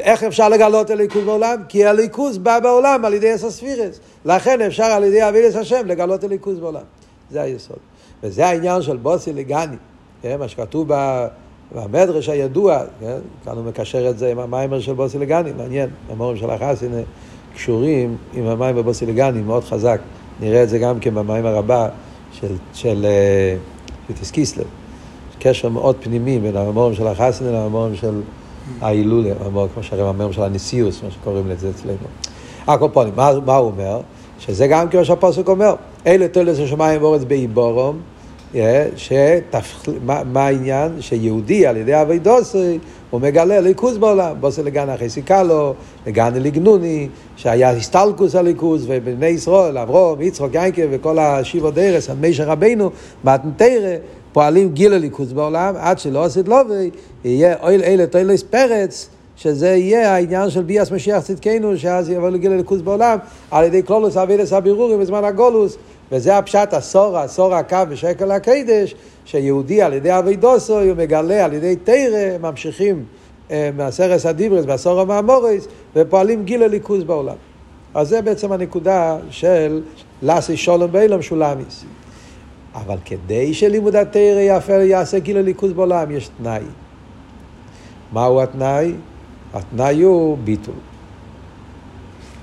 איך 0.00 0.24
אפשר 0.24 0.48
לגלות 0.48 0.90
הליכוז 0.90 1.24
בעולם? 1.24 1.62
כי 1.68 1.86
הליכוז 1.86 2.38
בא 2.38 2.58
בעולם 2.60 3.04
על 3.04 3.14
ידי 3.14 3.34
אסספירס. 3.34 4.00
לכן 4.24 4.60
אפשר 4.60 4.84
על 4.84 5.04
ידי 5.04 5.28
אבידס 5.28 5.56
השם 5.56 5.86
לגלות 5.86 6.24
הליכוז 6.24 6.58
בעולם. 6.58 6.82
זה 7.30 7.42
היסוד. 7.42 7.78
וזה 8.22 8.46
העניין 8.46 8.82
של 8.82 8.96
בוסי 8.96 9.32
לגני, 9.32 9.76
כן? 10.22 10.36
מה 10.38 10.48
שכתוב 10.48 10.88
במדרש 11.74 12.28
הידוע, 12.28 12.78
כן? 13.00 13.18
כאן 13.44 13.56
הוא 13.56 13.64
מקשר 13.64 14.10
את 14.10 14.18
זה 14.18 14.30
עם 14.30 14.38
המיימר 14.38 14.80
של 14.80 14.92
בוסי 14.92 15.18
לגני, 15.18 15.52
מעניין, 15.58 15.88
המורים 16.10 16.36
של 16.36 16.50
החסין 16.50 16.92
קשורים 17.54 18.16
עם 18.34 18.46
המיימר 18.46 18.82
בוסי 18.82 19.06
לגני, 19.06 19.40
מאוד 19.42 19.64
חזק. 19.64 20.00
נראה 20.40 20.62
את 20.62 20.68
זה 20.68 20.78
גם 20.78 21.00
כן 21.00 21.14
במיימר 21.14 21.56
הבא 21.56 21.88
של, 22.32 22.54
של, 22.74 23.06
אה, 23.08 23.56
של 24.08 24.14
טיסקיסלב. 24.14 24.66
קשר 25.38 25.68
מאוד 25.68 25.96
פנימי 26.00 26.38
בין 26.38 26.56
המורים 26.56 26.94
של 26.94 27.06
החסין 27.06 27.46
למורים 27.46 27.96
של 27.96 28.20
ההילולה, 28.80 29.34
כמו 29.74 29.82
שהרי 29.82 30.08
המורים 30.08 30.32
של 30.32 30.42
הנשיאוס, 30.42 31.02
מה 31.02 31.10
שקוראים 31.10 31.48
לזה 31.48 31.70
אצלנו. 31.70 31.96
הקופונים, 32.66 33.12
מה, 33.16 33.30
מה 33.46 33.56
הוא 33.56 33.70
אומר? 33.70 34.00
שזה 34.38 34.66
גם 34.66 34.88
כמו 34.88 35.04
שהפוסק 35.04 35.48
אומר, 35.48 35.74
אלה 36.06 36.28
תולדות 36.28 36.64
השמיים 36.64 37.02
ואורץ 37.02 37.24
באיבורום, 37.24 38.00
מה, 38.54 40.22
מה 40.24 40.46
העניין? 40.46 40.92
שיהודי 41.00 41.66
על 41.66 41.76
ידי 41.76 42.00
אבידוסי 42.00 42.78
הוא 43.10 43.20
מגלה 43.20 43.60
ליכוז 43.60 43.98
בעולם, 43.98 44.36
בוסי 44.40 44.62
לגן 44.62 44.88
אחרי 44.88 45.08
סיכלו, 45.08 45.74
לגן 46.06 46.34
לגנוני, 46.34 47.08
שהיה 47.36 47.70
הסטלקוס 47.70 48.34
הליכוז, 48.34 48.84
ובני 48.88 49.26
ישראל, 49.26 49.78
אברום, 49.78 50.22
יצחוק, 50.22 50.54
יינקב 50.54 50.82
וכל 50.90 51.18
השיבו 51.18 51.70
דרס, 51.70 52.10
משה 52.20 52.44
רבנו, 52.44 52.90
מתנתרא, 53.24 53.96
פועלים 54.32 54.72
גיל 54.72 54.94
הליכוז 54.94 55.32
בעולם, 55.32 55.74
עד 55.78 55.98
שלא 55.98 56.24
עשית 56.24 56.48
לובי, 56.48 56.90
יהיה 57.24 57.54
אויל 57.62 57.82
אלה 57.82 58.06
תוילס 58.06 58.42
פרץ, 58.42 59.08
שזה 59.40 59.68
יהיה 59.68 60.14
העניין 60.14 60.50
של 60.50 60.62
ביאס 60.62 60.90
משיח 60.90 61.20
צדקנו, 61.22 61.76
שאז 61.76 62.10
יבוא 62.10 62.30
לגיל 62.30 62.52
הליכוז 62.52 62.82
בעולם, 62.82 63.18
על 63.50 63.64
ידי 63.64 63.82
קלולוס 63.82 64.16
אבידס 64.16 64.52
הבירורים 64.52 65.00
בזמן 65.00 65.24
הגולוס, 65.24 65.76
וזה 66.12 66.38
הפשט 66.38 66.74
הסור, 66.74 67.18
הסור 67.18 67.54
הקו 67.54 67.76
בשקל 67.88 68.30
הקדש, 68.30 68.94
שיהודי 69.24 69.82
על 69.82 69.92
ידי 69.92 70.18
אבידוסו, 70.18 70.80
הוא 70.80 70.94
מגלה 70.96 71.44
על 71.44 71.52
ידי 71.52 71.76
תרא, 71.76 72.38
ממשיכים 72.40 73.04
אה, 73.50 73.70
מהסרס 73.76 74.26
הדיברס, 74.26 74.64
בעשור 74.64 75.00
המאמורס, 75.00 75.68
ופועלים 75.96 76.44
גיל 76.44 76.62
הליכוז 76.62 77.04
בעולם. 77.04 77.36
אז 77.94 78.08
זה 78.08 78.22
בעצם 78.22 78.52
הנקודה 78.52 79.16
של 79.30 79.82
לאסי 80.22 80.56
שולם 80.56 80.92
באילום 80.92 81.22
שולמיס. 81.22 81.84
אבל 82.74 82.96
כדי 83.04 83.54
שלימוד 83.54 83.96
התרא 83.96 84.80
יעשה 84.82 85.18
גיל 85.18 85.36
הליכוז 85.36 85.72
בעולם, 85.72 86.10
יש 86.10 86.30
תנאי. 86.38 86.62
מהו 88.12 88.42
התנאי? 88.42 88.92
התנאי 89.54 90.02
הוא 90.02 90.38
ביטול. 90.44 90.74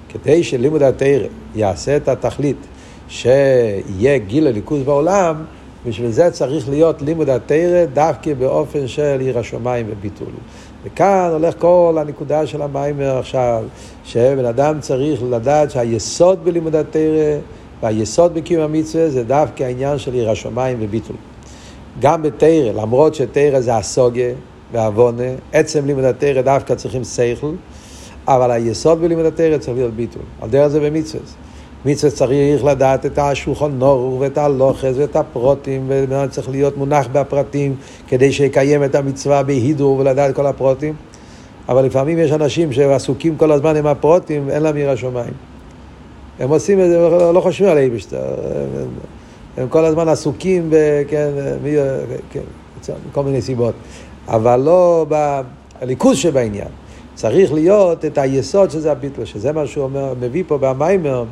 כדי 0.10 0.44
שלימוד 0.44 0.84
התרא 0.84 1.28
יעשה 1.56 1.98
את 1.98 2.08
התכלית 2.08 2.58
שיהיה 3.08 4.18
גיל 4.18 4.48
הליכוז 4.48 4.84
בעולם, 4.84 5.44
בשביל 5.86 6.12
זה 6.12 6.32
צריך 6.32 6.70
להיות 6.70 7.02
לימוד 7.02 7.30
התרא 7.30 7.86
דווקא 7.94 8.34
באופן 8.34 8.88
של 8.88 9.18
עיר 9.20 9.40
השמיים 9.40 9.86
וביטול. 9.90 10.28
וכאן 10.84 11.30
הולך 11.32 11.54
כל 11.60 11.98
הנקודה 12.02 12.48
של 12.48 12.62
המיימר 12.62 13.18
עכשיו, 13.18 13.64
שבן 14.04 14.46
אדם 14.46 14.80
צריך 14.80 15.24
לדעת 15.24 15.72
שהיסוד 15.72 16.46
בלימוד 16.46 16.76
התרא 16.76 17.38
והיסוד 17.84 18.34
בקיום 18.34 18.64
המצווה 18.64 19.10
זה 19.10 19.24
דווקא 19.24 19.64
העניין 19.64 19.98
של 19.98 20.14
עיר 20.14 20.30
השמיים 20.30 20.78
וביטול. 20.82 21.16
גם 22.00 22.22
בתרא, 22.22 22.72
למרות 22.76 23.16
שתרא 23.16 23.60
זה 23.60 23.76
הסוגיה 23.76 24.34
ועוונה, 24.72 25.24
עצם 25.54 25.86
לימוד 25.86 26.04
התרא 26.04 26.42
דווקא 26.42 26.76
צריכים 26.76 27.04
שכל, 27.04 27.52
אבל 28.28 28.52
היסוד 28.52 29.02
בלימוד 29.02 29.26
התרא 29.26 29.58
צריך 29.58 29.78
להיות 29.78 29.94
ביטול. 29.94 30.22
על 30.42 30.50
דרך 30.50 30.68
זה 30.68 30.80
במצווה. 30.80 31.24
מצווה 31.86 32.12
צריך 32.12 32.66
לדעת 32.66 33.06
את 33.06 33.18
השולחון 33.18 33.80
נור 33.80 34.18
ואת 34.20 34.38
הלוחס 34.38 34.94
ואת 34.96 35.16
הפרוטים, 35.16 35.92
וצריך 36.10 36.50
להיות 36.50 36.78
מונח 36.78 37.08
בפרטים 37.12 37.76
כדי 38.08 38.32
שיקיים 38.32 38.84
את 38.84 38.96
המצווה 38.96 39.44
בהידור 39.44 39.98
ולדעת 40.00 40.36
כל 40.36 40.46
הפרוטים. 40.46 40.94
אבל 41.70 41.86
לפעמים 41.86 42.20
יש 42.20 42.32
אנשים 42.32 42.74
שעסוקים 42.74 43.38
כל 43.38 43.52
הזמן 43.52 43.76
עם 43.76 43.88
הפרוטים, 43.88 44.50
אין 44.50 44.64
להם 44.64 44.78
ירא 44.78 44.96
שמיים. 44.96 45.34
הם 46.40 46.50
עושים 46.50 46.80
את 46.80 46.90
זה, 46.90 46.98
לא 47.34 47.42
חושבים 47.42 47.70
על 47.70 47.78
אייבשטר. 47.78 48.18
הם, 48.18 48.88
הם 49.58 49.68
כל 49.68 49.86
הזמן 49.86 50.08
עסוקים, 50.08 50.70
ב, 50.70 50.76
כן, 51.08 51.30
מי, 51.64 51.76
כן, 52.32 52.42
מיני 53.26 53.42
סיבות. 53.42 53.74
אבל 54.28 54.60
לא 54.60 55.06
בליכוז 55.80 56.18
שבעניין. 56.18 56.68
צריך 57.16 57.54
להיות 57.54 58.06
את 58.06 58.18
היסוד 58.18 58.72
שזה 58.72 58.92
הביטל, 58.92 59.26
שזה 59.26 59.52
מה 59.52 59.68
שהוא 59.68 59.84
אומר, 59.84 60.14
מביא 60.20 60.44
פה 60.48 60.58
במיימר. 60.58 61.24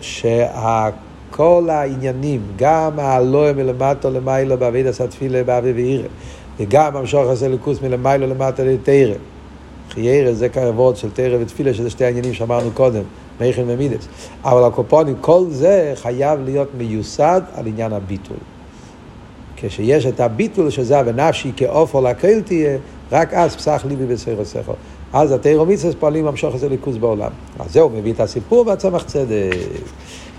שכל 0.00 1.68
העניינים, 1.70 2.40
גם 2.56 2.90
הלואה 2.98 3.52
מלמטו 3.52 4.10
למיילו 4.10 4.58
בעביד 4.58 4.86
עשה 4.86 5.06
תפילה 5.06 5.44
באבי 5.44 5.72
ואירא, 5.72 6.08
וגם 6.58 6.96
המשוך 6.96 7.28
עשה 7.30 7.48
ליכוס 7.48 7.82
מלמיילו 7.82 8.26
למטה 8.26 8.64
לתרא. 8.64 9.14
חיירא 9.90 10.32
זה 10.32 10.48
כבוד 10.48 10.96
של 10.96 11.10
תרא 11.10 11.36
ותפילה, 11.40 11.74
שזה 11.74 11.90
שתי 11.90 12.04
העניינים 12.04 12.34
שאמרנו 12.34 12.70
קודם, 12.74 13.02
מייכן 13.40 13.64
ומידס. 13.66 14.08
אבל 14.44 14.64
הקופונים, 14.64 15.14
כל 15.20 15.44
זה 15.50 15.92
חייב 15.96 16.40
להיות 16.44 16.68
מיוסד 16.78 17.40
על 17.54 17.66
עניין 17.66 17.92
הביטול. 17.92 18.36
כשיש 19.60 20.06
את 20.06 20.20
הביטול 20.20 20.70
שזה 20.70 21.00
ונפשי 21.06 21.52
כאופו 21.56 22.00
לכל 22.00 22.40
תהיה, 22.40 22.78
רק 23.12 23.34
אז 23.34 23.56
פסח 23.56 23.84
ליבי 23.88 24.06
בסיירו 24.06 24.44
סכו. 24.44 24.72
אז 25.12 25.32
התירו 25.32 25.66
מצווה 25.66 25.92
פועלים 25.98 26.26
למשוך 26.26 26.54
את 26.54 26.60
זה 26.60 26.68
ליכוז 26.68 26.96
בעולם. 26.96 27.30
אז 27.58 27.72
זהו, 27.72 27.90
מביא 27.90 28.12
את 28.12 28.20
הסיפור 28.20 28.66
והצמח 28.66 29.02
צדק. 29.02 29.50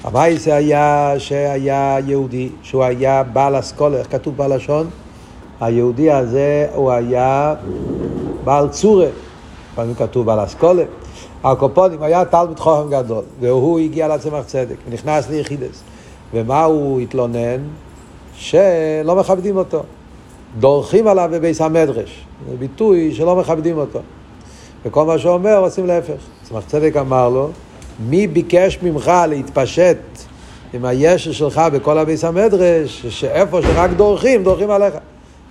המייסה 0.03 0.55
היה 0.55 1.13
שהיה 1.17 1.97
יהודי, 2.05 2.49
שהוא 2.63 2.84
היה 2.84 3.24
בעל 3.24 3.59
אסכולה, 3.59 3.97
איך 3.97 4.11
כתוב 4.11 4.38
בלשון? 4.38 4.88
היהודי 5.61 6.11
הזה 6.11 6.67
הוא 6.76 6.91
היה 6.91 7.55
בעל 8.43 8.69
צורה, 8.69 9.07
לפעמים 9.74 9.95
כתוב 9.95 10.26
בעל 10.26 10.43
אסכולה. 10.43 10.84
הקופונים 11.43 12.03
היה 12.03 12.26
תלמיד 12.26 12.59
חוכם 12.59 12.89
גדול, 12.89 13.24
והוא 13.39 13.80
הגיע 13.80 14.07
לצמח 14.07 14.45
צדק, 14.45 14.76
ונכנס 14.89 15.30
ליחידס. 15.30 15.82
ומה 16.34 16.63
הוא 16.63 16.99
התלונן? 16.99 17.57
שלא 18.41 19.15
מכבדים 19.15 19.57
אותו. 19.57 19.83
דורכים 20.59 21.07
עליו 21.07 21.29
בביס 21.33 21.61
המדרש. 21.61 22.25
זה 22.49 22.57
ביטוי 22.57 23.13
שלא 23.13 23.35
מכבדים 23.35 23.77
אותו. 23.77 23.99
וכל 24.85 25.05
מה 25.05 25.19
שהוא 25.19 25.33
אומר 25.33 25.57
עושים 25.57 25.87
להפך. 25.87 26.13
צמח 26.43 26.63
צדק 26.67 26.97
אמר 26.97 27.29
לו, 27.29 27.49
מי 28.09 28.27
ביקש 28.27 28.79
ממך 28.83 29.11
להתפשט 29.27 29.97
עם 30.73 30.85
הישע 30.85 31.33
שלך 31.33 31.61
בכל 31.73 31.97
הביס 31.97 32.23
המדרש, 32.23 33.05
שאיפה 33.05 33.61
שרק 33.61 33.91
דורכים, 33.91 34.43
דורכים 34.43 34.71
עליך. 34.71 34.93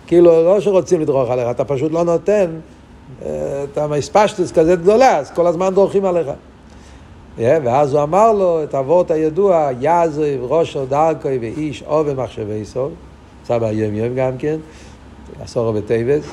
כאילו, 0.07 0.45
לא 0.45 0.61
שרוצים 0.61 1.01
לדרוך 1.01 1.31
עליך, 1.31 1.47
אתה 1.51 1.65
פשוט 1.65 1.93
לא 1.93 2.05
נותן, 2.05 2.47
אה, 3.23 3.65
אתה 3.73 3.87
מספשטוס 3.87 4.53
כזה 4.53 4.77
גדולה, 4.77 5.17
אז 5.17 5.31
כל 5.31 5.47
הזמן 5.47 5.75
דורכים 5.75 6.05
עליך. 6.05 6.27
ואז 7.39 7.95
הוא 7.95 8.03
אמר 8.03 8.33
לו 8.33 8.63
את 8.65 8.75
אבות 8.75 9.11
הידוע, 9.11 9.69
יעזב 9.81 10.39
ראשו 10.43 10.87
דרכוי 10.87 11.39
ואיש 11.41 11.83
או 11.87 12.05
במחשבי 12.05 12.65
סוף, 12.65 12.93
נמצא 13.41 13.59
ביום 13.59 13.95
יום 13.95 14.15
גם 14.15 14.39
כן, 14.39 14.57
עשור 15.43 15.73
בטייבס, 15.73 16.25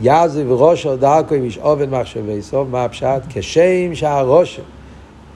יעזב 0.00 0.52
ראשו 0.52 0.96
דרכוי 0.96 1.40
ואיש 1.40 1.58
או 1.58 1.76
במחשבי 1.76 2.42
סוף, 2.42 2.68
מה 2.70 2.84
הפשט? 2.84 3.22
כשם 3.28 3.94
שהראשו 3.94 4.62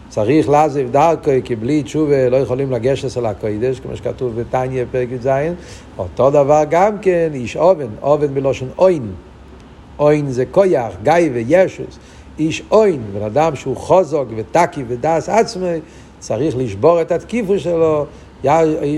צריך 0.08 0.48
לעזב 0.48 0.90
דרכוי, 0.90 1.40
כי 1.44 1.56
בלי 1.56 1.82
תשובה 1.82 2.28
לא 2.28 2.36
יכולים 2.36 2.72
לגשת 2.72 3.18
אל 3.18 3.26
הקודש, 3.26 3.80
כמו 3.80 3.96
שכתוב 3.96 4.40
בתניא 4.40 4.84
פרק 4.90 5.08
י"ז, 5.12 5.28
אותו 5.98 6.30
דבר 6.30 6.62
גם 6.70 6.98
כן, 6.98 7.30
איש 7.34 7.56
אובן, 7.56 7.86
אובן 8.02 8.34
מלושן 8.34 8.66
אוין, 8.78 9.12
אוין 9.98 10.30
זה 10.30 10.44
כויח, 10.46 10.92
גיא 11.02 11.30
וישוס, 11.32 11.98
איש 12.38 12.62
אוין, 12.70 13.02
בן 13.14 13.22
אדם 13.22 13.56
שהוא 13.56 13.76
חוזק 13.76 14.24
ותקי 14.36 14.84
ודס 14.88 15.28
עצמי, 15.28 15.78
צריך 16.18 16.56
לשבור 16.56 17.00
את 17.00 17.12
התקיפו 17.12 17.58
שלו, 17.58 18.06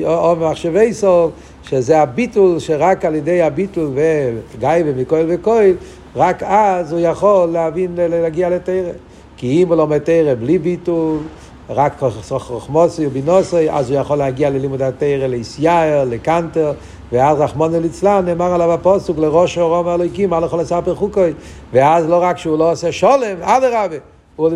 או 0.04 0.36
מחשבי 0.36 0.94
סוף, 0.94 1.30
שזה 1.62 2.02
הביטול, 2.02 2.58
שרק 2.58 3.04
על 3.04 3.14
ידי 3.14 3.42
הביטול 3.42 3.90
וגיא 3.94 4.68
ומכויל 4.84 5.26
וכויל, 5.28 5.76
רק 6.16 6.42
אז 6.42 6.92
הוא 6.92 7.00
יכול 7.00 7.48
להבין, 7.48 7.90
להגיע 7.96 8.50
לתרא. 8.50 8.92
כי 9.36 9.62
אם 9.62 9.68
הוא 9.68 9.76
לומד 9.76 9.98
תרא 9.98 10.34
בלי 10.34 10.58
ביטול, 10.58 11.18
רק 11.70 12.02
חוכמוסי 12.38 13.06
ובינוסי, 13.06 13.70
אז 13.70 13.90
הוא 13.90 13.98
יכול 13.98 14.18
להגיע 14.18 14.50
ללימוד 14.50 14.82
התרא 14.82 15.26
ליסייר, 15.26 16.04
לקנטר, 16.04 16.72
ואז 17.12 17.40
רחמונו 17.40 17.80
ליצלן 17.80 18.24
נאמר 18.26 18.54
עליו 18.54 18.72
הפוסוק 18.72 19.18
לראש 19.18 19.58
אורום 19.58 19.88
האלוהיקים, 19.88 20.30
מה 20.30 20.40
יכול 20.44 20.60
לספר 20.60 20.94
חוקוי, 20.94 21.32
ואז 21.72 22.08
לא 22.08 22.22
רק 22.22 22.38
שהוא 22.38 22.58
לא 22.58 22.72
עושה 22.72 22.92
שולם, 22.92 23.36
אדרבה, 23.40 23.96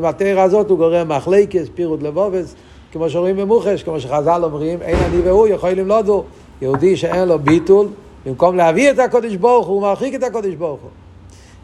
התרא 0.09 0.41
הזאת 0.41 0.71
הוא 0.71 0.79
גורם 0.79 1.09
מחלקס, 1.09 1.67
פירוט 1.75 2.03
לבובס, 2.03 2.55
כמו 2.93 3.11
שאומרים 3.11 3.37
במוחש, 3.37 3.83
כמו 3.83 4.01
שחז"ל 4.01 4.41
אומרים, 4.45 4.83
אין 4.83 4.97
אני 4.97 5.21
והוא 5.21 5.49
יכולים 5.49 5.89
לודו, 5.89 6.25
יהודי 6.63 6.97
שאין 6.97 7.29
לו 7.29 7.39
ביטול, 7.39 7.89
במקום 8.27 8.57
להביא 8.57 8.91
את 8.91 8.99
הקודש 8.99 9.35
ברוך 9.35 9.67
הוא, 9.67 9.75
הוא 9.75 9.83
מרחיק 9.83 10.15
את 10.15 10.23
הקודש 10.23 10.55
ברוך 10.55 10.81
הוא. 10.81 10.91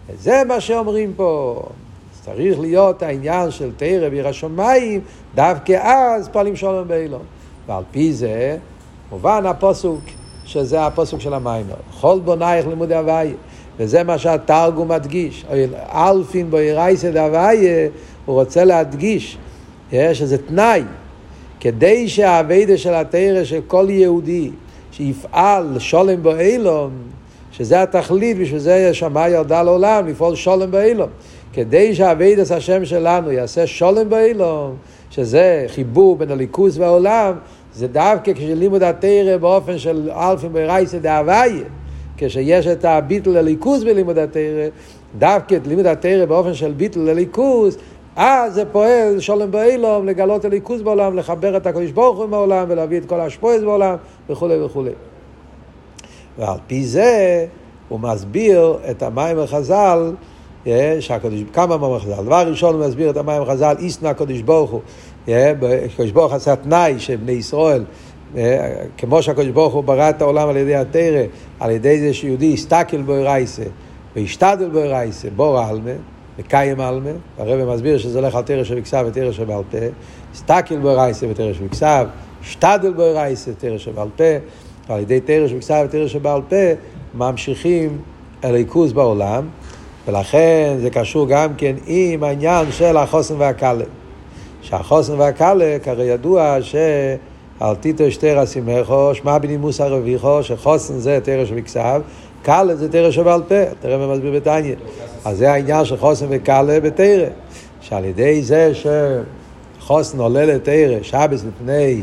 וזה 0.09 0.43
מה 0.49 0.61
שאומרים 0.61 1.13
פה. 1.17 1.63
צריך 2.25 2.61
להיות 2.61 3.03
העניין 3.03 3.51
של 3.51 3.71
תרא 3.77 4.09
ועיר 4.11 4.29
השמיים, 4.29 5.01
דווקא 5.35 5.73
אז 5.73 6.29
פועלים 6.29 6.57
שולם 6.57 6.89
באילון. 6.89 7.23
ועל 7.67 7.83
פי 7.91 8.13
זה 8.13 8.57
מובן 9.11 9.47
הפוסוק, 9.47 10.01
שזה 10.53 10.87
הפוסוק 10.87 11.21
של 11.21 11.35
המיימר. 11.35 11.75
כל 12.01 12.19
בונייך 12.25 12.67
לימודי 12.67 12.95
הוויה. 12.95 13.35
וזה 13.79 14.03
מה 14.03 14.19
שהתרגום 14.19 14.89
מדגיש. 14.89 15.45
אלפין 15.95 16.51
בוירייסא 16.51 17.11
דהוויה, 17.11 17.89
הוא 18.27 18.41
רוצה 18.41 18.65
להדגיש 18.65 19.39
שזה 19.93 20.39
תנאי. 20.39 20.83
כדי 21.61 22.09
שהאביידה 22.09 22.77
של 22.77 22.95
התרא 22.95 23.45
של 23.45 23.61
כל 23.67 23.87
יהודי 23.89 24.51
שיפעל 24.93 25.79
שולם 25.79 26.23
באילון, 26.23 26.91
שזה 27.53 27.83
התכלית, 27.83 28.39
בשביל 28.39 28.59
זה 28.59 28.95
שמאי 28.95 29.31
ירדה 29.31 29.63
לעולם, 29.63 30.07
לפעול 30.07 30.35
שולם 30.35 30.71
באילון. 30.71 31.09
כדי 31.53 31.95
שהאביידס 31.95 32.53
השם 32.53 32.85
שלנו 32.85 33.33
יעשה 33.33 33.67
שולם 33.67 34.09
באילום, 34.09 34.75
שזה 35.11 35.65
חיבור 35.69 36.17
בין 36.17 36.31
הליכוס 36.31 36.79
והעולם, 36.79 37.33
זה 37.75 37.89
דווקא 37.89 38.33
כשלימוד 38.35 38.83
התרא 38.83 39.37
באופן 39.37 39.79
של 39.79 40.11
אלפים 40.11 40.53
ברייסא 40.53 40.99
דהוויה, 40.99 41.65
כשיש 42.17 42.67
את 42.67 42.85
הביטל 42.85 43.31
לליכוס 43.31 43.83
בלימוד 43.83 44.19
התרא, 44.19 44.69
דווקא 45.19 45.55
את 45.55 45.67
לימוד 45.67 45.87
התרא 45.87 46.25
באופן 46.25 46.55
של 46.55 46.73
ביטל 46.73 47.01
לליכוס, 47.01 47.77
אז 48.17 48.55
זה 48.55 48.65
פועל 48.65 49.21
שולם 49.21 49.51
באילום, 49.51 50.07
לגלות 50.07 50.45
הליכוס 50.45 50.81
בעולם, 50.81 51.17
לחבר 51.17 51.57
את 51.57 51.67
הקדוש 51.67 51.91
ברוך 51.91 52.19
הוא 52.19 52.27
בעולם, 52.27 52.67
ולהביא 52.69 52.99
את 52.99 53.07
כל 53.07 53.21
השפועס 53.21 53.63
בעולם, 53.63 53.97
וכולי 54.31 54.61
וכולי. 54.61 54.91
ועל 56.39 56.59
פי 56.67 56.85
זה 56.85 57.47
הוא 57.89 58.01
מסביר 58.01 58.77
את 58.91 59.03
המים 59.03 59.39
החז"ל 59.39 60.13
שהקדוש, 61.01 61.41
כמה 61.53 61.77
מאמר 61.77 61.99
חז"ל. 61.99 62.23
דבר 62.23 62.49
ראשון 62.49 62.75
הוא 62.75 62.87
מסביר 62.87 63.11
את 63.11 63.17
המים 63.17 63.45
חז"ל, 63.45 63.75
איסנה 63.79 64.11
הקדוש 64.11 64.41
ברוך 64.41 64.71
הוא. 64.71 64.81
הקדוש 65.29 66.11
ברוך 66.13 66.33
עשה 66.33 66.57
תנאי 66.57 66.95
שבני 66.99 67.33
ישראל, 67.33 67.85
כמו 68.99 69.23
שהקדוש 69.23 69.49
ברוך 69.49 69.75
הוא 69.75 69.85
ברא 69.85 70.11
את 70.11 70.23
העולם 70.23 70.49
על 70.49 70.57
ידי 70.57 70.75
התרא, 70.75 71.23
על 71.61 71.71
ידי 71.71 72.01
זה 72.01 72.15
שיהודי 72.15 72.47
יסתכל 72.47 73.03
בו 73.03 73.13
רייסה, 73.13 73.63
וישתדל 74.17 74.69
בו 74.69 74.81
רייסה, 74.81 75.29
בור 75.37 75.59
עלמה, 75.59 75.91
וקיים 76.39 76.81
עלמה, 76.81 77.11
הרב 77.39 77.75
מסביר 77.75 77.99
שזה 77.99 78.19
הולך 78.19 78.35
על 78.35 78.43
תרא 78.43 78.65
שבכסף 78.65 79.03
ותרא 79.07 79.33
שבעל 79.33 79.63
פה, 79.71 79.79
יסתכל 80.35 80.79
בו 80.79 80.95
רייסה 80.95 81.27
ותרא 81.31 81.53
שבכסף, 81.53 82.05
ישתדל 82.43 82.93
בו 82.93 83.03
רייסה 83.15 83.51
ותרא 83.51 83.79
שבעל 83.79 84.09
פה, 84.17 84.25
על 84.89 85.01
ידי 85.01 85.21
תרא 85.21 85.49
שבכסף 85.49 85.83
ותרא 85.85 86.09
שבעל 86.09 86.41
פה, 86.49 86.57
ממשיכים 87.15 87.99
הליכוז 88.43 88.93
בעולם. 88.93 89.49
ולכן 90.09 90.77
זה 90.81 90.91
קשור 90.91 91.29
גם 91.29 91.55
כן 91.55 91.75
עם 91.87 92.25
העניין 92.25 92.73
של 92.73 92.97
החוסן 92.97 93.35
והקלה. 93.39 93.85
שהחוסן 94.63 95.21
והקלה, 95.21 95.77
כרי 95.83 96.05
ידוע 96.05 96.57
שעל 96.61 97.77
טיטו 97.81 98.11
שתרא 98.11 98.45
סימכו, 98.45 99.15
שמע 99.15 99.39
בנימוס 99.39 99.81
הרוויחו, 99.81 100.43
שחוסן 100.43 100.99
זה 100.99 101.19
תרא 101.23 101.45
שבכסף, 101.45 102.01
קלה 102.43 102.77
זה 102.77 102.93
תרא 102.93 103.11
שבעל 103.11 103.43
פה, 103.49 103.55
תראה 103.81 103.99
מה 103.99 104.15
מסביר 104.15 104.33
בתניא. 104.33 104.75
אז 105.25 105.39
זה 105.39 105.53
העניין 105.53 105.85
של 105.85 105.97
חוסן 105.97 106.27
וקלה 106.29 106.81
בתרא. 106.81 107.27
שעל 107.81 108.05
ידי 108.05 108.43
זה 108.43 108.73
שחוסן 108.75 110.19
עולה 110.19 110.47
לתרא, 110.47 111.03
שבס 111.03 111.45
לפני 111.45 112.03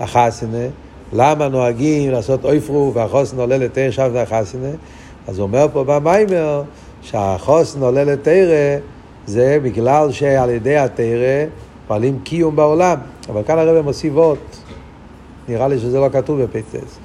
החסנה, 0.00 0.66
למה 1.12 1.48
נוהגים 1.48 2.10
לעשות 2.10 2.44
אויפרו 2.44 2.92
והחוסן 2.94 3.38
עולה 3.38 3.58
לתרא 3.58 3.90
שבס 3.90 4.16
החסנה? 4.16 4.70
אז 5.28 5.38
הוא 5.38 5.42
אומר 5.42 5.66
פה 5.72 5.84
במיימר, 5.84 6.62
שהחוסן 7.02 7.80
עולה 7.80 8.04
לתרא 8.04 8.78
זה 9.26 9.58
בגלל 9.62 10.12
שעל 10.12 10.50
ידי 10.50 10.76
התרא 10.76 11.44
פועלים 11.90 12.18
קיום 12.24 12.56
בעולם. 12.56 12.98
אבל 13.28 13.42
כאן 13.42 13.58
הרב 13.58 13.84
מוסיף 13.84 14.14
עוד, 14.14 14.38
נראה 15.48 15.68
לי 15.68 15.78
שזה 15.78 16.00
לא 16.00 16.08
כתוב 16.12 16.42
בפטס. 16.42 16.98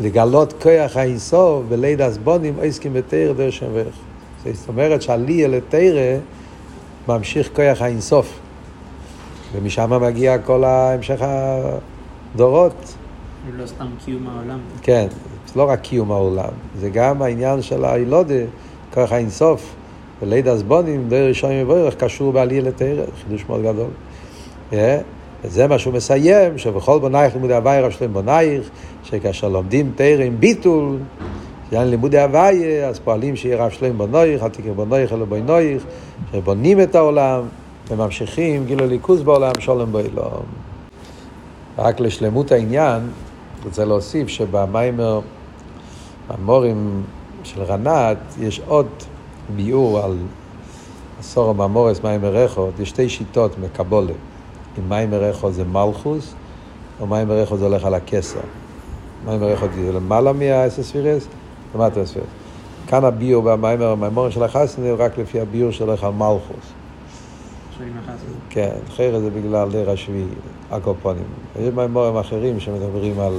לגלות 0.00 0.52
כוח 0.62 0.96
האינסוף 0.96 1.64
בליד 1.68 2.00
הסבונים 2.00 2.54
עסקים 2.62 2.92
בתרא 2.92 3.32
דרך 3.32 3.52
שם 3.52 3.66
ואיך. 3.72 3.96
זאת 4.52 4.68
אומרת 4.68 5.02
שעלי 5.02 5.44
אל 5.44 5.54
התרא 5.54 6.18
ממשיך 7.08 7.50
כוח 7.56 7.82
האינסוף. 7.82 8.38
ומשם 9.52 10.02
מגיע 10.02 10.38
כל 10.38 10.64
המשך 10.64 11.20
הדורות. 12.34 12.94
לא 13.56 13.66
סתם 13.66 13.86
קיום 14.04 14.28
העולם. 14.28 14.58
כן, 14.82 15.06
זה 15.46 15.52
לא 15.56 15.70
רק 15.70 15.80
קיום 15.80 16.10
העולם, 16.10 16.52
זה 16.80 16.90
גם 16.90 17.22
העניין 17.22 17.62
של 17.62 17.84
הילודה. 17.84 18.44
כוח 18.94 19.12
האינסוף, 19.12 19.74
וליד 20.22 20.48
הסבונים, 20.48 21.08
דרך 21.08 21.28
ראשון 21.28 21.50
מבורך, 21.60 21.94
קשור 21.94 22.32
בעלייה 22.32 22.62
לתרא, 22.62 23.04
חידוש 23.22 23.44
מאוד 23.48 23.62
גדול. 23.62 23.90
וזה 24.72 25.66
מה 25.66 25.78
שהוא 25.78 25.94
מסיים, 25.94 26.58
שבכל 26.58 26.98
בונייך 26.98 27.34
לימודי 27.34 27.54
הוואי 27.54 27.80
רב 27.80 27.90
שלם 27.90 28.12
בונייך, 28.12 28.68
שכאשר 29.04 29.48
לומדים 29.48 29.92
תרא 29.96 30.24
עם 30.24 30.40
ביטול, 30.40 30.98
יעני 31.72 31.90
לימודי 31.90 32.20
הוואי, 32.20 32.84
אז 32.84 32.98
פועלים 32.98 33.36
שיהיה 33.36 33.64
רב 33.64 33.70
שלם 33.70 33.98
בונייך, 33.98 34.42
אל 34.42 34.48
תקרא 34.48 34.72
בונייך 34.72 35.12
אלא 35.12 35.24
בונייך, 35.24 35.82
שבונים 36.32 36.80
את 36.80 36.94
העולם 36.94 37.42
וממשיכים 37.90 38.66
גילו 38.66 38.86
ליכוז 38.86 39.22
בעולם, 39.22 39.52
שולם 39.58 39.92
באילום. 39.92 40.42
רק 41.78 42.00
לשלמות 42.00 42.52
העניין, 42.52 43.00
רוצה 43.64 43.84
להוסיף 43.84 44.28
שבמיימר, 44.28 45.20
המורים 46.28 47.02
של 47.44 47.62
רנת 47.62 48.18
יש 48.40 48.60
עוד 48.66 48.86
ביאור 49.56 50.00
על 50.00 50.16
עשור 51.20 51.50
הממורס 51.50 52.00
מים 52.04 52.20
מרחו, 52.20 52.68
יש 52.80 52.88
שתי 52.88 53.08
שיטות 53.08 53.58
מקבולה. 53.58 54.12
אם 54.78 54.88
מים 54.88 55.10
מרחו 55.10 55.52
זה 55.52 55.64
מלכוס, 55.64 56.34
או 57.00 57.06
מים 57.06 57.28
מרחו 57.28 57.56
זה 57.56 57.64
הולך 57.64 57.84
על 57.84 57.94
הכסר. 57.94 58.40
מים 59.24 59.40
מרחו 59.40 59.66
זה 59.74 59.92
למעלה 59.92 60.32
מהאסספירס, 60.32 61.26
למטה 61.74 62.00
הספירס. 62.00 62.26
כאן 62.86 63.04
הביור 63.04 63.42
במים 63.42 63.82
הממורים 63.82 64.30
של 64.30 64.42
החסן 64.42 64.82
הוא 64.82 64.96
רק 64.98 65.18
לפי 65.18 65.40
הביור 65.40 65.70
שהולך 65.70 66.04
על 66.04 66.12
מלכוס. 66.12 66.72
כן, 68.50 68.72
אחרת 68.88 69.22
זה 69.22 69.30
בגלל 69.30 69.70
דיר 69.70 69.90
השביעי, 69.90 70.24
הקופונים. 70.70 71.24
יש 71.60 71.74
מימורים 71.74 72.16
אחרים 72.16 72.60
שמדברים 72.60 73.20
על, 73.20 73.32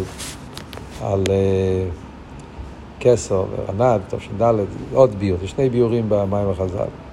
על 1.02 1.24
uh, 1.24 1.30
כסר 3.00 3.44
ורנד, 3.52 4.02
תש"ד, 4.10 4.54
עוד 4.94 5.16
ביור, 5.16 5.38
יש 5.44 5.52
שני 5.52 5.70
ביורים 5.70 6.10
במים 6.10 6.50
החז"ל. 6.50 7.09